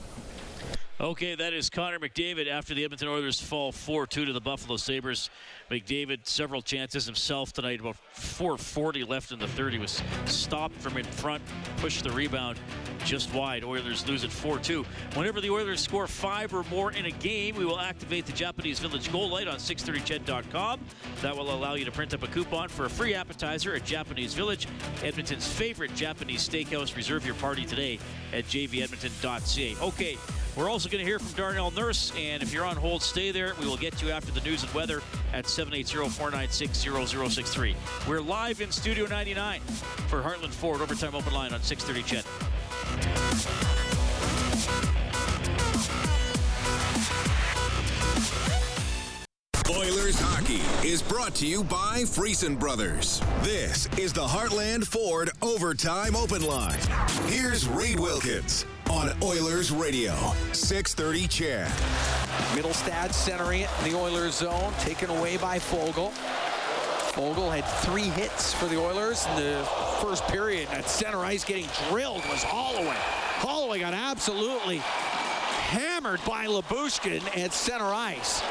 Okay, 0.99 1.35
that 1.35 1.53
is 1.53 1.69
Connor 1.69 1.99
McDavid 1.99 2.49
after 2.49 2.73
the 2.73 2.83
Edmonton 2.83 3.09
Oilers 3.09 3.39
fall 3.39 3.71
4 3.71 4.07
2 4.07 4.25
to 4.25 4.33
the 4.33 4.41
Buffalo 4.41 4.79
Sabres. 4.79 5.29
McDavid, 5.71 6.27
several 6.27 6.63
chances 6.63 7.05
himself 7.05 7.53
tonight, 7.53 7.81
about 7.81 7.97
4.40 8.15 9.07
left 9.07 9.31
in 9.31 9.39
the 9.39 9.47
third. 9.47 9.75
He 9.75 9.79
was 9.79 10.03
stopped 10.25 10.75
from 10.77 10.97
in 10.97 11.05
front, 11.05 11.43
pushed 11.77 12.03
the 12.03 12.11
rebound 12.11 12.59
just 13.05 13.31
wide. 13.35 13.63
Oilers 13.63 14.09
lose 14.09 14.25
it 14.25 14.33
4 14.33 14.59
2. 14.59 14.87
Whenever 15.13 15.43
the 15.43 15.51
Oilers 15.51 15.83
score 15.83 16.07
five 16.07 16.55
or 16.55 16.65
more 16.71 16.93
in 16.93 17.05
a 17.05 17.11
game, 17.11 17.57
we 17.57 17.67
will 17.67 17.79
activate 17.79 18.25
the 18.25 18.33
Japanese 18.33 18.79
Village 18.79 19.13
Goal 19.13 19.29
Light 19.29 19.49
on 19.49 19.57
630ched.com. 19.59 20.81
That 21.21 21.37
will 21.37 21.55
allow 21.55 21.75
you 21.75 21.85
to 21.85 21.93
print 21.93 22.15
up 22.15 22.23
a 22.23 22.29
coupon 22.29 22.71
for 22.71 22.87
a 22.87 22.91
free 22.91 23.13
appetizer 23.13 23.75
at 23.75 23.85
Japanese 23.85 24.33
Village, 24.33 24.67
Edmonton's 25.05 25.47
favorite 25.47 25.95
Japanese 25.95 26.49
steakhouse. 26.49 26.97
Reserve 26.97 27.27
your 27.27 27.35
party 27.35 27.67
today 27.67 27.99
at 28.33 28.47
jvedmonton.ca. 28.47 29.77
Okay. 29.83 30.17
We're 30.57 30.71
also 30.71 30.89
going 30.89 31.05
to 31.05 31.09
hear 31.09 31.19
from 31.19 31.37
Darnell 31.37 31.71
Nurse, 31.71 32.11
and 32.17 32.43
if 32.43 32.51
you're 32.51 32.65
on 32.65 32.77
hold, 32.77 33.03
stay 33.03 33.31
there. 33.31 33.53
We 33.61 33.67
will 33.67 33.77
get 33.77 33.95
to 33.99 34.07
you 34.07 34.13
after 34.13 34.33
the 34.33 34.41
news 34.41 34.63
and 34.63 34.73
weather 34.73 35.03
at 35.35 35.45
780-496-0063. 35.45 37.75
We're 38.09 38.23
live 38.23 38.63
in 38.63 38.73
Studio 38.73 39.07
99 39.07 39.61
for 40.09 40.23
Heartland 40.23 40.53
Ford 40.53 40.81
Overtime 40.81 41.15
Open 41.15 41.35
Line 41.35 41.53
on 41.53 41.61
630 41.61 42.23
CHED. 42.23 42.25
Oilers 49.69 50.17
hockey 50.21 50.61
is 50.89 51.03
brought 51.03 51.35
to 51.35 51.47
you 51.47 51.65
by 51.65 52.03
Friesen 52.03 52.57
Brothers. 52.57 53.21
This 53.43 53.89
is 53.99 54.13
the 54.13 54.25
Heartland 54.25 54.87
Ford 54.87 55.29
Overtime 55.43 56.15
Open 56.15 56.43
Line. 56.43 56.79
Here's 57.27 57.67
Reid 57.67 57.99
Wilkins 57.99 58.65
on 58.89 59.11
Oilers 59.25 59.73
Radio, 59.73 60.15
630 60.53 61.27
CHED. 61.27 61.69
Mittelstadt 62.55 63.13
centering 63.13 63.63
it 63.63 63.71
in 63.81 63.91
the 63.91 63.99
Oilers 63.99 64.37
zone, 64.37 64.73
taken 64.79 65.11
away 65.11 65.37
by 65.37 65.59
Foegele. 65.59 66.13
Foegele 67.11 67.61
had 67.61 67.65
three 67.83 68.09
hits 68.11 68.55
for 68.55 68.67
the 68.67 68.79
Oilers 68.79 69.27
in 69.27 69.35
the 69.43 69.69
first 70.01 70.25
period. 70.29 70.69
At 70.71 70.89
center 70.89 71.25
ice 71.25 71.45
getting 71.45 71.67
drilled 71.91 72.23
was 72.31 72.45
Holloway. 72.45 72.97
Holloway 73.41 73.81
got 73.81 73.95
absolutely 73.95 74.77
hammered 74.77 76.21
by 76.25 76.47
Lyubushkin 76.47 77.37
at 77.37 77.53
center 77.53 77.87
ice. 77.87 78.43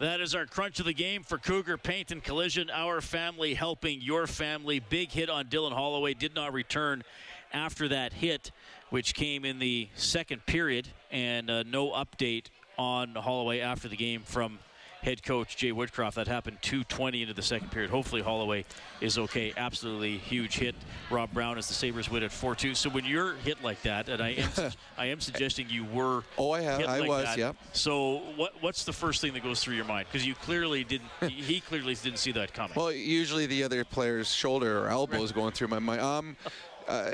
That 0.00 0.20
is 0.20 0.32
our 0.36 0.46
crunch 0.46 0.78
of 0.78 0.86
the 0.86 0.94
game 0.94 1.24
for 1.24 1.38
Cougar 1.38 1.76
Paint 1.78 2.12
and 2.12 2.22
Collision. 2.22 2.70
Our 2.70 3.00
family 3.00 3.54
helping 3.54 4.00
your 4.00 4.28
family. 4.28 4.78
Big 4.78 5.10
hit 5.10 5.28
on 5.28 5.46
Dylan 5.46 5.72
Holloway. 5.72 6.14
Did 6.14 6.36
not 6.36 6.52
return 6.52 7.02
after 7.52 7.88
that 7.88 8.12
hit, 8.12 8.52
which 8.90 9.12
came 9.12 9.44
in 9.44 9.58
the 9.58 9.88
second 9.96 10.46
period. 10.46 10.86
And 11.10 11.50
uh, 11.50 11.64
no 11.64 11.90
update 11.90 12.46
on 12.78 13.16
Holloway 13.16 13.58
after 13.58 13.88
the 13.88 13.96
game 13.96 14.22
from 14.24 14.60
head 15.02 15.22
coach 15.22 15.56
Jay 15.56 15.72
Woodcroft. 15.72 16.14
That 16.14 16.26
happened 16.28 16.58
2:20 16.62 17.22
into 17.22 17.34
the 17.34 17.42
second 17.42 17.70
period. 17.70 17.90
Hopefully 17.90 18.22
Holloway 18.22 18.64
is 19.00 19.18
okay. 19.18 19.52
Absolutely 19.56 20.18
huge 20.18 20.58
hit. 20.58 20.74
Rob 21.10 21.32
Brown 21.32 21.58
as 21.58 21.68
the 21.68 21.74
Sabres 21.74 22.10
win 22.10 22.22
at 22.22 22.30
4-2. 22.30 22.74
So 22.76 22.90
when 22.90 23.04
you're 23.04 23.34
hit 23.36 23.62
like 23.62 23.82
that, 23.82 24.08
and 24.08 24.22
I 24.22 24.30
am 24.30 24.72
I 24.98 25.06
am 25.06 25.20
suggesting 25.20 25.68
you 25.68 25.84
were. 25.84 26.24
Oh, 26.36 26.52
I 26.52 26.62
have. 26.62 26.78
hit 26.78 26.88
I 26.88 26.98
like 27.00 27.08
was. 27.08 27.24
that, 27.24 27.38
Yep. 27.38 27.56
So 27.72 28.22
what 28.36 28.54
what's 28.60 28.84
the 28.84 28.92
first 28.92 29.20
thing 29.20 29.32
that 29.34 29.42
goes 29.42 29.62
through 29.62 29.76
your 29.76 29.84
mind? 29.84 30.06
Because 30.10 30.26
you 30.26 30.34
clearly 30.34 30.84
didn't. 30.84 31.08
he 31.22 31.60
clearly 31.60 31.94
didn't 31.94 32.18
see 32.18 32.32
that 32.32 32.52
coming. 32.52 32.72
Well, 32.76 32.92
usually 32.92 33.46
the 33.46 33.64
other 33.64 33.84
player's 33.84 34.32
shoulder 34.32 34.84
or 34.84 34.88
elbow 34.88 35.22
is 35.22 35.32
going 35.32 35.52
through 35.52 35.68
my 35.68 35.78
mind. 35.78 36.00
Um, 36.00 36.36
uh, 36.88 37.10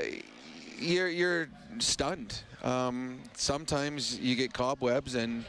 you're 0.79 1.09
you're 1.09 1.49
stunned. 1.79 2.41
Um, 2.63 3.19
sometimes 3.33 4.19
you 4.19 4.35
get 4.35 4.53
cobwebs 4.53 5.15
and 5.15 5.45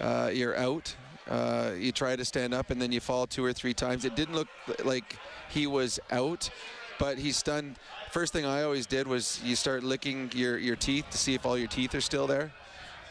uh, 0.00 0.30
you're 0.32 0.56
out. 0.56 0.94
Uh, 1.30 1.70
you 1.78 1.92
try 1.92 2.16
to 2.16 2.24
stand 2.24 2.52
up 2.52 2.70
and 2.70 2.82
then 2.82 2.90
you 2.90 3.00
fall 3.00 3.26
two 3.26 3.44
or 3.44 3.52
three 3.52 3.72
times. 3.72 4.04
It 4.04 4.16
didn't 4.16 4.34
look 4.34 4.48
like 4.84 5.16
he 5.48 5.68
was 5.68 6.00
out, 6.10 6.50
but 6.98 7.18
he's 7.18 7.36
stunned. 7.36 7.76
First 8.10 8.32
thing 8.32 8.44
I 8.44 8.64
always 8.64 8.86
did 8.86 9.06
was 9.06 9.40
you 9.44 9.54
start 9.54 9.84
licking 9.84 10.30
your, 10.34 10.58
your 10.58 10.74
teeth 10.74 11.06
to 11.10 11.16
see 11.16 11.34
if 11.34 11.46
all 11.46 11.56
your 11.56 11.68
teeth 11.68 11.94
are 11.94 12.00
still 12.00 12.26
there. 12.26 12.52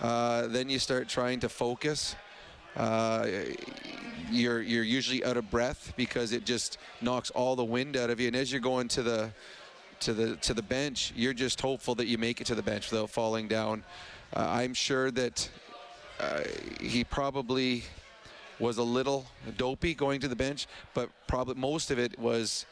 Uh, 0.02 0.48
then 0.48 0.70
you 0.70 0.80
start 0.80 1.08
trying 1.08 1.40
to 1.40 1.50
focus. 1.50 2.16
Uh, 2.76 3.26
you're 4.30 4.62
you're 4.62 4.84
usually 4.84 5.24
out 5.26 5.38
of 5.38 5.50
breath 5.50 5.94
because 5.98 6.32
it 6.32 6.46
just 6.46 6.78
knocks 7.02 7.32
all 7.32 7.56
the 7.56 7.64
wind 7.64 7.98
out 7.98 8.10
of 8.10 8.20
you. 8.20 8.28
And 8.28 8.36
as 8.36 8.52
you're 8.52 8.62
going 8.62 8.88
to 8.90 9.02
the 9.02 9.32
to 10.02 10.14
the 10.14 10.36
to 10.38 10.54
the 10.54 10.62
bench, 10.62 11.12
you're 11.16 11.34
just 11.34 11.60
hopeful 11.60 11.96
that 11.96 12.08
you 12.08 12.18
make 12.18 12.40
it 12.40 12.48
to 12.48 12.56
the 12.56 12.62
bench 12.62 12.92
without 12.92 13.10
falling 13.10 13.48
down. 13.48 13.84
Uh, 14.34 14.48
I'm 14.50 14.74
sure 14.74 15.10
that 15.12 15.50
uh, 16.20 16.42
he 16.80 17.04
probably 17.04 17.84
was 18.60 18.78
a 18.78 18.84
little 18.84 19.26
dopey 19.58 19.94
going 19.94 20.20
to 20.22 20.28
the 20.28 20.36
bench, 20.36 20.68
but 20.94 21.10
probably 21.28 21.56
most 21.56 21.92
of 21.92 22.00
it 22.00 22.18
was 22.20 22.66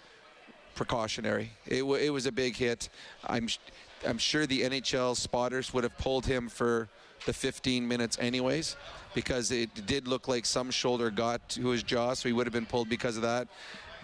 precautionary. 0.76 1.52
It, 1.66 1.80
w- 1.80 2.02
it 2.04 2.10
was 2.10 2.26
a 2.26 2.32
big 2.32 2.56
hit. 2.56 2.90
I'm 3.26 3.48
sh- 3.48 3.60
I'm 4.06 4.18
sure 4.18 4.46
the 4.46 4.62
NHL 4.62 5.16
spotters 5.16 5.74
would 5.74 5.84
have 5.84 5.98
pulled 5.98 6.26
him 6.26 6.50
for 6.50 6.88
the 7.26 7.34
15 7.34 7.88
minutes 7.88 8.18
anyways, 8.22 8.76
because 9.16 9.52
it 9.52 9.88
did 9.88 10.08
look 10.08 10.28
like 10.28 10.46
some 10.46 10.70
shoulder 10.70 11.10
got 11.10 11.48
to 11.50 11.70
his 11.70 11.84
jaw, 11.84 12.14
so 12.14 12.30
he 12.30 12.34
would 12.34 12.46
have 12.46 12.54
been 12.54 12.66
pulled 12.66 12.90
because 12.90 13.16
of 13.16 13.24
that. 13.24 13.48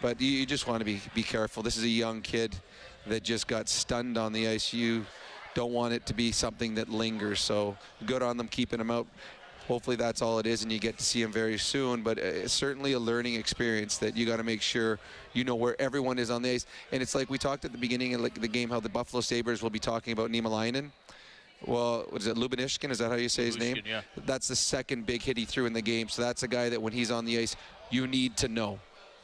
But 0.01 0.19
you, 0.19 0.29
you 0.31 0.45
just 0.45 0.67
want 0.67 0.79
to 0.79 0.85
be 0.85 1.01
be 1.13 1.23
careful. 1.23 1.63
This 1.63 1.77
is 1.77 1.83
a 1.83 1.89
young 1.89 2.21
kid 2.21 2.55
that 3.07 3.23
just 3.23 3.47
got 3.47 3.69
stunned 3.69 4.17
on 4.17 4.33
the 4.33 4.47
ice. 4.47 4.73
You 4.73 5.05
don't 5.53 5.71
want 5.71 5.93
it 5.93 6.05
to 6.07 6.13
be 6.13 6.31
something 6.31 6.75
that 6.75 6.89
lingers. 6.89 7.39
So 7.39 7.77
good 8.05 8.23
on 8.23 8.37
them 8.37 8.47
keeping 8.47 8.79
him 8.79 8.91
out. 8.91 9.07
Hopefully 9.67 9.95
that's 9.95 10.21
all 10.21 10.39
it 10.39 10.45
is, 10.45 10.63
and 10.63 10.71
you 10.71 10.79
get 10.79 10.97
to 10.97 11.03
see 11.03 11.21
him 11.21 11.31
very 11.31 11.57
soon. 11.57 12.01
But 12.01 12.17
uh, 12.17 12.21
it's 12.21 12.53
certainly 12.53 12.93
a 12.93 12.99
learning 12.99 13.35
experience 13.35 13.97
that 13.99 14.17
you 14.17 14.25
got 14.25 14.37
to 14.37 14.43
make 14.43 14.61
sure 14.61 14.99
you 15.33 15.43
know 15.43 15.55
where 15.55 15.79
everyone 15.81 16.19
is 16.19 16.29
on 16.29 16.41
the 16.41 16.51
ice. 16.51 16.65
And 16.91 17.01
it's 17.01 17.15
like 17.15 17.29
we 17.29 17.37
talked 17.37 17.63
at 17.63 17.71
the 17.71 17.77
beginning 17.77 18.13
of 18.13 18.21
like 18.21 18.39
the 18.39 18.47
game 18.47 18.69
how 18.69 18.79
the 18.79 18.89
Buffalo 18.89 19.21
Sabres 19.21 19.63
will 19.63 19.69
be 19.69 19.79
talking 19.79 20.13
about 20.13 20.31
Niemelainen. 20.31 20.91
Well, 21.65 22.05
what 22.09 22.21
is 22.21 22.27
it, 22.27 22.35
Lubinishkin? 22.35 22.91
Is 22.91 22.97
that 22.99 23.09
how 23.09 23.15
you 23.15 23.29
say 23.29 23.45
his 23.45 23.57
name? 23.57 23.77
Yeah. 23.85 24.01
That's 24.25 24.49
the 24.49 24.55
second 24.55 25.05
big 25.05 25.21
hit 25.21 25.37
he 25.37 25.45
threw 25.45 25.65
in 25.65 25.71
the 25.71 25.81
game. 25.81 26.09
So 26.09 26.21
that's 26.21 26.43
a 26.43 26.47
guy 26.47 26.67
that 26.69 26.81
when 26.81 26.91
he's 26.91 27.09
on 27.09 27.23
the 27.23 27.39
ice, 27.39 27.55
you 27.89 28.05
need 28.05 28.35
to 28.37 28.49
know 28.49 28.79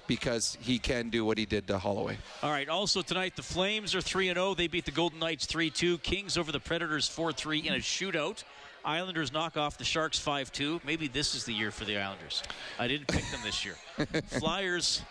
because 0.08 0.58
he 0.60 0.80
can 0.80 1.10
do 1.10 1.24
what 1.24 1.38
he 1.38 1.46
did 1.46 1.68
to 1.68 1.78
Holloway. 1.78 2.18
All 2.42 2.50
right. 2.50 2.68
Also 2.68 3.02
tonight, 3.02 3.36
the 3.36 3.44
Flames 3.44 3.94
are 3.94 4.02
3 4.02 4.28
0. 4.28 4.56
They 4.56 4.68
beat 4.68 4.86
the 4.86 4.92
Golden 4.92 5.20
Knights 5.20 5.46
3 5.46 5.70
2. 5.70 6.00
Kings 6.00 6.38
over 6.38 6.52
the 6.52 6.60
Predators 6.60 7.08
4 7.08 7.32
3 7.32 7.60
in 7.60 7.74
a 7.74 7.78
shootout. 7.78 8.44
Islanders 8.90 9.32
knock 9.32 9.56
off 9.56 9.78
the 9.78 9.84
Sharks 9.84 10.18
5 10.18 10.52
2. 10.52 10.82
Maybe 10.84 11.08
this 11.08 11.36
is 11.36 11.44
the 11.44 11.54
year 11.54 11.70
for 11.70 11.86
the 11.86 11.98
Islanders. 11.98 12.42
I 12.80 12.88
didn't 12.88 13.08
pick 13.08 13.24
them 13.30 13.40
this 13.44 13.64
year. 13.64 13.76
Flyers 14.40 15.04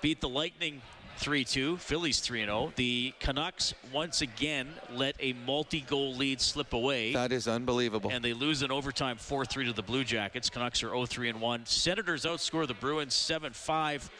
beat 0.00 0.20
the 0.20 0.28
Lightning 0.28 0.80
3 1.16 1.42
2. 1.42 1.78
Phillies 1.78 2.20
3 2.20 2.44
0. 2.44 2.72
The 2.76 3.12
Canucks 3.18 3.74
once 3.92 4.22
again 4.22 4.68
let 4.92 5.16
a 5.18 5.32
multi 5.46 5.80
goal 5.80 6.14
lead 6.14 6.40
slip 6.40 6.74
away. 6.74 7.12
That 7.12 7.32
is 7.32 7.48
unbelievable. 7.48 8.12
And 8.12 8.24
they 8.24 8.34
lose 8.34 8.62
in 8.62 8.70
overtime 8.70 9.16
4 9.16 9.44
3 9.44 9.64
to 9.66 9.72
the 9.72 9.82
Blue 9.82 10.04
Jackets. 10.04 10.48
Canucks 10.48 10.84
are 10.84 10.90
0 10.90 11.06
3 11.06 11.32
1. 11.32 11.66
Senators 11.66 12.24
outscore 12.24 12.68
the 12.68 12.74
Bruins 12.74 13.14
7 13.14 13.52
5. 13.52 14.10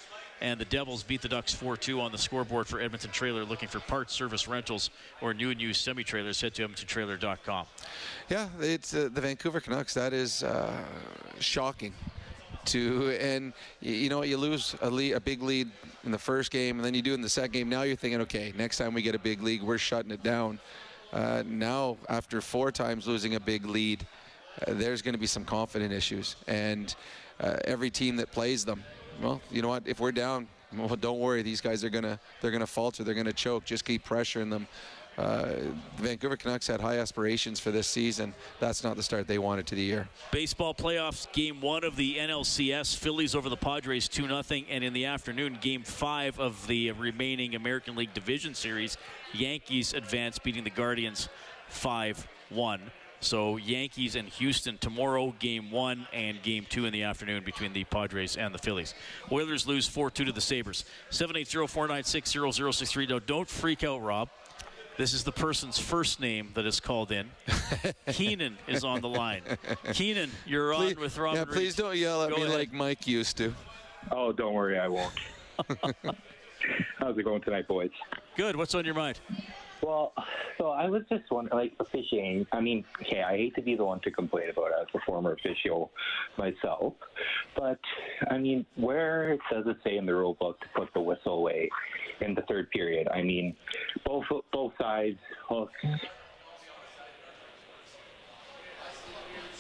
And 0.41 0.61
the 0.61 0.65
Devils 0.65 1.03
beat 1.03 1.23
the 1.23 1.29
Ducks 1.29 1.55
4 1.55 1.77
2 1.77 2.01
on 2.01 2.13
the 2.13 2.19
scoreboard 2.19 2.67
for 2.67 2.81
Edmonton 2.81 3.11
Trailer. 3.11 3.45
Looking 3.45 3.69
for 3.69 3.81
parts, 3.81 4.13
service, 4.13 4.47
rentals, 4.49 4.91
or 5.21 5.33
new 5.33 5.51
and 5.51 5.61
used 5.61 5.81
semi 5.81 6.05
trailers, 6.05 6.41
head 6.41 6.55
to 6.55 6.69
EdmontonTrailer.com. 6.69 7.67
Yeah, 8.29 8.49
it's 8.61 8.95
uh, 8.95 9.09
the 9.13 9.21
Vancouver 9.21 9.61
Canucks. 9.61 9.95
That 9.95 10.13
is 10.13 10.43
uh, 10.43 10.73
shocking. 11.39 11.95
To 12.67 13.11
and 13.21 13.53
you 13.81 14.09
know 14.09 14.23
you 14.23 14.39
lose 14.39 14.75
a 14.81 14.89
lead, 14.89 15.13
a 15.13 15.21
big 15.21 15.43
lead 15.43 15.71
in 16.05 16.11
the 16.11 16.19
first 16.19 16.51
game, 16.51 16.77
and 16.77 16.85
then 16.85 16.95
you 16.95 17.03
do 17.03 17.13
in 17.13 17.21
the 17.21 17.29
second 17.29 17.53
game. 17.53 17.69
Now 17.69 17.83
you're 17.83 17.97
thinking, 17.97 18.23
okay, 18.23 18.55
next 18.57 18.79
time 18.79 18.95
we 18.95 19.03
get 19.03 19.15
a 19.15 19.19
big 19.19 19.43
lead, 19.43 19.63
we're 19.63 19.77
shutting 19.77 20.11
it 20.11 20.23
down. 20.23 20.59
Uh, 21.13 21.43
now, 21.47 21.97
after 22.09 22.41
four 22.41 22.73
times 22.73 23.07
losing 23.07 23.35
a 23.35 23.41
big 23.41 23.67
lead, 23.67 24.07
uh, 24.67 24.73
there's 24.75 25.03
going 25.03 25.13
to 25.13 25.19
be 25.19 25.27
some 25.27 25.45
confident 25.45 25.93
issues, 25.93 26.37
and 26.49 26.97
uh, 27.39 27.57
every 27.65 27.91
team 27.91 28.17
that 28.17 28.33
plays 28.33 28.65
them, 28.65 28.83
well, 29.23 29.41
you 29.51 29.63
know 29.63 29.69
what, 29.69 29.87
if 29.87 30.01
we're 30.01 30.13
down, 30.13 30.49
well, 30.77 30.97
don't 30.97 31.19
worry, 31.19 31.43
these 31.43 31.61
guys 31.61 31.85
are 31.85 31.91
gonna 31.91 32.19
they're 32.41 32.51
gonna 32.51 32.67
falter, 32.67 33.05
they're 33.05 33.15
gonna 33.15 33.33
choke. 33.33 33.65
Just 33.65 33.85
keep 33.85 34.05
pressuring 34.07 34.51
them. 34.51 34.67
Uh, 35.17 35.55
Vancouver 35.97 36.37
Canucks 36.37 36.67
had 36.67 36.81
high 36.81 36.99
aspirations 36.99 37.61
for 37.61 37.71
this 37.71 37.87
season. 37.87 38.35
That's 38.59 38.83
not 38.83 38.97
the 38.97 39.03
start 39.03 39.29
they 39.29 39.39
wanted 39.39 39.67
to 39.69 39.75
the 39.77 39.83
year. 39.83 40.09
Baseball 40.33 40.75
playoffs, 40.75 41.31
game 41.33 41.61
one 41.61 41.85
of 41.85 41.95
the 41.97 42.17
NLCS. 42.17 42.97
Phillies 42.97 43.35
over 43.35 43.49
the 43.49 43.57
Padres 43.57 44.09
2 44.09 44.27
0. 44.27 44.43
And 44.69 44.83
in 44.83 44.93
the 44.93 45.05
afternoon, 45.05 45.59
game 45.61 45.83
five 45.85 46.39
of 46.41 46.67
the 46.67 46.91
remaining 46.93 47.55
American 47.55 47.95
League 47.95 48.13
Division 48.13 48.55
Series, 48.55 48.97
Yankees 49.33 49.95
advance, 49.95 50.39
beating 50.39 50.65
the 50.65 50.71
Guardians 50.71 51.29
5 51.69 52.27
1. 52.51 52.81
So 53.25 53.57
Yankees 53.57 54.17
and 54.17 54.29
Houston 54.29 54.77
tomorrow, 54.77 55.35
game 55.39 55.71
one 55.71 56.07
and 56.13 56.43
game 56.43 56.67
two 56.69 56.85
in 56.85 56.93
the 56.93 57.05
afternoon 57.05 57.43
between 57.43 57.73
the 57.73 57.85
Padres 57.85 58.37
and 58.37 58.55
the 58.55 58.59
Phillies. 58.59 58.95
Oilers 59.33 59.67
lose 59.67 59.89
4 59.89 60.11
2 60.11 60.27
to 60.27 60.33
the 60.33 60.43
Sabres. 60.43 60.85
780 61.09 61.67
496 61.67 62.31
0063. 62.55 63.07
Now, 63.07 63.19
don't 63.21 63.49
freak 63.49 63.83
out, 63.83 64.03
Rob. 64.03 64.29
This 64.99 65.15
is 65.15 65.25
the 65.25 65.33
person's 65.33 65.79
first 65.79 66.21
name 66.21 66.51
that 66.55 66.67
is 66.67 66.81
called 66.81 67.11
in. 67.13 67.31
Keenan 68.13 68.59
is 68.69 68.85
on 68.85 69.01
the 69.01 69.09
line. 69.09 69.41
Keenan, 69.95 70.31
you're 70.47 70.75
Please- 70.75 70.95
on 70.97 71.01
with 71.01 71.17
Robin. 71.19 71.39
yeah, 71.39 71.45
please 71.53 71.75
don't 71.75 71.97
yell 71.97 72.23
at 72.25 72.31
Go 72.31 72.37
me 72.37 72.43
ahead. 72.43 72.55
like 72.59 72.73
Mike 72.75 73.07
used 73.07 73.39
to. 73.39 73.55
Oh, 74.13 74.33
don't 74.33 74.53
worry, 74.53 74.79
I 74.79 74.87
won't. 74.89 75.13
How's 76.99 77.17
it 77.17 77.23
going 77.25 77.41
tonight, 77.41 77.67
boys? 77.67 77.91
Good. 78.37 78.55
What's 78.55 78.75
on 78.75 78.85
your 78.85 78.95
mind? 78.95 79.19
Well, 79.85 80.15
so 80.59 80.69
I 80.71 80.89
was 80.89 81.03
just 81.11 81.31
wondering, 81.31 81.57
like 81.57 81.73
officiating. 81.79 82.47
I 82.53 82.61
mean, 82.61 82.85
okay, 83.03 83.23
I 83.23 83.37
hate 83.37 83.55
to 83.57 83.63
be 83.63 83.77
the 83.77 83.85
one 83.85 84.01
to 84.01 84.11
complain 84.11 84.51
about 84.51 84.69
it 84.69 84.75
as 84.81 84.87
a 84.95 85.05
former 85.05 85.33
official 85.33 85.91
myself, 86.39 86.95
but 87.57 87.81
I 88.31 88.39
mean, 88.39 88.65
where 88.77 89.37
does 89.51 89.67
it 89.67 89.77
say 89.85 89.97
in 89.97 90.07
the 90.07 90.15
rule 90.15 90.35
book 90.35 90.61
to 90.61 90.69
put 90.75 90.93
the 90.95 91.01
whistle 91.01 91.39
away 91.39 91.69
in 92.21 92.35
the 92.35 92.43
third 92.43 92.71
period? 92.71 93.09
I 93.09 93.23
mean, 93.23 93.55
both 94.05 94.25
both 94.53 94.73
sides 94.81 95.19
hooks. 95.49 95.73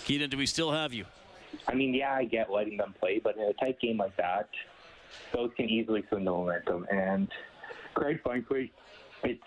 Keenan, 0.05 0.29
do 0.29 0.37
we 0.37 0.47
still 0.47 0.71
have 0.71 0.93
you? 0.93 1.07
I 1.67 1.75
mean, 1.75 1.95
yeah, 1.95 2.13
I 2.13 2.25
get 2.25 2.51
letting 2.51 2.77
them 2.77 2.95
play, 2.99 3.21
but 3.23 3.37
in 3.37 3.43
a 3.43 3.53
tight 3.55 3.81
game 3.81 3.99
like 3.99 4.17
that, 4.17 4.49
those 5.33 5.51
can 5.57 5.67
easily 5.67 6.05
swing 6.09 6.25
the 6.25 6.31
momentum. 6.31 6.87
And 6.91 7.29
quite 7.95 8.23
frankly, 8.23 8.71
it's 9.25 9.43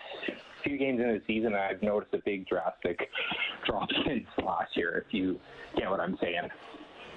games 0.78 1.00
into 1.00 1.14
the 1.14 1.22
season, 1.26 1.54
I've 1.54 1.82
noticed 1.82 2.14
a 2.14 2.18
big 2.18 2.46
drastic 2.46 3.08
drop 3.66 3.88
since 4.06 4.26
last 4.44 4.76
year. 4.76 5.04
If 5.06 5.14
you 5.14 5.38
get 5.76 5.90
what 5.90 6.00
I'm 6.00 6.16
saying. 6.20 6.50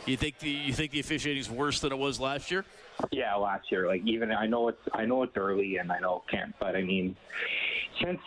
You 0.05 0.18
think 0.18 0.39
the 0.39 0.49
you 0.49 0.74
think 0.74 0.91
the 0.91 0.99
officiating 0.99 1.41
is 1.41 1.49
worse 1.49 1.80
than 1.80 1.91
it 1.91 1.97
was 1.97 2.20
last 2.20 2.49
year? 2.49 2.66
Yeah, 3.12 3.36
last 3.36 3.72
year, 3.72 3.88
like 3.88 4.01
even 4.05 4.32
I 4.32 4.47
know 4.47 4.68
it's 4.68 4.82
I 4.93 5.05
know 5.05 5.24
it's 5.24 5.38
early 5.38 5.78
and 5.78 5.91
I 5.91 5.99
know 5.99 6.24
it 6.26 6.32
can't, 6.32 6.55
but 6.59 6.76
I 6.76 6.82
mean, 6.82 7.16
since 8.03 8.20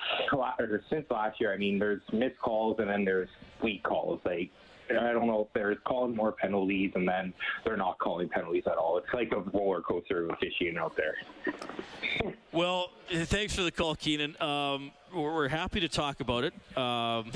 since 0.89 1.11
last 1.11 1.41
year, 1.41 1.53
I 1.53 1.57
mean, 1.57 1.78
there's 1.78 2.03
missed 2.12 2.39
calls 2.39 2.78
and 2.78 2.89
then 2.89 3.05
there's 3.05 3.28
weak 3.61 3.82
calls. 3.82 4.20
Like 4.24 4.51
I 4.91 5.12
don't 5.12 5.26
know 5.26 5.43
if 5.43 5.53
they're 5.53 5.74
calling 5.74 6.14
more 6.14 6.32
penalties 6.32 6.93
and 6.95 7.09
then 7.09 7.32
they're 7.64 7.76
not 7.76 7.99
calling 7.99 8.28
penalties 8.28 8.64
at 8.66 8.76
all. 8.76 8.99
It's 8.99 9.12
like 9.12 9.32
a 9.32 9.41
roller 9.57 9.80
coaster 9.80 10.24
of 10.24 10.30
officiating 10.30 10.78
out 10.78 10.97
there. 10.97 11.16
Well, 12.55 12.90
thanks 13.11 13.52
for 13.52 13.62
the 13.62 13.72
call, 13.72 13.96
Keenan. 13.96 14.40
Um, 14.40 14.92
we're, 15.12 15.34
we're 15.34 15.48
happy 15.48 15.80
to 15.80 15.88
talk 15.88 16.20
about 16.20 16.44
it. 16.44 16.55
Um, 16.78 17.32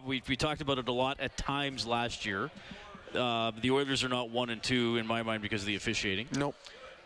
we, 0.04 0.20
we 0.28 0.34
talked 0.34 0.60
about 0.60 0.78
it 0.78 0.88
a 0.88 0.92
lot 0.92 1.20
at 1.20 1.36
times 1.36 1.86
last 1.86 2.26
year. 2.26 2.50
Uh, 3.14 3.52
the 3.62 3.70
Oilers 3.70 4.02
are 4.02 4.08
not 4.08 4.30
one 4.30 4.50
and 4.50 4.60
two 4.60 4.96
in 4.96 5.06
my 5.06 5.22
mind 5.22 5.42
because 5.42 5.62
of 5.62 5.68
the 5.68 5.76
officiating. 5.76 6.26
Nope. 6.36 6.56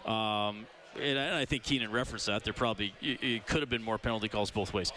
Um, 0.07 0.65
and, 0.99 1.19
I, 1.19 1.25
and 1.25 1.35
I 1.35 1.45
think 1.45 1.63
Keenan 1.63 1.93
referenced 1.93 2.25
that. 2.25 2.43
There 2.43 2.55
probably 2.55 2.95
it, 3.03 3.23
it 3.23 3.47
could 3.47 3.61
have 3.61 3.69
been 3.69 3.83
more 3.83 3.99
penalty 3.99 4.29
calls 4.29 4.51
both 4.51 4.73
ways. 4.73 4.91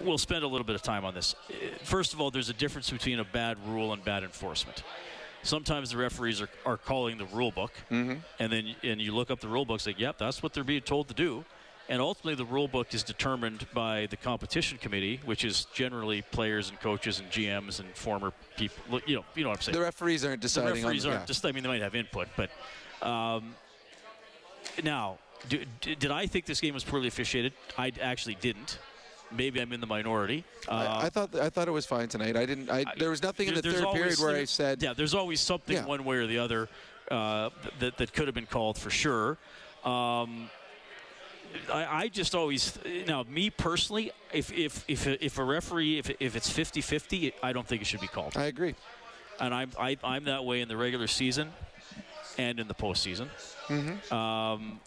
We'll 0.00 0.18
spend 0.18 0.42
a 0.42 0.48
little 0.48 0.66
bit 0.66 0.74
of 0.74 0.82
time 0.82 1.04
on 1.04 1.14
this. 1.14 1.36
First 1.84 2.12
of 2.12 2.20
all, 2.20 2.32
there's 2.32 2.48
a 2.48 2.54
difference 2.54 2.90
between 2.90 3.20
a 3.20 3.24
bad 3.24 3.56
rule 3.68 3.92
and 3.92 4.04
bad 4.04 4.24
enforcement. 4.24 4.82
Sometimes 5.42 5.90
the 5.90 5.96
referees 5.96 6.40
are, 6.42 6.48
are 6.66 6.76
calling 6.76 7.16
the 7.18 7.24
rule 7.26 7.50
book, 7.50 7.72
Mm-hmm. 7.90 8.14
and 8.38 8.52
then 8.52 8.74
and 8.82 9.00
you 9.00 9.14
look 9.14 9.30
up 9.30 9.40
the 9.40 9.48
rule 9.48 9.64
book, 9.64 9.80
say, 9.80 9.94
yep, 9.96 10.18
that's 10.18 10.42
what 10.42 10.52
they're 10.52 10.64
being 10.64 10.82
told 10.82 11.08
to 11.08 11.14
do. 11.14 11.44
And 11.88 12.00
ultimately, 12.00 12.36
the 12.36 12.44
rule 12.44 12.68
book 12.68 12.94
is 12.94 13.02
determined 13.02 13.66
by 13.74 14.06
the 14.10 14.16
competition 14.16 14.78
committee, 14.78 15.18
which 15.24 15.44
is 15.44 15.64
generally 15.74 16.22
players 16.22 16.68
and 16.70 16.78
coaches 16.78 17.18
and 17.18 17.28
GMs 17.30 17.80
and 17.80 17.88
former 17.96 18.32
people. 18.56 19.00
You 19.06 19.16
know, 19.16 19.24
you 19.34 19.42
know 19.42 19.48
what 19.48 19.56
I'm 19.58 19.62
saying. 19.62 19.74
The 19.76 19.82
referees 19.82 20.24
aren't 20.24 20.40
deciding 20.40 20.68
The 20.68 20.74
referees 20.82 21.04
on 21.06 21.12
aren't 21.12 21.22
yeah. 21.22 21.26
just. 21.26 21.44
I 21.44 21.50
mean, 21.52 21.64
they 21.64 21.68
might 21.68 21.82
have 21.82 21.96
input, 21.96 22.28
but 22.36 22.50
um, 23.04 23.54
now, 24.84 25.18
do, 25.48 25.64
did 25.80 26.10
I 26.12 26.26
think 26.26 26.44
this 26.44 26.60
game 26.60 26.74
was 26.74 26.84
poorly 26.84 27.08
officiated? 27.08 27.54
I 27.76 27.92
actually 28.00 28.36
didn't. 28.36 28.78
Maybe 29.36 29.60
I'm 29.60 29.72
in 29.72 29.80
the 29.80 29.86
minority. 29.86 30.44
Uh, 30.68 30.72
I, 30.72 31.06
I 31.06 31.08
thought 31.08 31.34
I 31.36 31.48
thought 31.50 31.68
it 31.68 31.72
was 31.72 31.86
fine 31.86 32.08
tonight. 32.08 32.36
I 32.36 32.46
didn't. 32.46 32.70
I, 32.70 32.84
there 32.98 33.10
was 33.10 33.22
nothing 33.22 33.48
in 33.48 33.54
the 33.54 33.62
third 33.62 33.84
period 33.92 34.18
where 34.18 34.36
I 34.36 34.44
said, 34.44 34.82
yeah, 34.82 34.92
there's 34.92 35.14
always 35.14 35.40
something 35.40 35.76
Yeah. 35.76 35.84
one 35.86 36.04
way 36.04 36.16
or 36.16 36.26
the 36.26 36.38
other 36.38 36.68
uh, 37.10 37.50
that 37.78 37.96
that 37.98 38.12
could 38.12 38.26
have 38.26 38.34
been 38.34 38.46
called 38.46 38.76
for 38.78 38.90
sure. 38.90 39.38
Um, 39.84 40.50
I, 41.72 42.02
I 42.04 42.08
just 42.08 42.34
always 42.34 42.78
now 43.06 43.24
me 43.28 43.50
personally, 43.50 44.12
if 44.32 44.52
if 44.52 44.84
if 44.88 45.06
a, 45.06 45.24
if 45.24 45.38
a 45.38 45.44
referee 45.44 45.98
if 45.98 46.10
if 46.20 46.36
it's 46.36 46.50
50-50, 46.52 47.32
I 47.42 47.52
don't 47.52 47.66
think 47.66 47.82
it 47.82 47.86
should 47.86 48.00
be 48.00 48.08
called. 48.08 48.36
I 48.36 48.44
agree. 48.44 48.74
And 49.40 49.54
I'm 49.54 49.70
I, 49.78 49.96
I'm 50.04 50.24
that 50.24 50.44
way 50.44 50.60
in 50.60 50.68
the 50.68 50.76
regular 50.76 51.06
season 51.06 51.52
and 52.38 52.60
in 52.60 52.68
the 52.68 52.74
postseason. 52.74 53.28
Mhm. 53.68 54.12
Um, 54.12 54.80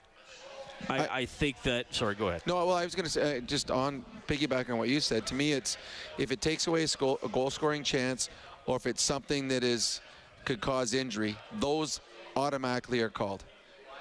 I, 0.90 1.08
I 1.08 1.26
think 1.26 1.62
that. 1.64 1.94
Sorry, 1.94 2.16
go 2.16 2.28
ahead. 2.30 2.44
No, 2.46 2.56
well, 2.66 2.76
I 2.76 2.84
was 2.84 2.96
going 2.96 3.06
to 3.06 3.12
say, 3.12 3.38
uh, 3.38 3.40
just 3.42 3.72
on 3.72 4.04
piggyback 4.28 4.70
on 4.70 4.78
what 4.78 4.90
you 4.90 5.00
said. 5.00 5.26
To 5.28 5.36
me, 5.36 5.54
it's 5.54 5.78
if 6.18 6.32
it 6.32 6.42
takes 6.42 6.68
away 6.68 6.84
a 6.84 6.88
goal, 6.98 7.20
a 7.24 7.30
goal 7.30 7.50
scoring 7.50 7.84
chance, 7.84 8.30
or 8.66 8.76
if 8.76 8.86
it's 8.86 9.02
something 9.02 9.48
that 9.50 9.64
is 9.64 10.02
could 10.46 10.62
cause 10.62 10.94
injury, 10.94 11.38
those 11.60 12.02
automatically 12.36 13.02
are 13.02 13.10
called. 13.10 13.44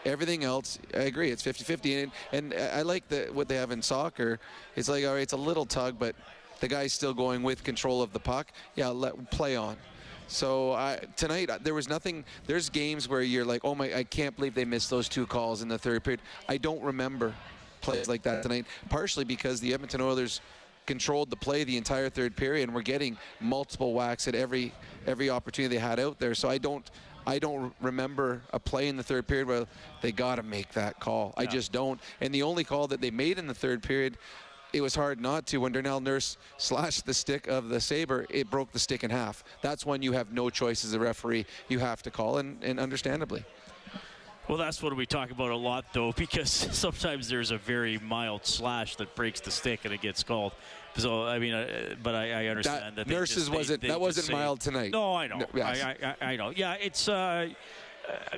Everything 0.05 0.43
else, 0.43 0.80
I 0.95 1.03
agree, 1.03 1.30
it's 1.30 1.43
50-50. 1.43 2.03
And, 2.03 2.53
and 2.53 2.55
I 2.55 2.83
like 2.83 3.07
the, 3.09 3.28
what 3.33 3.47
they 3.47 3.55
have 3.55 3.70
in 3.70 3.80
soccer. 3.80 4.41
It's 4.74 4.89
like, 4.89 5.05
all 5.05 5.12
right, 5.12 5.22
it's 5.22 5.33
a 5.33 5.37
little 5.37 5.64
tug, 5.64 5.97
but 5.99 6.16
the 6.59 6.66
guy's 6.66 6.93
still 6.93 7.14
going 7.14 7.43
with 7.43 7.62
control 7.62 8.03
of 8.03 8.12
the 8.12 8.18
puck. 8.18 8.49
Yeah, 8.74 8.89
let 8.89 9.30
play 9.30 9.55
on. 9.55 9.76
So 10.33 10.72
I, 10.72 10.99
tonight 11.16 11.51
there 11.62 11.74
was 11.74 11.89
nothing. 11.89 12.24
There's 12.47 12.70
games 12.70 13.09
where 13.09 13.20
you're 13.22 13.45
like, 13.45 13.64
oh 13.64 13.74
my, 13.74 13.95
I 13.95 14.03
can't 14.05 14.35
believe 14.35 14.55
they 14.55 14.64
missed 14.64 14.89
those 14.89 15.09
two 15.09 15.26
calls 15.26 15.61
in 15.61 15.68
the 15.68 15.78
third 15.78 16.03
period. 16.03 16.22
I 16.49 16.57
don't 16.57 16.83
remember 16.83 17.35
plays 17.83 18.09
like 18.09 18.22
that 18.22 18.43
tonight. 18.43 18.64
Partially 18.89 19.24
because 19.24 19.61
the 19.61 19.74
Edmonton 19.74 20.01
Oilers 20.01 20.41
controlled 20.87 21.30
the 21.30 21.37
play 21.37 21.64
the 21.64 21.76
entire 21.76 22.09
third 22.09 22.35
period 22.35 22.64
and 22.64 22.74
were 22.74 22.83
getting 22.83 23.18
multiple 23.41 23.93
whacks 23.93 24.26
at 24.26 24.35
every 24.35 24.72
every 25.07 25.28
opportunity 25.28 25.76
they 25.76 25.80
had 25.80 26.01
out 26.01 26.18
there. 26.18 26.35
So 26.35 26.49
I 26.49 26.59
don't. 26.59 26.91
I 27.24 27.39
don't 27.39 27.72
remember 27.80 28.43
a 28.53 28.59
play 28.59 28.89
in 28.89 28.97
the 28.97 29.03
third 29.05 29.28
period 29.28 29.47
where 29.47 29.66
they 30.01 30.11
got 30.11 30.37
to 30.37 30.43
make 30.43 30.72
that 30.72 30.99
call. 30.99 31.33
I 31.37 31.47
just 31.47 31.70
don't. 31.70 32.01
And 32.20 32.35
the 32.35 32.43
only 32.43 32.64
call 32.64 32.89
that 32.89 33.01
they 33.01 33.12
made 33.12 33.39
in 33.39 33.47
the 33.47 33.55
third 33.55 33.80
period 33.80 34.18
it 34.73 34.81
was 34.81 34.95
hard 34.95 35.20
not 35.20 35.47
to. 35.49 35.59
When 35.59 35.73
Darnell 35.73 36.01
Nurse 36.01 36.37
slashed 36.57 37.07
the 37.07 37.14
stick 37.14 37.47
of 37.47 37.68
the 37.68 37.81
Sabre, 37.81 38.27
it 38.31 38.51
broke 38.51 38.73
the 38.73 38.79
stick 38.79 39.05
in 39.05 39.11
half. 39.11 39.45
That's 39.61 39.85
when 39.85 40.03
you 40.03 40.12
have 40.12 40.33
no 40.33 40.51
choice 40.51 40.85
as 40.85 40.93
a 40.95 40.99
referee. 40.99 41.47
You 41.68 41.79
have 41.79 42.03
to 42.03 42.11
call, 42.11 42.39
and, 42.39 42.62
and 42.64 42.81
understandably. 42.81 43.45
Well, 44.49 44.59
that's 44.59 44.83
what 44.83 44.95
we 44.97 45.07
talk 45.07 45.31
about 45.31 45.51
a 45.51 45.57
lot, 45.57 45.85
though, 45.93 46.12
because 46.16 46.51
sometimes 46.51 47.29
there's 47.29 47.51
a 47.51 47.59
very 47.59 47.99
mild 47.99 48.45
slash 48.45 48.97
that 48.97 49.14
breaks 49.14 49.41
the 49.41 49.51
stick 49.51 49.81
and 49.85 49.95
it 49.95 50.01
gets 50.01 50.23
called. 50.23 50.53
So 50.97 51.25
I 51.25 51.39
mean, 51.39 51.55
uh, 51.55 51.95
but 52.03 52.14
I, 52.14 52.45
I 52.45 52.47
understand 52.49 52.97
that, 52.97 53.07
they 53.07 53.14
Nurses 53.14 53.37
just- 53.37 53.51
they- 53.51 53.57
wasn't- 53.57 53.81
they 53.83 53.89
that 53.89 54.01
wasn't 54.01 54.27
say- 54.27 54.33
mild 54.33 54.61
tonight. 54.61 54.91
No, 54.93 55.14
I 55.14 55.27
know. 55.27 55.39
No, 55.39 55.47
yes. 55.55 55.83
I, 55.83 56.16
I, 56.20 56.33
I 56.33 56.37
know. 56.37 56.51
Yeah, 56.55 56.75
it's. 56.75 57.09
Uh, 57.09 57.49
uh, 58.09 58.37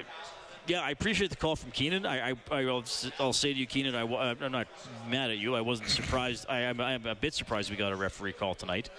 yeah, 0.66 0.80
I 0.80 0.90
appreciate 0.90 1.30
the 1.30 1.36
call 1.36 1.56
from 1.56 1.70
Keenan. 1.70 2.06
I, 2.06 2.30
I, 2.30 2.34
I 2.50 2.64
will, 2.64 2.84
I'll 3.18 3.32
say 3.32 3.52
to 3.52 3.58
you, 3.58 3.66
Keenan, 3.66 3.94
I 3.94 4.02
I'm 4.02 4.52
not 4.52 4.66
mad 5.08 5.30
at 5.30 5.38
you. 5.38 5.54
I 5.54 5.60
wasn't 5.60 5.88
surprised. 5.90 6.46
I, 6.48 6.60
I'm, 6.64 6.80
I'm 6.80 7.06
a 7.06 7.14
bit 7.14 7.34
surprised 7.34 7.70
we 7.70 7.76
got 7.76 7.92
a 7.92 7.96
referee 7.96 8.32
call 8.32 8.54
tonight. 8.54 8.90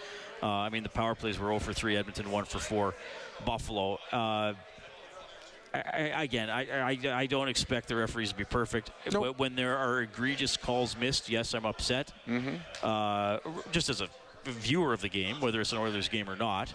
Uh, 0.43 0.47
I 0.47 0.69
mean, 0.69 0.83
the 0.83 0.89
power 0.89 1.15
plays 1.15 1.39
were 1.39 1.47
0 1.47 1.59
for 1.59 1.73
3, 1.73 1.97
Edmonton 1.97 2.29
1 2.29 2.45
for 2.45 2.59
4, 2.59 2.93
Buffalo. 3.45 3.99
Uh, 4.11 4.53
I, 5.73 6.23
again, 6.23 6.49
I, 6.49 6.91
I, 6.91 6.99
I 7.13 7.25
don't 7.25 7.49
expect 7.49 7.87
the 7.87 7.95
referees 7.95 8.29
to 8.29 8.35
be 8.35 8.45
perfect. 8.45 8.91
But 9.11 9.39
When 9.39 9.55
there 9.55 9.77
are 9.77 10.01
egregious 10.01 10.57
calls 10.57 10.95
missed, 10.97 11.29
yes, 11.29 11.53
I'm 11.53 11.65
upset. 11.65 12.11
Mm-hmm. 12.27 12.55
Uh, 12.83 13.39
just 13.71 13.89
as 13.89 14.01
a 14.01 14.07
viewer 14.45 14.93
of 14.93 15.01
the 15.01 15.09
game, 15.09 15.41
whether 15.41 15.59
it's 15.59 15.71
an 15.71 15.79
Oilers 15.79 16.07
game 16.07 16.29
or 16.29 16.35
not, 16.35 16.73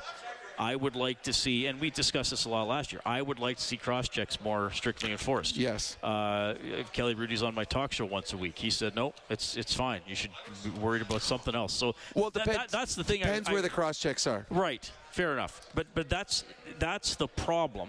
I 0.60 0.76
would 0.76 0.94
like 0.94 1.22
to 1.22 1.32
see, 1.32 1.66
and 1.68 1.80
we 1.80 1.88
discussed 1.88 2.30
this 2.32 2.44
a 2.44 2.50
lot 2.50 2.64
last 2.68 2.92
year. 2.92 3.00
I 3.06 3.22
would 3.22 3.38
like 3.38 3.56
to 3.56 3.62
see 3.62 3.78
cross 3.78 4.10
checks 4.10 4.38
more 4.42 4.70
strictly 4.72 5.10
enforced. 5.10 5.56
Yes. 5.56 5.96
Uh, 6.02 6.54
Kelly 6.92 7.14
Hrudey's 7.14 7.42
on 7.42 7.54
my 7.54 7.64
talk 7.64 7.92
show 7.92 8.04
once 8.04 8.34
a 8.34 8.36
week. 8.36 8.58
He 8.58 8.68
said, 8.68 8.94
"No, 8.94 9.14
it's 9.30 9.56
it's 9.56 9.72
fine. 9.72 10.02
You 10.06 10.14
should 10.14 10.32
be 10.62 10.68
worried 10.78 11.00
about 11.00 11.22
something 11.22 11.54
else." 11.54 11.72
So, 11.72 11.94
well, 12.14 12.28
depends- 12.28 12.56
that- 12.58 12.68
that's 12.68 12.94
the 12.94 13.02
thing. 13.02 13.22
I- 13.22 13.26
Depends 13.28 13.48
I- 13.48 13.52
where 13.54 13.62
the 13.62 13.70
cross 13.70 13.98
checks 13.98 14.26
are. 14.26 14.44
Right. 14.50 14.88
Fair 15.12 15.32
enough. 15.32 15.62
But 15.74 15.86
but 15.94 16.10
that's 16.10 16.44
that's 16.78 17.14
the 17.14 17.26
problem. 17.26 17.88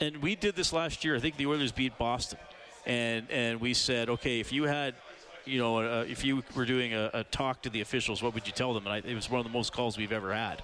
And 0.00 0.18
we 0.18 0.36
did 0.36 0.54
this 0.54 0.72
last 0.72 1.04
year. 1.04 1.16
I 1.16 1.18
think 1.18 1.36
the 1.38 1.46
Oilers 1.46 1.72
beat 1.72 1.98
Boston, 1.98 2.38
and 2.86 3.28
and 3.32 3.60
we 3.60 3.74
said, 3.74 4.08
okay, 4.10 4.38
if 4.38 4.52
you 4.52 4.62
had, 4.64 4.94
you 5.44 5.58
know, 5.58 5.78
uh, 5.78 6.04
if 6.08 6.24
you 6.24 6.44
were 6.54 6.66
doing 6.66 6.94
a, 6.94 7.10
a 7.14 7.24
talk 7.24 7.62
to 7.62 7.70
the 7.70 7.80
officials, 7.80 8.22
what 8.22 8.32
would 8.34 8.46
you 8.46 8.52
tell 8.52 8.72
them? 8.74 8.86
And 8.86 8.92
I, 8.94 8.98
it 9.08 9.14
was 9.16 9.28
one 9.28 9.40
of 9.40 9.44
the 9.44 9.52
most 9.52 9.72
calls 9.72 9.98
we've 9.98 10.12
ever 10.12 10.32
had. 10.32 10.62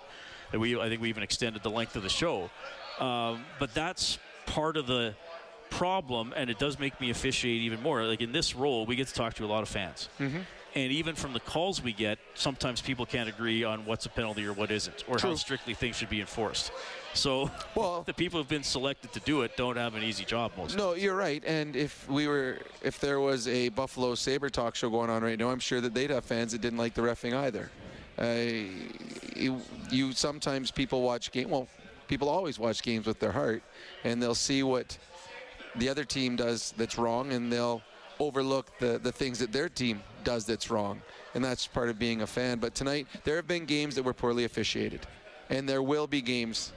We 0.53 0.79
I 0.79 0.89
think 0.89 1.01
we 1.01 1.09
even 1.09 1.23
extended 1.23 1.63
the 1.63 1.71
length 1.71 1.97
of 1.97 2.03
the 2.03 2.09
show. 2.09 2.51
Um, 2.99 3.45
but 3.59 3.75
that's 3.75 4.19
part 4.47 4.77
of 4.77 4.87
the 4.87 5.15
problem, 5.71 6.33
and 6.37 6.51
it 6.51 6.59
does 6.59 6.79
make 6.79 7.01
me 7.01 7.11
officiate 7.11 7.63
even 7.63 7.83
more. 7.83 8.05
Like 8.05 8.21
in 8.21 8.33
this 8.33 8.55
role, 8.55 8.87
we 8.87 8.97
get 8.97 9.09
to 9.09 9.15
talk 9.15 9.35
to 9.35 9.45
a 9.45 9.47
lot 9.47 9.63
of 9.63 9.69
fans. 9.69 10.09
Mm-hmm. 10.21 10.41
And 10.75 10.91
even 10.91 11.15
from 11.15 11.35
the 11.35 11.41
calls 11.41 11.83
we 11.83 11.93
get, 11.93 12.19
sometimes 12.35 12.81
people 12.81 13.05
can't 13.05 13.29
agree 13.29 13.63
on 13.63 13.85
what's 13.85 14.07
a 14.07 14.09
penalty 14.09 14.47
or 14.47 14.55
what 14.55 14.71
isn't, 14.71 15.05
or 15.07 15.19
how 15.19 15.35
strictly 15.35 15.75
things 15.75 15.97
should 15.97 16.09
be 16.09 16.21
enforced. 16.21 16.73
So 17.13 17.51
Well- 17.75 18.05
the 18.05 18.15
people 18.15 18.41
who've 18.41 18.49
been 18.49 18.63
selected 18.63 19.13
to 19.13 19.21
do 19.21 19.43
it 19.43 19.57
don't 19.57 19.77
have 19.77 19.95
an 19.95 20.03
easy 20.03 20.25
job 20.25 20.53
most. 20.57 20.77
No, 20.77 20.95
you're 20.95 21.17
right. 21.17 21.43
And 21.45 21.77
if 21.77 22.09
we 22.09 22.27
were, 22.27 22.59
if 22.83 22.99
there 23.01 23.21
was 23.21 23.49
a 23.49 23.69
Buffalo 23.69 24.15
Saber 24.15 24.49
talk 24.49 24.75
show 24.75 24.89
going 24.89 25.11
on 25.11 25.23
right 25.23 25.39
now, 25.39 25.51
I'm 25.51 25.59
sure 25.61 25.83
that 25.83 25.93
they'd 25.93 26.11
have 26.11 26.25
fans 26.25 26.53
that 26.53 26.63
didn't 26.63 26.79
like 26.79 26.95
the 26.95 27.03
refing 27.03 27.35
either. 27.35 27.71
Uh, 28.19 28.35
you, 29.35 29.61
you 29.91 30.13
sometimes 30.13 30.71
people 30.71 31.03
watch 31.03 31.33
game. 31.33 31.51
Well, 31.51 31.69
people 32.09 32.29
always 32.29 32.59
watch 32.59 32.83
games 32.83 33.07
with 33.07 33.19
their 33.19 33.33
heart, 33.33 33.63
and 34.05 34.23
they'll 34.23 34.35
see 34.35 34.63
what 34.63 34.97
the 35.77 35.89
other 35.89 36.05
team 36.05 36.37
does 36.37 36.75
that's 36.77 36.99
wrong, 36.99 37.33
and 37.33 37.51
they'll 37.53 37.83
overlook 38.21 38.79
the 38.79 38.99
the 38.99 39.11
things 39.11 39.39
that 39.39 39.53
their 39.53 39.69
team 39.69 40.03
does 40.25 40.45
that's 40.45 40.71
wrong, 40.71 41.01
and 41.35 41.45
that's 41.45 41.67
part 41.67 41.89
of 41.89 41.99
being 41.99 42.23
a 42.23 42.27
fan. 42.27 42.59
But 42.59 42.75
tonight, 42.75 43.07
there 43.25 43.37
have 43.37 43.49
been 43.49 43.65
games 43.65 43.95
that 43.95 44.03
were 44.03 44.13
poorly 44.13 44.45
officiated, 44.45 45.07
and 45.49 45.69
there 45.69 45.83
will 45.83 46.07
be 46.07 46.21
games 46.21 46.73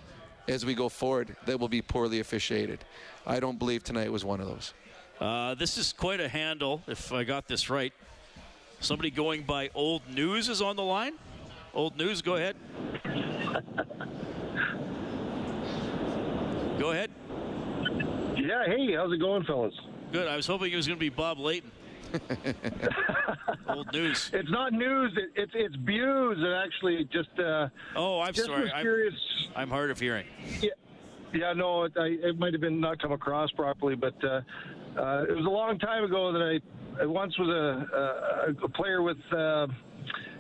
as 0.48 0.66
we 0.66 0.74
go 0.74 0.90
forward 0.90 1.36
that 1.46 1.60
will 1.60 1.68
be 1.68 1.82
poorly 1.82 2.20
officiated. 2.20 2.80
I 3.26 3.40
don't 3.40 3.60
believe 3.60 3.84
tonight 3.84 4.12
was 4.12 4.24
one 4.24 4.40
of 4.40 4.48
those. 4.48 4.74
Uh, 5.20 5.56
this 5.56 5.78
is 5.78 5.94
quite 5.94 6.20
a 6.20 6.28
handle, 6.28 6.82
if 6.88 7.12
I 7.12 7.24
got 7.24 7.48
this 7.48 7.70
right. 7.70 7.94
Somebody 8.86 9.10
going 9.10 9.42
by 9.42 9.72
Old 9.74 10.04
News 10.14 10.48
is 10.48 10.62
on 10.62 10.76
the 10.76 10.84
line. 10.84 11.14
Old 11.74 11.98
News, 11.98 12.22
go 12.22 12.36
ahead. 12.36 12.56
go 16.80 16.92
ahead. 16.92 17.10
Yeah, 18.38 18.64
hey, 18.68 18.94
how's 18.94 19.12
it 19.12 19.18
going, 19.20 19.44
fellas? 19.44 19.74
Good. 20.12 20.28
I 20.28 20.36
was 20.36 20.46
hoping 20.46 20.72
it 20.72 20.76
was 20.76 20.86
going 20.86 20.98
to 20.98 21.00
be 21.00 21.10
Bob 21.10 21.40
Layton. 21.40 21.72
Old 23.68 23.92
News. 23.92 24.30
It's 24.32 24.52
not 24.52 24.72
news. 24.72 25.18
It, 25.18 25.32
it's 25.36 25.52
it's 25.56 25.76
views. 25.78 26.38
It 26.40 26.54
actually 26.54 27.06
just. 27.06 27.40
Uh, 27.40 27.70
Oh, 27.96 28.20
I'm 28.22 28.34
just 28.36 28.46
sorry. 28.46 28.66
Was 28.66 28.72
I'm- 28.72 28.84
curious. 28.84 29.16
I'm 29.56 29.72
hard 29.72 29.90
of 29.90 30.00
hearing. 30.00 30.28
Yeah, 30.62 30.70
yeah, 31.34 31.54
no, 31.54 31.86
it, 31.86 31.94
I, 31.98 32.06
it 32.22 32.38
might 32.38 32.54
have 32.54 32.62
been 32.62 32.80
not 32.80 33.02
come 33.02 33.14
across 33.14 33.50
properly, 33.52 33.96
but 33.96 34.14
uh, 34.24 34.42
uh, 34.96 35.24
it 35.28 35.36
was 35.36 35.46
a 35.48 35.50
long 35.50 35.80
time 35.80 36.04
ago 36.04 36.32
that 36.32 36.42
I, 36.44 36.60
I 37.00 37.06
once 37.06 37.38
was 37.38 37.50
a, 37.50 38.52
a, 38.52 38.66
a 38.66 38.70
player 38.70 39.02
with 39.02 39.18
uh, 39.32 39.68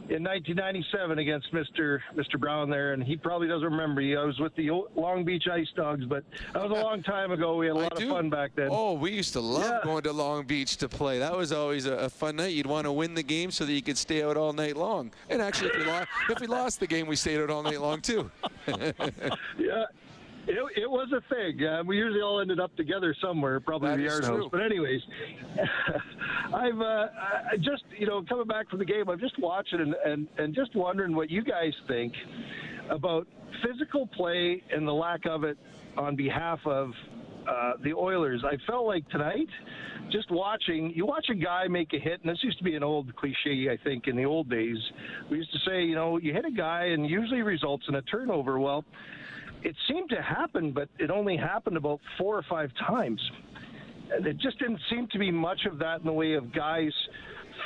in 0.09 0.23
1997 0.23 1.17
against 1.19 1.51
Mr. 1.51 1.99
Mr. 2.15 2.39
Brown 2.39 2.69
there, 2.69 2.93
and 2.93 3.03
he 3.03 3.17
probably 3.17 3.47
doesn't 3.47 3.67
remember. 3.67 4.01
He, 4.01 4.15
I 4.15 4.23
was 4.23 4.39
with 4.39 4.55
the 4.55 4.69
Long 4.95 5.25
Beach 5.25 5.45
Ice 5.51 5.67
Dogs, 5.75 6.05
but 6.05 6.23
that 6.53 6.61
was 6.61 6.71
a 6.77 6.81
long 6.81 7.01
time 7.01 7.31
ago. 7.31 7.55
We 7.55 7.67
had 7.67 7.75
a 7.75 7.79
lot 7.79 8.01
of 8.01 8.07
fun 8.07 8.29
back 8.29 8.51
then. 8.55 8.69
Oh, 8.71 8.93
we 8.93 9.11
used 9.11 9.33
to 9.33 9.39
love 9.39 9.83
going 9.83 10.03
to 10.03 10.13
Long 10.13 10.45
Beach 10.45 10.77
to 10.77 10.89
play. 10.89 11.19
That 11.19 11.35
was 11.35 11.51
always 11.51 11.85
a, 11.85 11.93
a 11.93 12.09
fun 12.09 12.35
night. 12.35 12.53
You'd 12.53 12.67
want 12.67 12.85
to 12.85 12.91
win 12.91 13.15
the 13.15 13.23
game 13.23 13.51
so 13.51 13.65
that 13.65 13.73
you 13.73 13.81
could 13.81 13.97
stay 13.97 14.23
out 14.23 14.37
all 14.37 14.53
night 14.53 14.77
long. 14.77 15.11
And 15.29 15.41
actually, 15.41 15.69
if 15.69 15.77
we, 15.77 15.85
lost, 15.85 16.07
if 16.29 16.39
we 16.39 16.47
lost 16.47 16.79
the 16.79 16.87
game, 16.87 17.07
we 17.07 17.15
stayed 17.15 17.39
out 17.39 17.49
all 17.49 17.63
night 17.63 17.81
long 17.81 18.01
too. 18.01 18.29
yeah. 18.67 19.85
It, 20.47 20.57
it 20.77 20.89
was 20.89 21.09
a 21.11 21.21
thing. 21.33 21.65
Uh, 21.65 21.83
we 21.85 21.97
usually 21.97 22.21
all 22.21 22.39
ended 22.39 22.59
up 22.59 22.75
together 22.75 23.15
somewhere, 23.21 23.59
probably 23.59 23.89
That 23.89 23.97
the 23.97 24.03
yard 24.03 24.23
true. 24.23 24.41
house. 24.43 24.49
But 24.51 24.61
anyways, 24.61 25.01
I've 26.53 26.79
uh, 26.79 27.07
I 27.51 27.57
just 27.57 27.83
you 27.97 28.05
know 28.05 28.23
coming 28.27 28.45
back 28.45 28.69
from 28.69 28.79
the 28.79 28.85
game, 28.85 29.09
I'm 29.09 29.19
just 29.19 29.39
watching 29.39 29.79
and, 29.79 29.95
and 30.05 30.27
and 30.37 30.53
just 30.53 30.75
wondering 30.75 31.15
what 31.15 31.29
you 31.29 31.43
guys 31.43 31.73
think 31.87 32.13
about 32.89 33.27
physical 33.65 34.07
play 34.07 34.61
and 34.71 34.87
the 34.87 34.93
lack 34.93 35.25
of 35.25 35.43
it 35.43 35.57
on 35.97 36.15
behalf 36.15 36.59
of 36.65 36.91
uh, 37.47 37.73
the 37.83 37.93
Oilers. 37.93 38.43
I 38.43 38.57
felt 38.67 38.85
like 38.85 39.07
tonight, 39.09 39.47
just 40.11 40.29
watching, 40.31 40.91
you 40.95 41.05
watch 41.05 41.27
a 41.29 41.35
guy 41.35 41.67
make 41.67 41.93
a 41.93 41.99
hit, 41.99 42.21
and 42.21 42.29
this 42.29 42.43
used 42.43 42.57
to 42.57 42.63
be 42.63 42.75
an 42.75 42.83
old 42.83 43.15
cliche, 43.15 43.69
I 43.71 43.77
think, 43.83 44.07
in 44.07 44.15
the 44.15 44.25
old 44.25 44.49
days. 44.49 44.77
We 45.29 45.37
used 45.37 45.51
to 45.53 45.59
say, 45.59 45.83
you 45.83 45.95
know, 45.95 46.17
you 46.17 46.33
hit 46.33 46.45
a 46.45 46.51
guy 46.51 46.85
and 46.85 47.07
usually 47.09 47.41
results 47.41 47.85
in 47.87 47.95
a 47.95 48.01
turnover. 48.03 48.59
Well, 48.59 48.83
it 49.65 49.75
seemed 49.87 50.11
to 50.11 50.21
happen, 50.21 50.71
but 50.71 50.87
it 50.99 51.09
only 51.09 51.35
happened 51.35 51.75
about 51.75 51.99
four 52.19 52.37
or 52.37 52.43
five 52.43 52.71
times. 52.87 53.19
And 54.13 54.25
it 54.27 54.37
just 54.37 54.59
didn't 54.59 54.79
seem 54.91 55.07
to 55.07 55.17
be 55.17 55.31
much 55.31 55.65
of 55.65 55.79
that 55.79 56.01
in 56.01 56.05
the 56.05 56.13
way 56.13 56.33
of 56.33 56.53
guys 56.53 56.93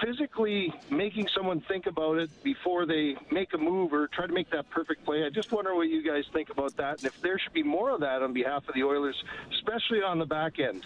physically 0.02 0.74
making 0.89 1.28
someone 1.36 1.60
think 1.68 1.88
about 1.88 2.18
it 2.18 2.30
before 2.41 2.86
they 2.86 3.18
make 3.32 3.54
a 3.54 3.58
move 3.58 3.91
or 3.91 4.08
try 4.08 4.26
to 4.26 4.32
make 4.32 4.50
that 4.52 4.70
perfect 4.70 5.04
play. 5.04 5.26
I 5.26 5.30
just 5.30 5.52
wonder 5.52 5.76
what 5.76 5.89
you 5.89 6.02
guys 6.02 6.24
think 6.32 6.50
about 6.50 6.78
that 6.78 7.00
and 7.00 7.06
if 7.06 7.20
there 7.22 7.38
should 7.38 7.52
be 7.52 7.64
more 7.64 7.89
of 7.89 8.00
that 8.00 8.22
on 8.22 8.32
behalf 8.32 8.66
of 8.70 8.76
the 8.76 8.84
Oilers, 8.84 9.22
especially 9.56 10.02
on 10.02 10.20
the 10.20 10.26
back 10.26 10.58
end. 10.58 10.86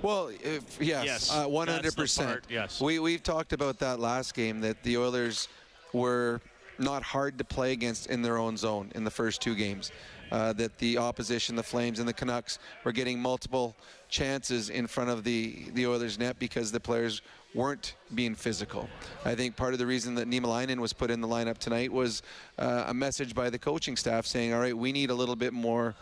Well, 0.00 0.28
if, 0.28 0.80
yes, 0.80 1.04
Yes, 1.04 1.30
uh, 1.30 1.46
100%. 1.46 2.24
part, 2.24 2.44
yes. 2.48 2.80
We, 2.80 2.98
we've 2.98 3.22
talked 3.22 3.52
about 3.52 3.78
that 3.80 4.00
last 4.00 4.34
game 4.34 4.60
that 4.62 4.82
the 4.84 4.96
Oilers 4.96 5.48
were 5.92 6.40
not 6.78 7.02
hard 7.02 7.36
to 7.38 7.44
play 7.44 7.72
against 7.72 8.06
in 8.06 8.22
their 8.22 8.38
own 8.38 8.56
zone 8.56 8.90
in 8.94 9.04
the 9.04 9.10
first 9.10 9.42
two 9.42 9.54
games. 9.54 9.92
Uh, 10.32 10.52
that 10.52 10.76
the 10.78 10.98
opposition, 10.98 11.54
the 11.54 11.62
Flames 11.62 12.00
and 12.00 12.08
the 12.08 12.12
Canucks, 12.12 12.58
were 12.82 12.92
getting 12.92 13.20
multiple 13.20 13.76
chances 14.08 14.70
in 14.70 14.86
front 14.86 15.08
of 15.10 15.22
the, 15.22 15.66
the 15.74 15.86
Oilers' 15.86 16.18
net 16.18 16.38
because 16.38 16.72
the 16.72 16.80
players 16.80 17.22
weren't 17.54 17.94
being 18.14 18.34
physical. 18.34 18.88
I 19.24 19.34
think 19.34 19.56
part 19.56 19.72
of 19.72 19.78
the 19.78 19.86
reason 19.86 20.14
that 20.16 20.28
Niemelainen 20.28 20.78
was 20.78 20.92
put 20.92 21.10
in 21.10 21.20
the 21.20 21.28
lineup 21.28 21.58
tonight 21.58 21.92
was 21.92 22.22
uh, 22.58 22.84
a 22.88 22.94
message 22.94 23.34
by 23.34 23.50
the 23.50 23.58
coaching 23.58 23.96
staff 23.96 24.26
saying, 24.26 24.52
all 24.52 24.60
right, 24.60 24.76
we 24.76 24.92
need 24.92 25.10
a 25.10 25.14
little 25.14 25.36
bit 25.36 25.52
more 25.52 25.94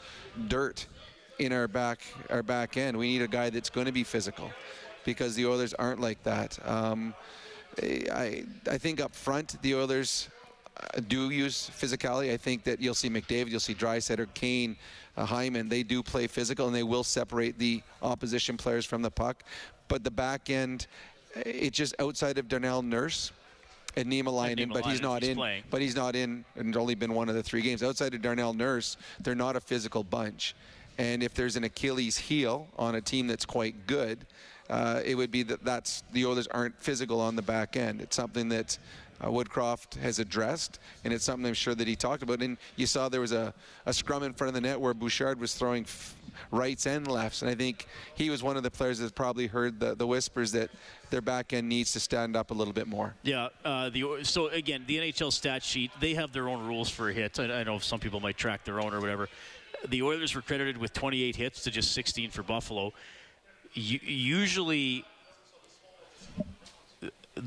dirt 0.49 0.87
in 1.39 1.53
our 1.53 1.69
back 1.69 2.01
our 2.31 2.43
back 2.43 2.77
end. 2.77 2.97
We 2.97 3.09
need 3.09 3.23
a 3.23 3.29
guy 3.29 3.51
that's 3.51 3.71
going 3.71 3.87
to 3.87 3.93
be 3.93 4.05
physical 4.05 4.51
because 5.05 5.35
the 5.35 5.47
Oilers 5.47 5.75
aren't 5.75 6.01
like 6.01 6.23
that. 6.25 6.59
Um, 6.67 7.15
I 7.81 8.45
I 8.71 8.79
think 8.79 9.01
up 9.01 9.15
front 9.15 9.61
the 9.63 9.75
Oilers 9.75 10.29
do 11.09 11.31
use 11.31 11.71
physicality. 11.79 12.33
I 12.33 12.37
think 12.37 12.65
that 12.65 12.81
you'll 12.81 12.95
see 12.95 13.09
McDavid, 13.09 13.51
you'll 13.51 13.61
see 13.61 13.75
Draisaitl, 13.75 14.27
Kane, 14.35 14.77
uh, 15.17 15.25
Hyman. 15.25 15.69
They 15.69 15.83
do 15.83 16.03
play 16.03 16.27
physical 16.27 16.67
and 16.67 16.75
they 16.75 16.83
will 16.83 17.05
separate 17.05 17.59
the 17.59 17.83
opposition 18.03 18.57
players 18.57 18.85
from 18.85 19.03
the 19.03 19.11
puck. 19.11 19.45
But 19.89 20.05
the 20.05 20.11
back 20.11 20.51
end, 20.51 20.87
it's 21.37 21.77
just 21.77 21.95
outside 22.01 22.39
of 22.39 22.49
Darnell 22.49 22.83
Nurse 22.83 23.33
and 23.97 24.11
Nima 24.11 24.25
Niemelainen, 24.25 24.73
but 24.73 24.85
he's 24.87 25.01
not 25.01 25.23
he's 25.23 25.31
in. 25.31 25.37
playing. 25.37 25.63
But 25.71 25.81
he's 25.81 25.95
not 25.95 26.17
in, 26.17 26.45
and 26.57 26.77
only 26.77 26.95
been 26.95 27.15
one 27.15 27.29
of 27.29 27.35
the 27.35 27.43
three 27.43 27.63
games. 27.63 27.83
Outside 27.83 28.15
of 28.15 28.23
Darnell 28.23 28.55
Nurse, 28.55 28.97
they're 29.23 29.35
not 29.35 29.57
a 29.57 29.61
physical 29.61 30.03
bunch. 30.03 30.55
And 30.99 31.23
if 31.23 31.35
there's 31.35 31.57
an 31.57 31.65
Achilles 31.65 32.17
heel 32.17 32.69
on 32.79 32.95
a 32.95 33.01
team 33.01 33.27
that's 33.27 33.45
quite 33.45 33.87
good, 33.87 34.27
uh, 34.71 35.03
it 35.05 35.15
would 35.15 35.31
be 35.31 35.43
that 35.45 35.65
that's 35.65 36.03
the 36.13 36.25
Oilers 36.25 36.47
aren't 36.49 36.81
physical 36.81 37.21
on 37.21 37.37
the 37.37 37.43
back 37.43 37.77
end. 37.77 38.01
It's 38.01 38.17
something 38.17 38.49
that 38.49 38.79
uh, 39.21 39.29
Woodcroft 39.29 39.97
has 39.97 40.19
addressed, 40.19 40.79
and 41.05 41.13
it's 41.13 41.25
something 41.25 41.47
I'm 41.47 41.55
sure 41.55 41.75
that 41.75 41.87
he 41.87 41.97
talked 41.97 42.23
about. 42.23 42.43
And 42.43 42.57
you 42.77 42.87
saw 42.87 43.09
there 43.09 43.21
was 43.21 43.33
a, 43.33 43.55
a 43.87 43.93
scrum 43.93 44.23
in 44.23 44.33
front 44.33 44.49
of 44.49 44.55
the 44.55 44.61
net 44.61 44.81
where 44.81 44.95
Bouchard 44.95 45.41
was 45.41 45.55
throwing 45.55 45.85
f- 45.85 46.17
rights 46.51 46.87
and 46.87 47.07
lefts, 47.07 47.43
and 47.43 47.51
I 47.51 47.55
think 47.55 47.87
he 48.15 48.31
was 48.31 48.43
one 48.43 48.57
of 48.57 48.63
the 48.63 48.71
players 48.71 48.99
that 48.99 49.15
probably 49.15 49.47
heard 49.47 49.79
the, 49.81 49.95
the 49.95 50.07
whispers 50.07 50.53
that 50.53 50.71
their 51.11 51.21
back 51.21 51.53
end 51.53 51.69
needs 51.69 51.93
to 51.93 52.01
stand 52.01 52.37
up 52.37 52.51
a 52.51 52.55
little 52.55 52.73
bit 52.73 52.89
more. 52.89 53.15
Yeah. 53.23 53.49
Uh, 53.65 53.91
the 53.91 54.05
so 54.23 54.49
again, 54.49 54.85
the 54.87 54.99
NHL 54.99 55.33
stat 55.33 55.63
sheet 55.63 55.91
they 56.01 56.15
have 56.15 56.33
their 56.33 56.49
own 56.49 56.67
rules 56.67 56.91
for 56.91 57.11
hits. 57.11 57.39
I, 57.39 57.45
I 57.45 57.65
know 57.65 57.79
some 57.79 58.01
people 58.01 58.21
might 58.21 58.37
track 58.37 58.65
their 58.65 58.81
own 58.81 58.93
or 58.93 59.01
whatever. 59.01 59.29
The 59.89 60.03
Oilers 60.03 60.35
were 60.35 60.43
credited 60.43 60.79
with 60.79 60.93
28 60.93 61.37
hits 61.37 61.63
to 61.65 61.71
just 61.71 61.93
16 61.93 62.31
for 62.31 62.43
Buffalo. 62.43 62.93
Usually, 63.75 65.05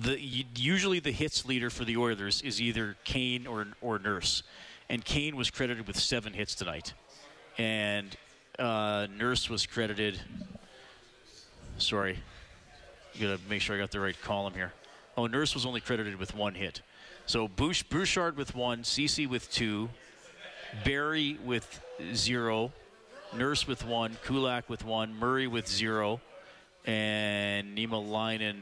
the 0.02 0.46
usually 0.56 1.00
the 1.00 1.12
hits 1.12 1.46
leader 1.46 1.70
for 1.70 1.84
the 1.84 1.98
Oilers 1.98 2.42
is 2.42 2.62
either 2.62 2.96
Kane 3.04 3.48
or 3.48 3.68
or 3.82 4.00
Nurse, 4.00 4.44
and 4.90 5.04
Kane 5.04 5.36
was 5.36 5.50
credited 5.50 5.88
with 5.88 6.00
seven 6.00 6.34
hits 6.34 6.56
tonight, 6.56 6.94
and 7.58 8.16
uh, 8.60 9.08
Nurse 9.18 9.50
was 9.50 9.66
credited. 9.66 10.20
Sorry, 11.78 12.20
gotta 13.20 13.40
make 13.50 13.62
sure 13.62 13.76
I 13.76 13.80
got 13.80 13.92
the 13.92 14.00
right 14.00 14.20
column 14.22 14.54
here. 14.54 14.74
Oh, 15.16 15.26
Nurse 15.26 15.54
was 15.54 15.66
only 15.66 15.82
credited 15.82 16.18
with 16.18 16.36
one 16.36 16.54
hit. 16.54 16.82
So 17.26 17.48
Bouch- 17.48 17.90
Bouchard 17.90 18.38
with 18.38 18.56
one, 18.56 18.84
Ceci 18.84 19.26
with 19.26 19.52
two, 19.52 19.90
Barrie 20.86 21.40
with 21.44 21.82
zero, 22.14 22.72
Nurse 23.36 23.68
with 23.68 23.86
one, 23.86 24.18
Kulak 24.24 24.70
with 24.70 24.86
one, 24.86 25.14
Murray 25.16 25.48
with 25.48 25.68
zero, 25.68 26.22
and 26.86 27.76
Niemelainen 27.76 28.62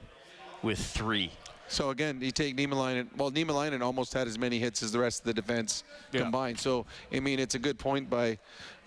with 0.64 0.80
three. 0.80 1.32
So 1.68 1.90
again, 1.90 2.20
you 2.22 2.32
take 2.32 2.56
Niemelainen. 2.56 3.08
Well, 3.18 3.32
Niemelainen 3.32 3.82
almost 3.82 4.14
had 4.14 4.28
as 4.28 4.38
many 4.38 4.60
hits 4.60 4.84
as 4.84 4.92
the 4.92 5.00
rest 5.00 5.22
of 5.22 5.26
the 5.26 5.34
defense 5.34 5.84
Yeah. 6.12 6.22
combined. 6.22 6.60
So 6.60 6.86
I 7.12 7.20
mean, 7.20 7.40
it's 7.40 7.56
a 7.56 7.60
good 7.60 7.80
point 7.80 8.10
by, 8.10 8.38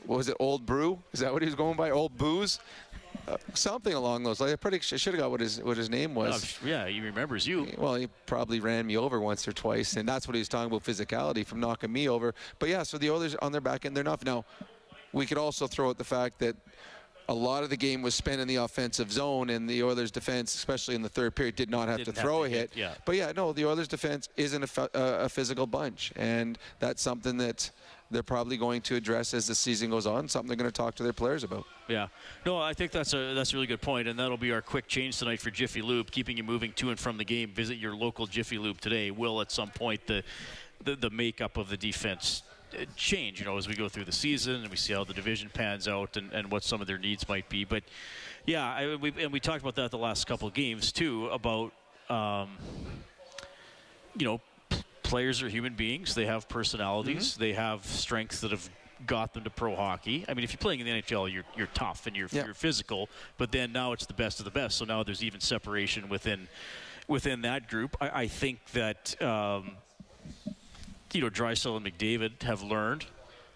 what 0.06 0.16
was 0.16 0.28
it, 0.28 0.36
Old 0.38 0.64
Brew? 0.64 0.98
Is 1.12 1.20
that 1.20 1.32
what 1.32 1.42
he 1.42 1.46
was 1.46 1.56
going 1.56 1.76
by? 1.76 1.90
Old 1.90 2.16
Booze? 2.16 2.60
Uh, 3.26 3.36
something 3.54 3.94
along 3.94 4.22
those 4.22 4.40
lines. 4.40 4.52
I 4.52 4.56
pretty 4.56 4.78
should 4.80 5.00
have 5.02 5.16
got 5.16 5.30
what 5.30 5.40
his 5.40 5.60
what 5.62 5.76
his 5.76 5.90
name 5.90 6.14
was. 6.14 6.58
Yeah, 6.64 6.86
he 6.86 7.00
remembers 7.00 7.46
you. 7.46 7.66
Well, 7.76 7.94
he 7.96 8.06
probably 8.26 8.60
ran 8.60 8.86
me 8.86 8.96
over 8.96 9.18
once 9.20 9.46
or 9.48 9.52
twice, 9.52 9.96
and 9.96 10.08
that's 10.08 10.28
what 10.28 10.34
he 10.34 10.40
was 10.40 10.48
talking 10.48 10.68
about 10.70 10.84
physicality 10.84 11.44
from 11.44 11.58
knocking 11.58 11.92
me 11.92 12.08
over. 12.08 12.34
But 12.58 12.68
yeah, 12.68 12.82
so 12.84 12.96
the 12.96 13.10
Oilers 13.10 13.34
on 13.36 13.50
their 13.50 13.60
back 13.60 13.84
end, 13.86 13.96
they're 13.96 14.04
not. 14.04 14.24
Now, 14.24 14.44
we 15.12 15.26
could 15.26 15.36
also 15.38 15.66
throw 15.66 15.88
out 15.90 15.98
the 15.98 16.04
fact 16.04 16.38
that 16.38 16.54
a 17.28 17.34
lot 17.34 17.62
of 17.62 17.68
the 17.68 17.76
game 17.76 18.00
was 18.00 18.14
spent 18.14 18.40
in 18.40 18.48
the 18.48 18.56
offensive 18.56 19.12
zone, 19.12 19.50
and 19.50 19.68
the 19.68 19.82
Oilers' 19.82 20.10
defense, 20.10 20.54
especially 20.54 20.94
in 20.94 21.02
the 21.02 21.08
third 21.10 21.36
period, 21.36 21.56
did 21.56 21.70
not 21.70 21.86
have 21.88 21.98
Didn't 21.98 22.14
to 22.14 22.20
have 22.20 22.26
throw 22.26 22.38
to 22.38 22.44
a 22.44 22.48
hit. 22.48 22.70
hit, 22.70 22.76
yeah. 22.76 22.94
But 23.04 23.16
yeah, 23.16 23.32
no, 23.36 23.52
the 23.52 23.66
Oilers' 23.66 23.86
defense 23.88 24.28
isn't 24.36 24.64
a, 24.78 24.82
uh, 24.82 25.24
a 25.24 25.28
physical 25.28 25.66
bunch, 25.66 26.12
and 26.16 26.58
that's 26.80 27.02
something 27.02 27.36
that 27.36 27.70
they're 28.10 28.22
probably 28.22 28.56
going 28.56 28.80
to 28.80 28.96
address 28.96 29.34
as 29.34 29.46
the 29.46 29.54
season 29.54 29.90
goes 29.90 30.06
on. 30.06 30.26
Something 30.28 30.48
they're 30.48 30.56
going 30.56 30.70
to 30.70 30.72
talk 30.76 30.94
to 30.94 31.02
their 31.02 31.12
players 31.12 31.44
about. 31.44 31.66
Yeah. 31.88 32.08
No, 32.46 32.58
I 32.58 32.72
think 32.72 32.92
that's 32.92 33.12
a 33.12 33.34
that's 33.34 33.52
a 33.52 33.56
really 33.56 33.66
good 33.66 33.82
point, 33.82 34.08
and 34.08 34.18
that'll 34.18 34.38
be 34.38 34.50
our 34.52 34.62
quick 34.62 34.86
change 34.88 35.18
tonight 35.18 35.40
for 35.40 35.50
Jiffy 35.50 35.82
Lube, 35.82 36.10
keeping 36.10 36.38
you 36.38 36.42
moving 36.44 36.72
to 36.76 36.88
and 36.88 36.98
from 36.98 37.18
the 37.18 37.24
game. 37.24 37.50
Visit 37.50 37.76
your 37.76 37.94
local 37.94 38.26
Jiffy 38.26 38.56
Lube 38.56 38.80
today. 38.80 39.10
Will 39.10 39.42
at 39.42 39.52
some 39.52 39.68
point 39.68 40.06
the 40.06 40.22
the, 40.82 40.96
the 40.96 41.10
makeup 41.10 41.58
of 41.58 41.68
the 41.68 41.76
defense 41.76 42.42
change, 42.96 43.40
you 43.40 43.46
know, 43.46 43.56
as 43.56 43.66
we 43.68 43.74
go 43.74 43.88
through 43.88 44.04
the 44.04 44.12
season 44.12 44.56
and 44.56 44.68
we 44.70 44.76
see 44.76 44.92
how 44.92 45.04
the 45.04 45.14
division 45.14 45.50
pans 45.52 45.86
out 45.88 46.16
and, 46.16 46.32
and 46.32 46.50
what 46.50 46.62
some 46.64 46.80
of 46.80 46.86
their 46.86 46.98
needs 46.98 47.28
might 47.28 47.48
be. 47.48 47.64
But 47.64 47.82
yeah, 48.46 48.64
I, 48.72 48.96
we, 48.96 49.12
and 49.18 49.32
we 49.32 49.40
talked 49.40 49.62
about 49.62 49.74
that 49.76 49.90
the 49.90 49.98
last 49.98 50.26
couple 50.26 50.48
of 50.48 50.54
games 50.54 50.92
too 50.92 51.26
about 51.28 51.72
um, 52.08 52.56
you 54.16 54.26
know 54.26 54.40
p- 54.70 54.82
players 55.02 55.42
are 55.42 55.48
human 55.48 55.74
beings. 55.74 56.14
They 56.14 56.26
have 56.26 56.48
personalities. 56.48 57.36
They 57.36 57.52
have 57.52 57.84
strengths 57.84 58.40
that 58.40 58.50
have 58.50 58.68
got 59.06 59.32
them 59.32 59.44
to 59.44 59.50
pro 59.50 59.76
hockey. 59.76 60.24
I 60.28 60.34
mean, 60.34 60.42
if 60.44 60.52
you're 60.52 60.58
playing 60.58 60.80
in 60.80 60.86
the 60.86 61.02
NHL, 61.02 61.32
you're 61.32 61.44
you're 61.56 61.68
tough 61.74 62.06
and 62.06 62.16
you're 62.16 62.28
Yeah. 62.32 62.46
you're 62.46 62.54
physical. 62.54 63.08
But 63.36 63.52
then 63.52 63.72
now 63.72 63.92
it's 63.92 64.06
the 64.06 64.14
best 64.14 64.38
of 64.38 64.44
the 64.44 64.50
best. 64.50 64.78
So 64.78 64.84
now 64.84 65.02
there's 65.02 65.22
even 65.22 65.40
separation 65.40 66.08
within 66.08 66.48
within 67.06 67.42
that 67.42 67.68
group. 67.68 67.96
I, 68.00 68.22
I 68.22 68.26
think 68.28 68.64
that 68.72 69.20
um, 69.22 69.72
you 71.12 71.20
know 71.20 71.30
Draisaitl 71.30 71.76
and 71.76 71.86
McDavid 71.86 72.42
have 72.42 72.62
learned 72.62 73.06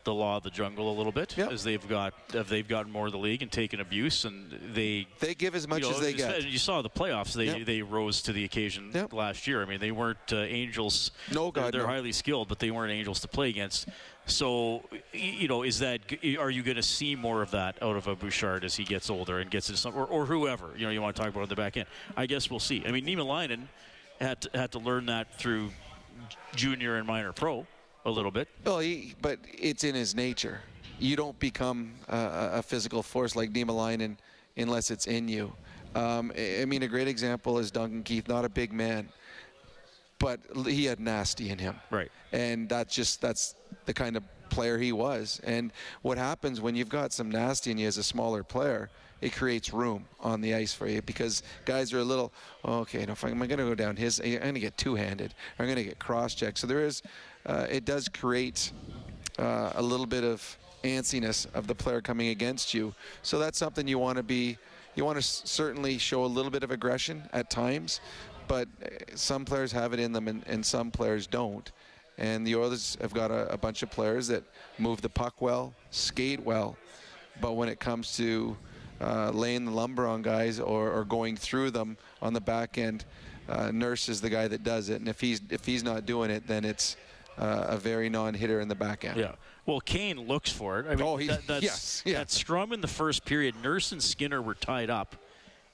the 0.04 0.12
law 0.12 0.38
of 0.38 0.42
the 0.42 0.50
jungle 0.50 0.90
a 0.90 0.96
little 0.96 1.12
bit 1.12 1.38
as 1.38 1.62
they've 1.62 1.86
got 1.88 2.12
as 2.34 2.48
they've 2.48 2.66
gotten 2.66 2.90
more 2.90 3.06
of 3.06 3.12
the 3.12 3.18
league 3.18 3.40
and 3.40 3.52
taken 3.52 3.80
abuse 3.80 4.24
and 4.24 4.50
they 4.74 5.06
they 5.20 5.34
give 5.34 5.54
as 5.54 5.68
much 5.68 5.82
you 5.82 5.90
know, 5.90 5.94
as 5.94 6.00
they 6.00 6.12
get. 6.12 6.44
You 6.44 6.58
saw 6.58 6.82
the 6.82 6.90
playoffs; 6.90 7.34
they 7.34 7.46
Yep. 7.46 7.66
they 7.66 7.82
rose 7.82 8.22
to 8.22 8.32
the 8.32 8.44
occasion 8.44 8.90
last 9.12 9.46
year. 9.46 9.62
I 9.62 9.66
mean, 9.66 9.78
they 9.80 9.92
weren't 9.92 10.32
uh, 10.32 10.38
angels. 10.38 11.12
No, 11.30 11.50
they're, 11.50 11.62
God, 11.64 11.74
they're 11.74 11.82
no. 11.82 11.86
highly 11.86 12.12
skilled, 12.12 12.48
but 12.48 12.58
they 12.58 12.70
weren't 12.70 12.92
angels 12.92 13.20
to 13.20 13.28
play 13.28 13.48
against. 13.50 13.88
So, 14.26 14.82
you 15.12 15.48
know, 15.48 15.62
is 15.62 15.80
that 15.80 16.00
are 16.38 16.50
you 16.50 16.62
going 16.62 16.76
to 16.76 16.82
see 16.82 17.14
more 17.16 17.42
of 17.42 17.50
that 17.52 17.80
out 17.82 17.96
of 17.96 18.06
a 18.06 18.14
Bouchard 18.16 18.64
as 18.64 18.74
he 18.76 18.84
gets 18.84 19.10
older 19.10 19.38
and 19.40 19.50
gets 19.50 19.68
into 19.68 19.80
some, 19.80 19.94
or, 19.96 20.06
or 20.06 20.26
whoever 20.26 20.70
you 20.76 20.84
know 20.84 20.90
you 20.90 21.02
want 21.02 21.14
to 21.14 21.22
talk 21.22 21.30
about 21.30 21.42
on 21.42 21.48
the 21.48 21.56
back 21.56 21.76
end? 21.76 21.86
I 22.16 22.26
guess 22.26 22.50
we'll 22.50 22.60
see. 22.60 22.84
I 22.86 22.90
mean, 22.90 23.04
Niemelainen 23.04 23.68
had 24.20 24.40
to, 24.42 24.50
had 24.52 24.72
to 24.72 24.78
learn 24.78 25.06
that 25.06 25.38
through 25.38 25.70
junior 26.54 26.96
and 26.96 27.06
minor 27.06 27.32
pro 27.32 27.66
a 28.04 28.10
little 28.10 28.30
bit. 28.30 28.48
Well, 28.64 28.80
he, 28.80 29.14
but 29.20 29.38
it's 29.52 29.84
in 29.84 29.94
his 29.94 30.14
nature. 30.14 30.60
You 30.98 31.16
don't 31.16 31.38
become 31.38 31.92
uh, 32.08 32.50
a 32.52 32.62
physical 32.62 33.02
force 33.02 33.34
like 33.34 33.52
Niemelainen 33.52 34.16
unless 34.56 34.90
it's 34.90 35.06
in 35.06 35.28
you. 35.28 35.52
Um, 35.94 36.32
I 36.36 36.62
I 36.62 36.64
mean, 36.64 36.82
a 36.82 36.88
great 36.88 37.08
example 37.08 37.58
is 37.58 37.70
Duncan 37.70 38.02
Keith, 38.02 38.28
not 38.28 38.44
a 38.44 38.48
big 38.48 38.72
man, 38.72 39.08
but 40.18 40.40
he 40.66 40.84
had 40.84 41.00
nasty 41.00 41.50
in 41.50 41.58
him. 41.58 41.76
Right. 41.90 42.10
And 42.32 42.68
that's 42.68 42.94
just 42.94 43.20
that's 43.20 43.54
the 43.86 43.94
kind 43.94 44.16
of 44.16 44.22
player 44.48 44.78
he 44.78 44.92
was. 44.92 45.40
And 45.44 45.72
what 46.02 46.18
happens 46.18 46.60
when 46.60 46.76
you've 46.76 46.88
got 46.88 47.12
some 47.12 47.30
nasty 47.30 47.70
in 47.70 47.78
you 47.78 47.88
as 47.88 47.98
a 47.98 48.02
smaller 48.02 48.44
player? 48.44 48.90
It 49.22 49.32
creates 49.32 49.72
room 49.72 50.04
on 50.20 50.40
the 50.40 50.52
ice 50.52 50.74
for 50.74 50.88
you 50.88 51.00
because 51.00 51.44
guys 51.64 51.92
are 51.92 52.00
a 52.00 52.04
little, 52.04 52.32
okay, 52.64 53.06
no, 53.06 53.14
I'm 53.22 53.38
going 53.38 53.50
to 53.50 53.56
go 53.56 53.74
down 53.74 53.94
his, 53.94 54.20
I'm 54.20 54.40
going 54.40 54.54
to 54.54 54.60
get 54.60 54.76
two-handed. 54.76 55.32
I'm 55.60 55.66
going 55.66 55.76
to 55.76 55.84
get 55.84 56.00
cross-checked. 56.00 56.58
So 56.58 56.66
there 56.66 56.84
is, 56.84 57.02
uh, 57.46 57.66
it 57.70 57.84
does 57.84 58.08
create 58.08 58.72
uh, 59.38 59.72
a 59.76 59.82
little 59.82 60.06
bit 60.06 60.24
of 60.24 60.58
antsiness 60.82 61.46
of 61.54 61.68
the 61.68 61.74
player 61.74 62.00
coming 62.00 62.28
against 62.28 62.74
you. 62.74 62.92
So 63.22 63.38
that's 63.38 63.56
something 63.56 63.86
you 63.86 64.00
want 64.00 64.16
to 64.16 64.24
be, 64.24 64.58
you 64.96 65.04
want 65.04 65.16
to 65.16 65.24
s- 65.24 65.42
certainly 65.44 65.98
show 65.98 66.24
a 66.24 66.26
little 66.26 66.50
bit 66.50 66.64
of 66.64 66.72
aggression 66.72 67.22
at 67.32 67.48
times, 67.48 68.00
but 68.48 68.66
uh, 68.84 68.88
some 69.14 69.44
players 69.44 69.70
have 69.70 69.92
it 69.92 70.00
in 70.00 70.12
them 70.12 70.26
and, 70.26 70.42
and 70.48 70.66
some 70.66 70.90
players 70.90 71.28
don't. 71.28 71.70
And 72.18 72.44
the 72.44 72.56
Oilers 72.56 72.98
have 73.00 73.14
got 73.14 73.30
a, 73.30 73.52
a 73.52 73.56
bunch 73.56 73.84
of 73.84 73.90
players 73.92 74.26
that 74.26 74.42
move 74.80 75.00
the 75.00 75.08
puck 75.08 75.40
well, 75.40 75.72
skate 75.92 76.42
well, 76.42 76.76
but 77.40 77.52
when 77.52 77.68
it 77.68 77.78
comes 77.78 78.16
to 78.16 78.56
uh, 79.00 79.30
laying 79.32 79.64
the 79.64 79.70
lumber 79.72 80.06
on 80.06 80.22
guys 80.22 80.60
or, 80.60 80.90
or 80.90 81.04
going 81.04 81.36
through 81.36 81.70
them 81.70 81.96
on 82.20 82.32
the 82.32 82.40
back 82.40 82.78
end, 82.78 83.04
uh, 83.48 83.70
Nurse 83.72 84.08
is 84.08 84.20
the 84.20 84.30
guy 84.30 84.46
that 84.48 84.62
does 84.62 84.88
it. 84.88 85.00
And 85.00 85.08
if 85.08 85.20
he's 85.20 85.40
if 85.50 85.64
he's 85.66 85.82
not 85.82 86.06
doing 86.06 86.30
it, 86.30 86.46
then 86.46 86.64
it's 86.64 86.96
uh, 87.38 87.64
a 87.68 87.76
very 87.78 88.08
non-hitter 88.08 88.60
in 88.60 88.68
the 88.68 88.74
back 88.74 89.04
end. 89.04 89.18
Yeah. 89.18 89.32
Well, 89.66 89.80
Kane 89.80 90.20
looks 90.26 90.50
for 90.52 90.80
it. 90.80 90.86
I 90.86 90.96
mean, 90.96 91.02
Oh, 91.06 91.16
he- 91.16 91.28
that, 91.28 91.46
that's, 91.46 91.62
yes, 91.62 92.02
yeah. 92.04 92.18
that 92.18 92.30
scrum 92.30 92.72
in 92.72 92.80
the 92.80 92.88
first 92.88 93.24
period, 93.24 93.54
Nurse 93.62 93.92
and 93.92 94.02
Skinner 94.02 94.42
were 94.42 94.54
tied 94.54 94.90
up. 94.90 95.16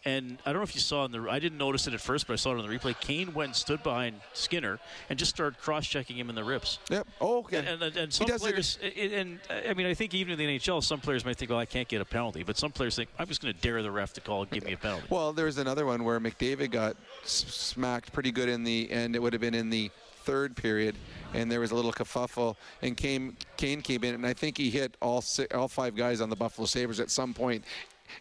And 0.04 0.38
I 0.46 0.52
don't 0.52 0.60
know 0.60 0.64
if 0.64 0.74
you 0.76 0.80
saw 0.80 1.04
in 1.04 1.10
the, 1.12 1.28
I 1.28 1.40
didn't 1.40 1.58
notice 1.58 1.86
it 1.88 1.92
at 1.94 2.00
first, 2.00 2.26
but 2.28 2.32
I 2.34 2.36
saw 2.36 2.52
it 2.52 2.58
on 2.58 2.66
the 2.66 2.78
replay. 2.78 2.98
Kane 3.00 3.34
went 3.34 3.48
and 3.48 3.56
stood 3.56 3.82
behind 3.82 4.20
Skinner 4.32 4.78
and 5.10 5.18
just 5.18 5.34
started 5.34 5.58
cross-checking 5.60 6.16
him 6.16 6.28
in 6.28 6.36
the 6.36 6.44
ribs. 6.44 6.78
Yep. 6.88 7.08
Oh, 7.20 7.38
okay. 7.38 7.58
And, 7.58 7.82
and, 7.82 7.96
and 7.96 8.12
some 8.12 8.28
players, 8.28 8.78
and, 8.82 9.12
and 9.12 9.40
I 9.68 9.74
mean, 9.74 9.86
I 9.86 9.94
think 9.94 10.14
even 10.14 10.32
in 10.32 10.38
the 10.38 10.46
NHL, 10.58 10.82
some 10.84 11.00
players 11.00 11.24
might 11.24 11.36
think, 11.36 11.50
well, 11.50 11.58
I 11.58 11.66
can't 11.66 11.88
get 11.88 12.00
a 12.00 12.04
penalty. 12.04 12.44
But 12.44 12.56
some 12.56 12.70
players 12.70 12.94
think, 12.94 13.08
I'm 13.18 13.26
just 13.26 13.42
going 13.42 13.52
to 13.52 13.60
dare 13.60 13.82
the 13.82 13.90
ref 13.90 14.12
to 14.14 14.20
call 14.20 14.42
and 14.42 14.50
give 14.50 14.64
me 14.64 14.72
a 14.72 14.76
penalty. 14.76 15.06
Well, 15.10 15.32
there 15.32 15.46
was 15.46 15.58
another 15.58 15.84
one 15.84 16.04
where 16.04 16.20
McDavid 16.20 16.70
got 16.70 16.96
s- 17.24 17.44
smacked 17.48 18.12
pretty 18.12 18.30
good 18.30 18.48
in 18.48 18.62
the 18.62 18.90
end. 18.90 19.16
It 19.16 19.22
would 19.22 19.32
have 19.32 19.40
been 19.40 19.54
in 19.54 19.68
the 19.68 19.90
third 20.24 20.54
period, 20.54 20.94
and 21.34 21.50
there 21.50 21.60
was 21.60 21.70
a 21.70 21.74
little 21.74 21.92
kerfuffle. 21.92 22.56
And 22.82 22.96
Kane, 22.96 23.36
Kane 23.56 23.80
came 23.80 24.04
in, 24.04 24.14
and 24.14 24.26
I 24.26 24.34
think 24.34 24.58
he 24.58 24.70
hit 24.70 24.96
all 25.00 25.22
si 25.22 25.46
all 25.54 25.68
five 25.68 25.96
guys 25.96 26.20
on 26.20 26.28
the 26.28 26.36
Buffalo 26.36 26.66
Sabres 26.66 27.00
at 27.00 27.10
some 27.10 27.32
point 27.32 27.64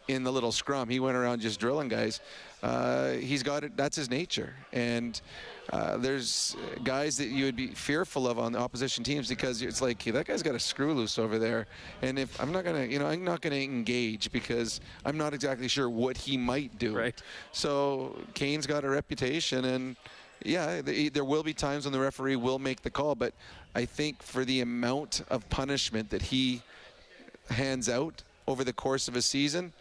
in 0.08 0.24
the 0.24 0.32
little 0.32 0.52
scrum. 0.52 0.90
He 0.90 1.00
went 1.00 1.18
around 1.18 1.42
just 1.42 1.60
drilling 1.60 1.88
guys. 1.88 2.20
Uh, 2.64 3.12
he's 3.12 3.44
got 3.44 3.64
it. 3.64 3.78
That's 3.78 3.96
his 3.96 4.10
nature, 4.10 4.54
and. 4.74 5.20
Uh, 5.70 5.98
there's 5.98 6.56
guys 6.86 7.18
that 7.18 7.28
you 7.28 7.44
would 7.44 7.56
be 7.56 7.68
fearful 7.68 8.26
of 8.26 8.40
on 8.40 8.54
the 8.54 8.58
opposition 8.58 9.04
teams 9.04 9.28
because 9.28 9.62
it's 9.62 9.82
like 9.82 10.02
hey, 10.02 10.12
that 10.12 10.26
guy's 10.26 10.42
got 10.42 10.56
a 10.56 10.60
screw 10.60 10.94
loose 10.94 11.20
over 11.20 11.38
there, 11.38 11.68
and 12.02 12.18
if 12.18 12.40
I'm 12.40 12.54
not 12.54 12.64
gonna, 12.64 12.86
you 12.86 13.00
know, 13.00 13.08
I'm 13.08 13.26
not 13.26 13.42
gonna 13.42 13.56
engage 13.58 14.32
because 14.32 14.80
I'm 15.06 15.18
not 15.18 15.34
exactly 15.34 15.68
sure 15.68 15.90
what 15.90 16.16
he 16.16 16.38
might 16.38 16.80
do. 16.80 16.96
Right. 16.96 17.22
So 17.52 18.18
Kane's 18.34 18.66
got 18.66 18.86
a 18.86 18.90
reputation, 18.90 19.66
and 19.66 19.98
yeah, 20.46 20.82
the, 20.82 21.10
there 21.10 21.26
will 21.26 21.44
be 21.44 21.54
times 21.54 21.86
when 21.86 21.92
the 21.92 22.00
referee 22.00 22.38
will 22.38 22.60
make 22.60 22.82
the 22.82 22.90
call, 22.90 23.16
but 23.16 23.34
I 23.76 23.86
think 23.86 24.24
for 24.24 24.46
the 24.46 24.62
amount 24.62 25.22
of 25.30 25.48
punishment 25.50 26.10
that 26.12 26.22
he 26.22 26.62
hands 27.50 27.90
out 27.90 28.24
over 28.48 28.64
the 28.64 28.74
course 28.74 29.08
of 29.08 29.16
a 29.16 29.22
season, 29.22 29.74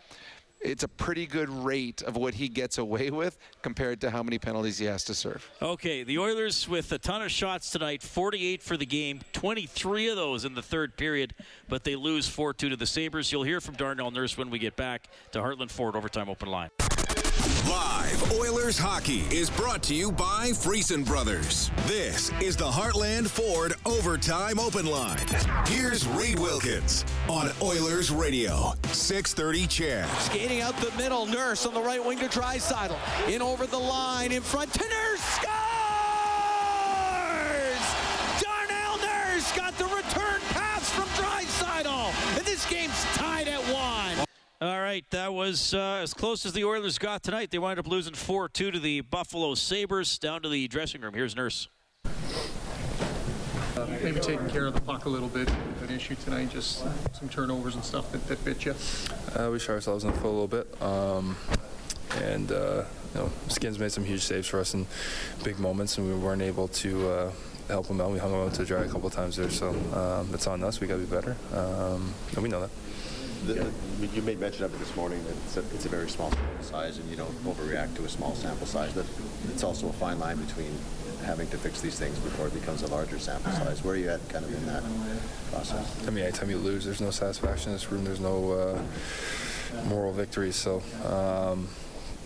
it's 0.61 0.83
a 0.83 0.89
pretty 0.89 1.27
good 1.27 1.49
rate 1.49 2.03
of 2.03 2.17
what 2.17 2.35
he 2.35 2.49
gets 2.49 2.79
away 2.79 3.11
with 3.23 3.39
compared 3.63 4.01
to 4.01 4.11
how 4.11 4.23
many 4.23 4.39
penalties 4.39 4.79
he 4.79 4.87
has 4.87 5.05
to 5.05 5.15
serve. 5.15 5.49
Okay, 5.63 6.03
the 6.03 6.19
Oilers 6.19 6.69
with 6.69 6.91
a 6.93 6.99
ton 6.99 7.23
of 7.23 7.31
shots 7.31 7.71
tonight, 7.71 8.03
48 8.03 8.63
for 8.63 8.77
the 8.77 8.87
game, 8.87 9.21
23 9.33 10.09
of 10.09 10.17
those 10.17 10.45
in 10.45 10.55
the 10.55 10.63
third 10.63 10.97
period, 10.97 11.35
but 11.69 11.85
they 11.85 11.97
lose 11.97 12.29
4 12.29 12.55
2 12.55 12.71
to 12.71 12.77
the 12.77 12.87
Sabres. 12.87 13.31
You'll 13.31 13.45
hear 13.45 13.61
from 13.61 13.75
Darnell 13.75 14.11
Nurse 14.11 14.37
when 14.37 14.51
we 14.51 14.59
get 14.59 14.77
back 14.77 15.09
to 15.33 15.41
Heartland 15.41 15.71
Ford 15.71 15.97
Overtime 15.97 16.29
Open 16.29 16.49
Line. 16.49 16.71
Live 17.69 18.33
Oilers 18.33 18.79
hockey 18.79 19.25
is 19.31 19.51
brought 19.51 19.83
to 19.85 19.95
you 19.95 20.13
by 20.13 20.51
Friesen 20.51 21.05
Brothers. 21.05 21.71
This 21.87 22.31
is 22.41 22.57
the 22.57 22.65
Heartland 22.65 23.27
Ford 23.27 23.75
Overtime 23.85 24.61
Open 24.61 24.87
Line. 24.87 25.27
Here's 25.67 26.07
Reid 26.07 26.39
Wilkins 26.39 27.05
on 27.29 27.51
Oilers 27.61 28.13
Radio, 28.13 28.75
630 28.93 29.67
CHED. 29.67 30.09
Skating 30.21 30.61
out 30.61 30.77
the 30.77 30.97
middle, 30.97 31.27
Nurse 31.27 31.67
on 31.67 31.75
the 31.75 31.83
right 31.83 32.05
wing 32.05 32.19
to 32.21 32.27
Draisaitl. 32.27 32.97
In 33.29 33.43
over 33.43 33.67
the 33.67 33.79
line, 33.79 34.31
in 34.31 34.43
front 34.43 34.73
to 34.75 34.89
Nurse, 34.89 35.06
All 44.59 44.81
right, 44.81 45.05
that 45.11 45.35
was 45.35 45.75
uh, 45.75 46.01
as 46.03 46.15
close 46.15 46.47
as 46.47 46.55
the 46.55 46.65
Oilers 46.65 46.97
got 46.97 47.23
tonight. 47.23 47.51
They 47.51 47.59
wind 47.59 47.79
up 47.79 47.87
losing 47.87 48.15
4 48.15 48.49
2 48.49 48.71
to 48.71 48.79
the 48.79 49.03
Buffalo 49.03 49.55
Sabres. 49.55 50.19
Down 50.19 50.41
to 50.41 50.49
the 50.49 50.67
dressing 50.67 51.03
room. 51.03 51.13
Here's 51.13 51.37
Nurse. 51.37 51.69
Uh, 52.07 53.87
maybe 54.03 54.19
taking 54.19 54.49
care 54.49 54.65
of 54.65 54.73
the 54.73 54.81
puck 54.81 55.05
a 55.05 55.11
little 55.11 55.29
bit. 55.29 55.51
An 55.83 55.91
issue 55.91 56.15
tonight, 56.15 56.49
just 56.49 56.79
some 57.13 57.29
turnovers 57.29 57.75
and 57.75 57.85
stuff 57.85 58.11
that, 58.13 58.27
that 58.29 58.43
bit 58.47 58.65
you. 58.65 58.75
Uh, 59.35 59.51
we 59.53 59.59
shot 59.59 59.75
ourselves 59.75 60.05
in 60.05 60.13
the 60.13 60.17
foot 60.17 60.29
a 60.29 60.31
little 60.31 60.49
bit. 60.49 60.83
Um, 60.83 61.37
and, 62.23 62.51
uh, 62.51 62.85
you 63.15 63.21
know, 63.21 63.31
Skins 63.49 63.79
made 63.79 63.93
some 63.93 64.05
huge 64.05 64.23
saves 64.23 64.49
for 64.49 64.59
us 64.59 64.73
in 64.73 64.87
big 65.45 65.59
moments, 65.59 65.99
and 65.99 66.09
we 66.09 66.15
weren't 66.15 66.41
able 66.41 66.69
to 66.69 67.09
uh, 67.11 67.33
help 67.69 67.89
him 67.89 68.01
out. 68.01 68.11
We 68.11 68.19
hung 68.19 68.33
him 68.33 68.41
out 68.41 68.55
to 68.55 68.65
dry 68.65 68.85
a 68.85 68.89
couple 68.89 69.09
of 69.09 69.13
times 69.13 69.37
there, 69.37 69.51
so 69.51 69.69
um, 69.93 70.33
it's 70.33 70.47
on 70.47 70.65
us. 70.65 70.81
We 70.81 70.87
got 70.87 70.95
to 70.95 71.01
be 71.01 71.15
better. 71.15 71.37
Um, 71.53 72.15
and 72.33 72.43
we 72.43 72.49
know 72.49 72.63
that. 72.63 72.71
The, 73.45 73.55
the, 74.01 74.07
you 74.07 74.23
made 74.23 74.41
mention 74.41 74.65
of 74.65 74.75
it 74.75 74.79
this 74.79 74.95
morning 74.97 75.23
that 75.25 75.35
it's 75.45 75.57
a, 75.57 75.61
it's 75.75 75.87
a 75.87 75.89
very 75.89 76.09
small 76.09 76.31
sample 76.31 76.65
size 76.65 76.99
and 76.99 77.09
you 77.11 77.17
don't 77.17 77.45
overreact 77.45 77.95
to 77.97 78.05
a 78.05 78.09
small 78.09 78.35
sample 78.35 78.67
size, 78.67 78.93
but 78.93 79.07
it's 79.53 79.63
also 79.63 79.89
a 79.89 79.93
fine 79.93 80.19
line 80.19 80.39
between 80.39 80.77
having 81.25 81.49
to 81.49 81.59
fix 81.59 81.81
these 81.81 81.99
things 81.99 82.19
before 82.21 82.47
it 82.47 82.55
becomes 82.55 82.83
a 82.83 82.87
larger 82.89 83.19
sample 83.19 83.53
size. 83.53 83.85
Where 83.85 83.95
are 83.95 83.99
you 83.99 84.11
at 84.11 84.27
kind 84.29 84.45
of 84.45 84.55
in 84.55 84.67
that 84.67 84.83
process? 85.51 86.07
I 86.07 86.11
mean, 86.11 86.25
anytime 86.25 86.51
you 86.51 86.59
lose, 86.59 86.85
there's 86.85 87.01
no 87.01 87.11
satisfaction 87.11 87.71
in 87.71 87.77
this 87.77 87.91
room. 87.91 88.05
There's 88.05 88.21
no, 88.21 88.53
uh, 88.53 88.83
moral 89.85 90.13
victories. 90.13 90.57
So 90.57 90.83
um, 91.05 91.69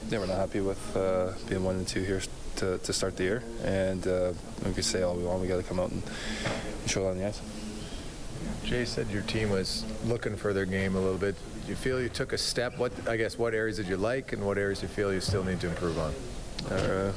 yeah, 0.08 0.18
we're 0.18 0.26
not 0.26 0.36
happy 0.36 0.61
with 0.61 0.96
uh, 0.96 1.32
being 1.48 1.64
one 1.64 1.76
and 1.76 1.86
two 1.86 2.02
here 2.02 2.22
to, 2.56 2.78
to 2.78 2.92
start 2.92 3.16
the 3.16 3.24
year, 3.24 3.42
and 3.64 4.06
uh, 4.06 4.32
we 4.64 4.72
can 4.72 4.82
say 4.82 5.02
all 5.02 5.14
we 5.14 5.24
want. 5.24 5.40
We 5.40 5.48
got 5.48 5.56
to 5.56 5.62
come 5.62 5.80
out 5.80 5.90
and 5.90 6.02
show 6.86 7.06
it 7.06 7.11
on 7.11 7.18
the 7.18 7.26
ice. 7.26 7.40
Jay 8.71 8.85
said 8.85 9.11
your 9.11 9.23
team 9.23 9.51
was 9.51 9.85
looking 10.05 10.37
for 10.37 10.53
their 10.53 10.64
game 10.64 10.95
a 10.95 11.01
little 11.01 11.18
bit. 11.18 11.35
Do 11.64 11.71
you 11.71 11.75
feel 11.75 12.01
you 12.01 12.09
took 12.09 12.33
a 12.33 12.39
step? 12.39 12.79
What 12.79 12.93
I 13.09 13.16
guess 13.16 13.37
what 13.37 13.53
areas 13.53 13.79
did 13.79 13.89
you 13.89 13.97
like, 13.97 14.33
and 14.33 14.47
what 14.47 14.59
areas 14.59 14.81
you 14.81 14.87
feel 14.87 15.12
you 15.12 15.21
still 15.21 15.43
need 15.43 15.59
to 15.62 15.66
improve 15.66 15.99
on? 15.99 16.14
Uh, 16.71 17.12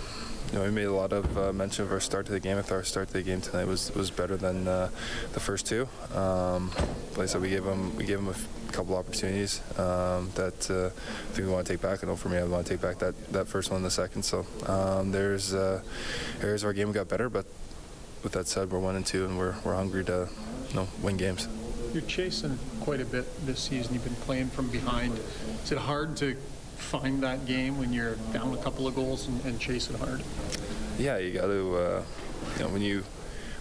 you 0.51 0.57
know, 0.57 0.65
we 0.65 0.71
made 0.71 0.85
a 0.85 0.91
lot 0.91 1.13
of 1.13 1.37
uh, 1.37 1.53
mention 1.53 1.85
of 1.85 1.91
our 1.91 1.99
start 1.99 2.25
to 2.25 2.31
the 2.31 2.39
game. 2.39 2.57
I 2.57 2.63
thought 2.63 2.77
our 2.77 2.83
start 2.83 3.09
to 3.09 3.13
the 3.13 3.21
game 3.21 3.39
tonight 3.39 3.67
was 3.67 3.93
was 3.93 4.09
better 4.09 4.35
than 4.35 4.67
uh, 4.67 4.89
the 5.33 5.39
first 5.39 5.67
two. 5.67 5.87
Um, 6.15 6.71
like 7.11 7.19
I 7.19 7.25
said, 7.27 7.41
we 7.41 7.49
gave 7.49 7.65
them 7.65 7.95
we 7.97 8.05
gave 8.05 8.17
them 8.17 8.29
a 8.29 8.71
couple 8.73 8.97
opportunities 8.97 9.61
um, 9.77 10.31
that 10.33 10.71
uh, 10.71 10.87
I 10.87 11.33
think 11.33 11.47
we 11.47 11.53
want 11.53 11.67
to 11.67 11.73
take 11.73 11.83
back. 11.83 12.03
I 12.03 12.07
know 12.07 12.15
for 12.15 12.29
me, 12.29 12.37
I 12.37 12.45
want 12.45 12.65
to 12.65 12.73
take 12.73 12.81
back 12.81 12.97
that, 12.97 13.13
that 13.31 13.47
first 13.47 13.69
one 13.69 13.77
in 13.77 13.83
the 13.83 13.91
second. 13.91 14.23
So 14.23 14.43
um, 14.65 15.11
there's 15.11 15.53
uh, 15.53 15.83
areas 16.41 16.63
of 16.63 16.67
our 16.69 16.73
game 16.73 16.91
got 16.93 17.09
better, 17.09 17.29
but 17.29 17.45
with 18.23 18.31
that 18.31 18.47
said, 18.47 18.71
we're 18.71 18.79
one 18.79 18.95
and 18.95 19.05
two, 19.05 19.25
and 19.25 19.37
we're 19.37 19.53
we're 19.63 19.75
hungry 19.75 20.03
to 20.05 20.29
know 20.73 20.87
win 21.01 21.17
games. 21.17 21.47
You're 21.93 22.01
chasing 22.03 22.57
quite 22.81 23.01
a 23.01 23.05
bit 23.05 23.25
this 23.45 23.59
season. 23.59 23.93
You've 23.93 24.03
been 24.03 24.15
playing 24.15 24.49
from 24.49 24.69
behind. 24.69 25.19
Is 25.63 25.71
it 25.71 25.77
hard 25.77 26.17
to 26.17 26.35
find 26.77 27.21
that 27.23 27.45
game 27.45 27.77
when 27.77 27.93
you're 27.93 28.15
down 28.33 28.53
a 28.53 28.57
couple 28.57 28.87
of 28.87 28.95
goals 28.95 29.27
and, 29.27 29.43
and 29.45 29.59
chase 29.59 29.89
it 29.89 29.97
hard? 29.97 30.23
Yeah, 30.97 31.17
you 31.17 31.31
got 31.31 31.47
to. 31.47 31.77
Uh, 31.77 32.03
you 32.57 32.63
know, 32.63 32.69
when 32.69 32.81
you 32.81 33.03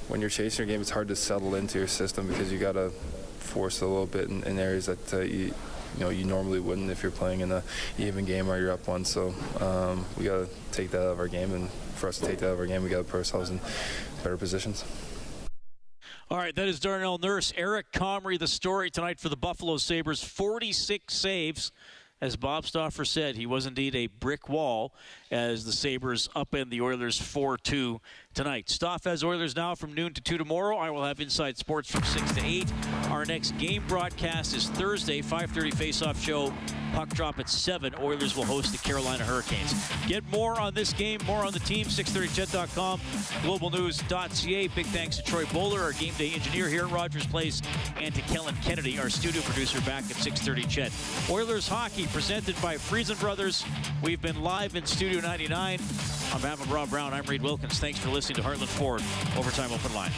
when 0.09 0.21
you're 0.21 0.31
chasing 0.31 0.67
your 0.67 0.75
game, 0.75 0.81
it's 0.81 0.91
hard 0.91 1.09
to 1.09 1.17
settle 1.17 1.55
into 1.55 1.79
your 1.79 1.89
system 1.89 2.27
because 2.27 2.53
you 2.53 2.59
got 2.59 2.73
to 2.73 2.91
force 3.39 3.81
a 3.81 3.87
little 3.87 4.07
bit 4.07 4.29
in, 4.29 4.43
in 4.45 4.59
areas 4.59 4.87
that 4.87 5.15
uh, 5.15 5.21
you 5.21 5.55
you 5.95 6.01
know 6.01 6.09
you 6.09 6.25
normally 6.25 6.61
wouldn't 6.61 6.91
if 6.91 7.03
you're 7.03 7.13
playing 7.13 7.41
in 7.41 7.53
a 7.53 7.63
even 7.99 8.25
game 8.25 8.51
or 8.51 8.59
you're 8.59 8.73
up 8.73 8.87
one. 8.89 9.05
So 9.05 9.35
um, 9.61 10.05
we 10.19 10.25
got 10.25 10.47
to 10.47 10.49
take 10.73 10.91
that 10.91 11.01
out 11.01 11.13
of 11.13 11.21
our 11.21 11.29
game, 11.29 11.53
and 11.53 11.71
for 11.97 12.09
us 12.09 12.19
to 12.19 12.27
take 12.27 12.39
that 12.39 12.49
out 12.49 12.53
of 12.55 12.61
our 12.61 12.67
game, 12.67 12.83
we 12.83 12.89
got 12.89 12.99
to 12.99 13.05
put 13.05 13.19
ourselves 13.19 13.51
in 13.51 13.61
better 14.23 14.37
positions. 14.37 14.85
All 16.33 16.39
right, 16.39 16.55
that 16.55 16.67
is 16.67 16.81
Darnell 16.81 17.19
Nurse. 17.19 17.53
Eric 17.59 17.93
Comrie, 17.93 18.39
the 18.39 18.49
story 18.49 18.89
tonight 18.91 19.21
for 19.21 19.29
the 19.29 19.37
Buffalo 19.37 19.77
Sabres 19.77 20.25
46 20.25 21.13
saves. 21.13 21.73
As 22.23 22.37
Bob 22.37 22.65
Stauffer 22.65 23.05
said, 23.05 23.37
he 23.37 23.45
was 23.45 23.67
indeed 23.67 23.95
a 23.95 24.07
brick 24.07 24.49
wall 24.49 24.95
as 25.33 25.65
the 25.65 25.73
Sabres 25.73 26.29
upend 26.37 26.71
the 26.71 26.83
Oilers 26.83 27.21
4 27.21 27.57
2 27.57 28.01
tonight. 28.35 28.69
Stoff 28.69 29.05
has 29.05 29.25
Oilers 29.25 29.57
now 29.57 29.75
from 29.75 29.95
noon 29.95 30.13
to 30.15 30.21
2 30.21 30.39
tomorrow. 30.39 30.77
I 30.77 30.91
will 30.91 31.05
have 31.05 31.21
Inside 31.21 31.57
Sports 31.57 31.91
from 31.91 32.05
6 32.05 32.33
to 32.33 32.45
8. 32.45 32.73
Our 33.11 33.25
next 33.25 33.57
game 33.59 33.83
broadcast 33.89 34.55
is 34.55 34.69
Thursday, 34.69 35.23
5.30 35.23 35.75
face-off 35.75 36.23
show. 36.23 36.53
Puck 36.93 37.09
drop 37.11 37.39
at 37.39 37.49
7. 37.49 37.95
Oilers 38.01 38.37
will 38.37 38.45
host 38.45 38.71
the 38.71 38.79
Carolina 38.79 39.25
Hurricanes. 39.25 39.73
Get 40.07 40.23
more 40.31 40.61
on 40.61 40.75
this 40.75 40.93
game, 40.93 41.21
more 41.27 41.45
on 41.45 41.53
the 41.53 41.59
team, 41.61 41.87
630ched.com, 41.87 43.01
globalnews.ca. 43.43 44.69
Big 44.69 44.87
thanks 44.87 45.17
to 45.17 45.23
Troy 45.23 45.47
Bowler, 45.47 45.81
our 45.81 45.93
game 45.93 46.13
day 46.19 46.33
engineer 46.33 46.69
here 46.69 46.85
at 46.85 46.91
Rogers 46.91 47.27
Place, 47.27 47.63
and 47.99 48.15
to 48.15 48.21
Kellen 48.23 48.55
Kennedy, 48.63 48.99
our 48.99 49.09
studio 49.09 49.41
producer 49.43 49.81
back 49.83 50.05
at 50.11 50.17
630 50.17 50.67
CHED. 50.67 50.93
Oilers 51.31 51.67
hockey 51.67 52.07
presented 52.09 52.61
by 52.61 52.77
Friesen 52.77 53.19
Brothers. 53.19 53.65
We've 54.03 54.21
been 54.21 54.43
live 54.43 54.77
in 54.77 54.85
Studio 54.85 55.22
92.99. 55.23 56.35
I'm 56.35 56.41
of 56.61 56.71
Rob 56.73 56.91
Brown, 56.91 57.15
I'm 57.15 57.25
Reid 57.25 57.43
Wilkins. 57.43 57.79
Thanks 57.79 57.99
for 57.99 58.11
listening 58.11 58.37
to 58.37 58.43
Heartland 58.43 58.67
Ford 58.67 59.03
Overtime 59.37 59.71
Open 59.73 59.95
Line. 59.95 60.11